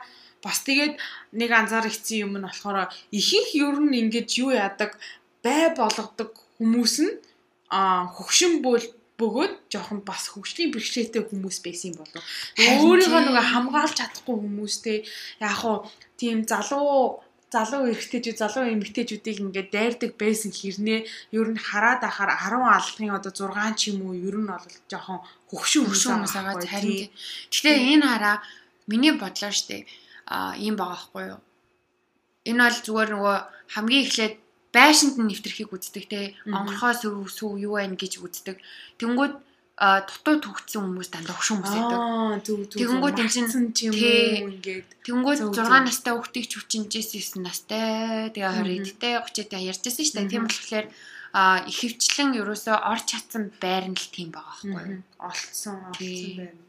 [0.43, 0.99] бас тэгээд
[1.39, 4.99] нэг анзаарчихсан юм нь болохоор ихэнх ер нь ингэж юу яадаг
[5.43, 7.13] бай болгодог хүмүүс нь
[7.71, 8.83] а хөгшин бол
[9.19, 12.23] бөгөөд жоохон бас хөгжлийн бэрхшээлтэй хүмүүс байсан юм болов.
[12.57, 14.97] Өөрийгөө нөгөө хамгаалж чадахгүй хүмүүстэй
[15.39, 15.85] яг хуу
[16.19, 17.21] тийм залуу
[17.53, 20.99] залуу эрэгтэйчүүд залуу эмэгтэйчүүдийг ингээд дайрдаг байсан хэрнээ
[21.37, 25.19] ер нь хараад ахаар 10 алхын одоо 6 ч юм уу ер нь бол жоохон
[25.53, 27.13] хөгшин хүмүүс байгаа харин.
[27.53, 28.37] Гэхдээ энэ хараа
[28.89, 29.85] миний бодлоо штэ
[30.57, 31.41] ийм байгаа байхгүй юу.
[32.49, 33.37] Энэ бол зүгээр нөгөө
[33.73, 34.35] хамгийн эхлээд
[34.73, 36.19] байшинд нь нэвтрхийг үздэг те
[36.49, 38.57] онгорхоо сүв сүв юу байна гэж үздэг.
[38.99, 39.33] Тэнгүүд
[39.77, 41.99] дутуу төгцсөн хүмүүс дандаа хөшөө хүмүүс байдаг.
[42.77, 43.49] Тэнгүүд энэ чинь
[44.45, 50.05] ингээд тэнгүүд 6 настай хүүхдийг ч хүчинжээс 9 настай тэгээ 20 эдтэй 30 эдтэй ярьжсэн
[50.05, 50.29] шүү дээ.
[50.29, 50.85] Тийм болохоор
[51.33, 55.01] а ихэвчлэн ерөөсөө орч чадсан байр нь л тийм байгаа байхгүй юу.
[55.17, 56.62] Олцсон олцсон байна.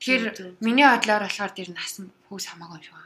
[0.00, 2.96] Тэгэхээр миний бодлоор болохоор тэр нас хүүс хамаагүй юм шиг.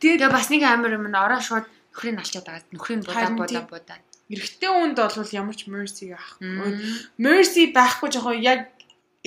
[0.00, 2.72] Тэгээ бас нэг амар юм нь ороо шууд нөхрийг алчаад байгаа.
[2.72, 3.98] Нөхрийг будаа будаа будаа.
[4.32, 6.72] Эрэгтэй хүнд бол ямар ч mercy авахгүй.
[7.20, 8.72] Mercy байхгүй жоохон яг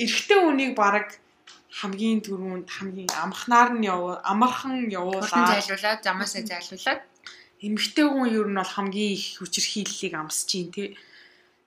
[0.02, 1.14] эрэгтэй хүнийг баг
[1.70, 7.00] хамгийн түрүүнд хамгийн амхнаар нь явуу амархан Хурдан явуулаад зайлуулаад замаасаа зайлуулаад
[7.62, 10.98] эмэгтэй хүн ер нь бол хамгийн их хүчирхийллийг амсаж чинь тий.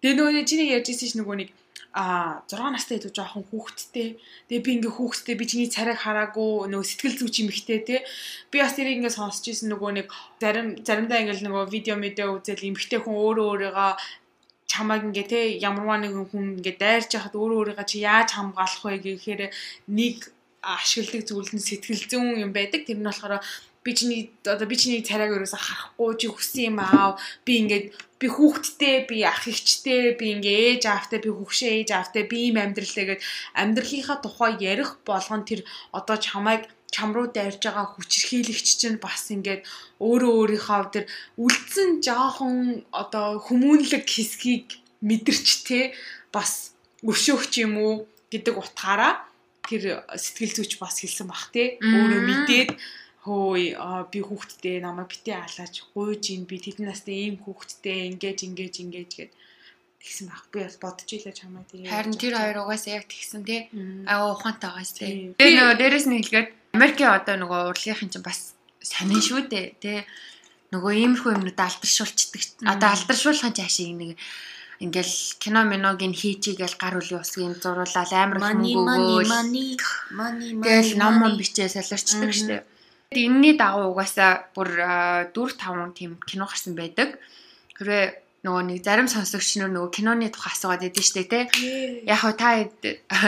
[0.03, 1.49] Тэгээ нөгөө чиний ярьжсэн ш нөгөө нэг
[1.93, 4.17] а 6 настай илүү жоохон хүүхэдтэй.
[4.49, 7.99] Тэгээ би ингээ хүүхэдтэй би чиний царайг хараагүй нөгөө сэтгэл зүйч эмэгтэй тий.
[8.49, 10.07] Би бас тэрийг ингээ сонсч ирсэн нөгөө нэг
[10.41, 13.91] зарим заримдаа ингээл нөгөө видео мэдээ үзэл эмэгтэй хүн өөрөө өөрийгөө
[14.65, 18.97] чамайг ингээ те ямарваа нэгэн хүн ингээ дайрч яхад өөрөө өөрийгөө чи яаж хамгаалах вэ
[19.05, 19.41] гэхээр
[19.93, 20.33] нэг
[20.65, 22.89] ашигладаг зүйл нь сэтгэл зүйн юм байдаг.
[22.89, 23.37] Тэр нь болохоор
[23.83, 27.85] би чиний одоо би чиний царайг өрөөсө харахгүй чи хүссэн юм аав би ингээд
[28.19, 32.57] би хүүхэдтэй би ах ихчтэй би ингээ ээж аавтай би хөвгшөө ээж аавтай би ийм
[32.63, 33.21] амьдралтай гэд
[33.59, 39.65] амьдралынхаа тухай ярих болгон тэр одоо чамайг чам руу дайрж байгаа хүчирхийлэгч чинь бас ингээд
[39.99, 41.05] өөрөө өөрийнхөө тэр
[41.41, 45.79] үлдсэн жоохон одоо хүмүүнлэг хэсгийг мэдэрч те
[46.31, 47.93] бас өшөөгч юм уу
[48.31, 49.25] гэдэг утгаараа
[49.67, 51.79] тэр сэтгэл зүйч бас хэлсэн бах те.
[51.79, 52.69] Өөрөө мэдээд
[53.23, 53.79] хөөе
[54.11, 55.75] би хүүхдтэй намайг битээ алаач.
[55.95, 59.31] Гуйж ин би тэдэн настай ийм хүүхдтэй ингэж ингэж ингэж гэд
[60.03, 63.71] тэгсэн баг би бас бодож илээ чамаа тэгээ харин тэр хоёр угаасаа яг тэгсэн тий
[64.03, 65.31] аа ухаантайгаас тий.
[65.39, 69.99] Тэгээ нөгөө дээрэс нь хэлгээд Америкийн одоо нөгөө урлагийнх чинь бас сонин шүү дээ тий
[70.75, 74.19] нөгөө иймэрхүү юмнууд алдаршуулцдаг одоо алдаршуулахын чаашиг нэг
[74.83, 79.69] ингээл кино миногийн хийчихгээл гар үлийн усгийн зуруулаад амар Money, money, хүмүүгөөл money,
[80.11, 82.63] money, тэгэл money, ном ном бичээ солиорчдаг штеп.
[83.17, 84.69] Энийний дагуу угаасаа бүр
[85.33, 87.19] 4 5 тийм кино гарсан байдаг.
[87.77, 91.39] Хэрвээ нөгөө нэг зарим сонсогч нар нөгөө киноны тухай асуугаад байдаг штеп те.
[92.03, 92.49] Яг хөө та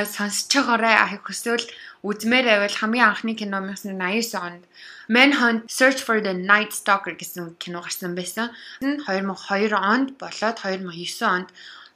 [0.03, 1.63] сонсож байгаарай ах хүсвэл
[2.03, 4.63] үзмээр байвал хамгийн анхны кино 1989 онд
[5.07, 8.51] Manhunt Search for the Night Stalker гэсэн кино гарсан байсан.
[8.83, 11.49] Энэ 2002 онд болоод 2009 онд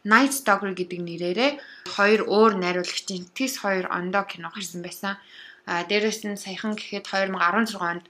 [0.07, 1.51] Night Stalker гэдэг нэрээрээ
[1.99, 5.19] хоёр өөр найруулагчийн Tis 2 ондоо кино гарсан байсан.
[5.69, 8.09] А дээрэс нь саяхан гэхэд 2016 онд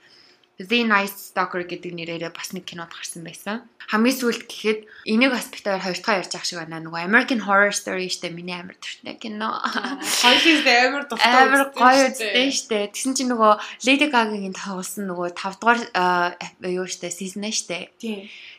[0.60, 3.64] The Night Stalker гэдэг нэрээрээ бас нэг кинод гарсан байсан.
[3.88, 6.84] Хамгийн сүүлд гэхэд энийг бас битээр хоёр дахь ярьж ах шиг байна.
[6.84, 9.56] Нөгөө American Horror Story штэ миний амар төртний кино.
[9.60, 12.92] хоёулын амар дуртай Амар гоё үзтэй штэ.
[12.92, 13.54] Тэгсэн чинь нөгөө
[13.88, 17.96] Lady Gaga-гийн тоглосон нөгөө 5 дугаар аа, юу штэ season штэ.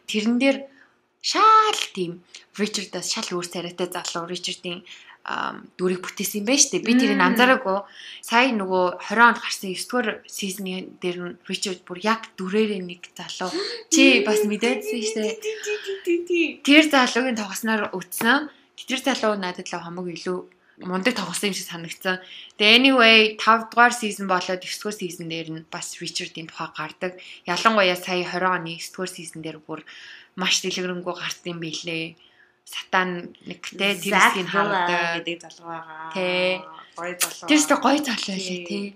[0.08, 0.56] Тэрэн дээр
[1.20, 2.24] шаал тийм
[2.56, 4.88] Richard-аас шал өөр царайтай залуу Richard-ийн ам,
[5.76, 6.86] дүрийг бүтээсэн юм байна шүү дээ.
[6.88, 7.78] Би тэрийг анзаараагүй.
[8.24, 13.12] Сая нөгөө 20 онд гарсан 9 дугаар сизны дээр нь Richard бүр яг дүрээрээ нэг
[13.12, 13.52] залуу.
[13.92, 16.64] Чи бас мэдээдсэн шүү дээ.
[16.64, 18.48] Тэр залуугийн тоглосноор үтсэн.
[18.80, 20.38] Тэр залуу надад л хамаг илүү
[20.88, 22.24] мундаг тоглосон юм шиг санагдсан.
[22.56, 27.12] Тэгээ anyway 5 дугаар season болоод 9 дугаар season дээр нь бас Richard-ийн тухай гардаг.
[27.44, 29.84] Ялангуяа сая 20 оны 9 дугаар season дээр бүр
[30.40, 32.16] маш дэлгэрэнгүй гарсан юм билээ.
[32.70, 35.26] Сатан нэгтэй тэр хэсгийг хардаг.
[35.26, 36.10] гэдэг залуу байгаа.
[36.14, 36.62] Тий.
[36.94, 37.48] Гоё залуу.
[37.50, 38.86] Тэр ч гоё залуу лээ тий.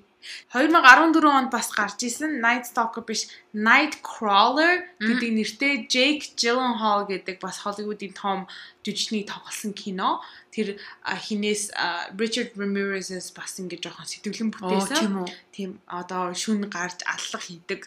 [0.55, 7.37] 2014 онд бас гарч исэн Night Stalker биш Night Crawler гэдэг нэртэй Jake Gyllenhaal гэдэг
[7.45, 8.49] бас Hollywood-ийн том
[8.81, 10.25] жүжигчний тоглосон кино.
[10.49, 11.77] Тэр хинээс
[12.17, 15.29] Richard Ramirez-с бас ингэ жоохон сэтгэлэн бүтээсэн.
[15.53, 17.85] тийм одоо шүн гарч аллах хийдэг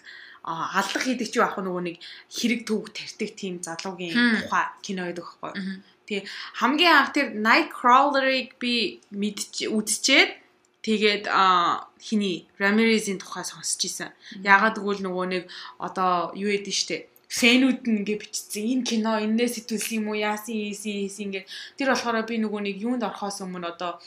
[0.48, 1.96] а, аллах хийдэг чи яг нөгөө нэг
[2.32, 4.16] хэрэг төвөг тарьдаг тийм залуугийн
[4.48, 5.84] тухай кино байдаг байхгүй.
[6.08, 6.24] Тий.
[6.56, 10.32] Хамгийн анх тэр Nightcrawler-ыг би мэдч үзчихэд
[10.88, 14.16] тэгээд а хиний Ramirez-ийн тухай сонсч ийсэн.
[14.40, 15.44] Ягаад гэвэл нөгөө нэг
[15.84, 17.12] одоо юу яд нь штэ?
[17.28, 18.64] Фэнүүд нь ингээ бичсэн.
[18.72, 20.16] Энэ кино энэс сэтүүлсэн юм уу?
[20.16, 21.44] Яасан ийсэн ийсэн ингээ
[21.76, 24.00] тэр болохоор би нөгөө нэг юунд орохоос өмнө одоо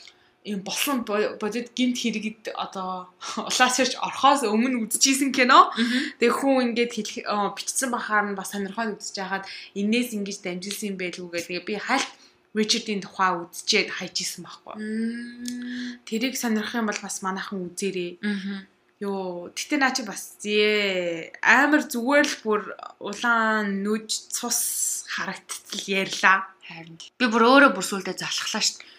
[0.45, 5.69] юм болсон бо- бодит гинт хэрэгэд одоо улаас ирж орохоос өмнө үзчихсэн кино.
[6.17, 9.45] Тэгээ хүн ингээд хэлэх бичсэн бахаар нь бас сонирхоод үзэж байхад
[9.77, 11.65] энээс ингэж дамжуулсан юм байлгүй гэдэг.
[11.65, 12.09] Би хальт
[12.51, 14.75] Ричардын тухай үзчихэд хайчихсан байхгүй.
[16.03, 18.19] Тэрийг сонирхох юм бол бас манайхан үзээрэй.
[18.19, 18.67] Мгм.
[19.01, 22.61] Йоо, гэтээ наа чи бас зээ амар зүгээр л бүр
[22.99, 26.43] улаан нүж цус харагдтал ярьлаа.
[26.67, 28.89] Харин би бүр өөрөө бүр сүулдэ залхлаа шүү дээ.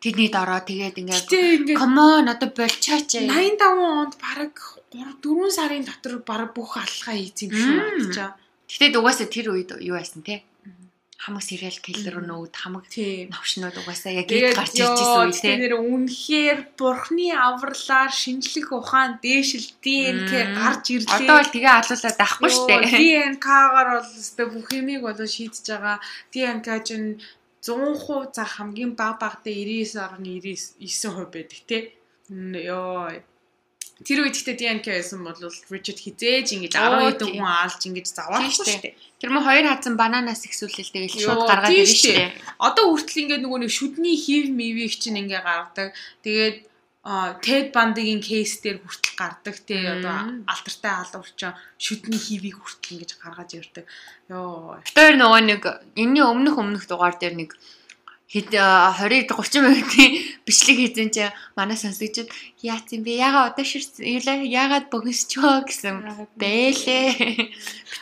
[0.00, 3.20] Тэдний дороо тэгээд ингээд Come on одоо болчаач.
[3.20, 3.60] 85
[4.00, 4.56] онд баг
[4.96, 7.84] 3 4 сарын дотор баг бүх аллага хийц юм шүү Мм.
[8.08, 8.32] бодчихоо.
[8.70, 10.40] Гэтэ угаасаа тэр үед юу байсан те?
[11.20, 13.28] Хамаг serial killer нүүд хамаг Тийм.
[13.28, 15.52] навшнууд угаасаа яг Тэгээд ид гарч ирж ирсэн үе те.
[15.60, 20.56] нэр үнэхээр бурхны авралаар шинжлэх ухаан дээшилтийн Мм.
[20.56, 21.12] гарч ирлээ.
[21.28, 23.36] Одоо бол тэгээ алуулаад авахгүй шүү дээ.
[23.36, 25.96] ДНК-гаар бол өстэй бүх юмыг бол шийдэж байгаа.
[26.32, 27.20] ДНК чинь
[27.62, 31.92] 100% за хамгийн баг багтаа 99.99% байдаг.
[32.30, 33.20] М, Йоо.
[34.00, 35.36] Тэр үед ихтэй ДНК байсан бол
[35.68, 38.96] Ричард хизээж ингэж Оо, 10 хэдэн хүн алж ингэж Тийм шүү дээ.
[39.20, 42.32] Тэр мөн хоёр хазан бананаас ихсүүлэл тэгэл Йоо, шууд гаргаад ирж шүү штэ.
[42.64, 45.92] Одоо хүртэл ингээд нөгөө нэг шүдний хив мивийг чинь ингээ гаргадаг.
[46.24, 46.56] Тэгээд
[47.00, 53.50] Ted Bundy-гийн кейс дээр хүртэл гардаг тий одоо алдартай алуурчин шүдний хивийг хүртэл ингэж гаргаж
[53.56, 53.84] ярьдаг.
[54.28, 54.76] Йоо.
[54.84, 55.62] Тэр нөгөө нэг
[55.96, 57.56] энэний өмнөх өмнөх дугаар дээр нэг
[58.28, 60.12] хэд 20 30 минутын
[60.44, 62.28] бичлэг хийсэн чинь манай сонсогчд
[62.60, 63.16] яац юм бэ?
[63.16, 66.04] Ягаа одоо ширсэн яагаад богисчөө гэсэн
[66.36, 67.48] бэлээ.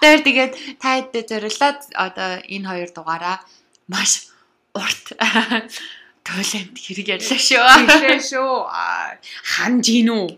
[0.02, 3.46] Тэр тэгээд та хэд зориулаад одоо энэ хоёр дугаараа
[3.86, 4.28] маш
[4.74, 5.16] урт
[6.28, 7.64] туйланд хэрэг ярьлаа шүү.
[7.88, 8.52] Тэглээ шүү.
[8.68, 9.16] Аа,
[9.56, 10.28] Ханж гин үү?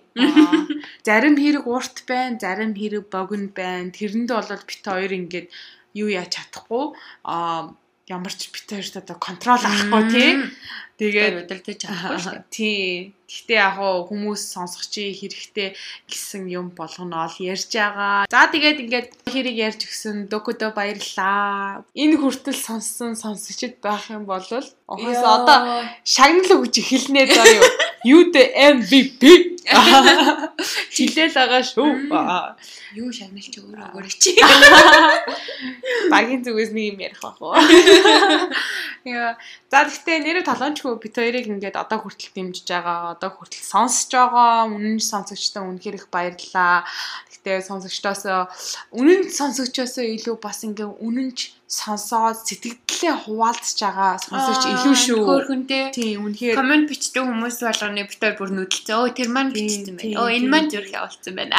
[1.03, 3.91] Зарим хэрэг урт байна, зарим хэрэг богино байна.
[3.91, 5.51] Тэрэнд бол бит хоёр ингээд
[5.99, 6.95] юу яаж чадахгүй.
[7.27, 7.75] Аа
[8.11, 10.31] ямар ч бит хоёрт одоо контрол авахгүй тий.
[11.01, 12.37] Тэгээд удирдах чадахгүй шүү.
[12.37, 12.53] дээ.
[12.53, 13.17] тий.
[13.25, 15.73] Гэхдээ яг хүмүүс сонсох чи хэрэгтэй
[16.05, 18.29] гэсэн юм болгоно ол ярьж байгаа.
[18.29, 21.87] За тэгээд ингээд хэрэг ярьж өгсөн докудо баярлаа.
[21.97, 27.65] Энэ хүртэл сонссон сонсогчд байх юм бол ухаас одоо шагнал өгч эхэлнэ даа юу.
[28.05, 28.43] Юу дэ
[28.83, 29.23] MVP.
[30.91, 31.87] Хилээл байгаа шүү.
[32.99, 34.35] Юу шагналч өөрөө чи.
[36.11, 37.55] Багийн зүгээс нэг юм ярих байх уу.
[39.05, 43.17] За гэхдээ нэрээ толончгүй бит хоёрыг ингээд одоо хүртэл дэмжиж байгаа.
[43.17, 44.69] Одоо хүртэл сонсож байгаа.
[44.69, 46.85] Үнэн сонсогчтой үнэхээр их баярлалаа.
[47.33, 48.23] Гэхдээ сонсогчдоос
[48.93, 51.39] үнэн сонсогчоос илүү бас ингээд үнэнч
[51.71, 55.23] сонсоод сэтгэлдээ хуваалцж байгаа сонсогч илүү шүү.
[55.23, 55.95] Хөөхөнтэй.
[55.95, 58.99] Тийм үнэхээр Комент бичдэг хүмүүс болгоны битээр бүр нүдэлцээ.
[58.99, 60.19] Өө тэр маань бичсэн байна.
[60.19, 61.55] Өө энэ маань зүрх явуулсан байна.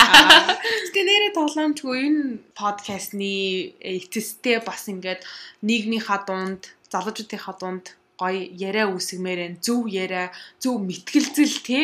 [0.91, 2.23] Гэтэ нэрээ тоглоомчгүй энэ
[2.59, 3.31] подкастны
[3.79, 5.23] эцэстээ бас ингээд
[5.63, 7.85] нийгмийнхаа дунд, залуучуудынхаа дунд
[8.21, 9.57] гоё яриа үүсгэмээр байна.
[9.65, 10.29] Зөв яриа,
[10.61, 11.83] зөв мэтгэлзэл тий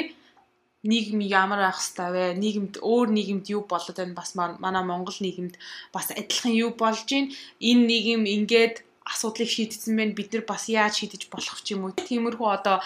[0.85, 2.41] нийгэм ямар байх хэвээр вэ?
[2.43, 4.13] Нийгэмд өөр нийгэмд юу болоод байна?
[4.13, 5.55] Бас манай Монгол нийгэмд
[5.91, 7.33] бас адилхан юу болж байна?
[7.59, 10.13] Энэ нийгэм ингээд асуудлыг шийдсэн байна.
[10.13, 11.97] Бид нар бас яаж шийдэж болох ч юм уу?
[11.97, 12.77] Тиймэрхүү одоо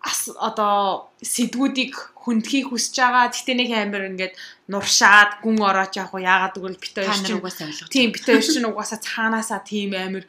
[0.00, 1.92] ас одоо сэдвүүдийг
[2.24, 3.30] хүндхийг хүсэж байгаа.
[3.30, 4.34] Гэтэ нэг амар ингээд
[4.72, 7.88] нуршаад гүн орооч яг уу яагаад гэвэл бит хоёр чинь угаасаа ойлгож.
[7.92, 10.24] тийм бит хоёр чинь угаасаа цаанаасаа тийм амар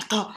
[0.00, 0.32] одоо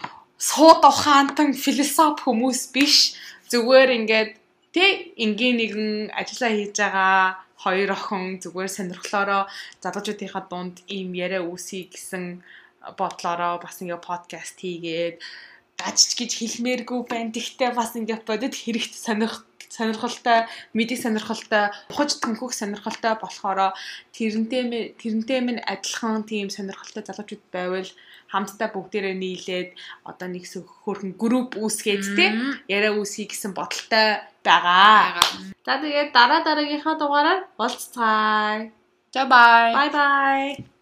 [0.48, 3.16] сууд ухаантан философи хүмүүс биш.
[3.52, 4.32] Зүгээр ингээд
[4.76, 4.92] тий
[5.24, 7.20] энгийн нэгэн ажиллаа хийж байгаа
[7.64, 9.44] хоёр охин зүгээр сонирхлоороо
[9.84, 12.44] залуучуудынхаа дунд ийм яриа үүсгий гэсэн
[13.00, 15.16] бодлороо бас ингээ подкаст хийгээд
[15.80, 17.32] гажч гэж хэлмээргүй байна.
[17.32, 20.46] Тэгтээ бас ингээ бодит хэрэгт сонирх сонирхолтой,
[20.78, 23.74] мэдээ сонирхолтой, ухаж төнхөх сонирхолтой болохоор
[24.14, 27.90] тэрнтэй тэрнтэй минь адилхан тийм сонирхолтой залуучууд байвал
[28.34, 29.70] хамтдаа бүгдээрээ нийлээд
[30.10, 32.02] одоо нэг хөрхөн групп үүсгээд
[32.34, 32.66] Мм.
[32.66, 35.22] яриа үүсгий гэсэн бодолтой байгаа.
[35.62, 38.74] За тэгээд дараа дараагийнхаа дугаараар уулзцаая.
[39.14, 39.70] За бай.
[39.78, 40.73] Bye bye.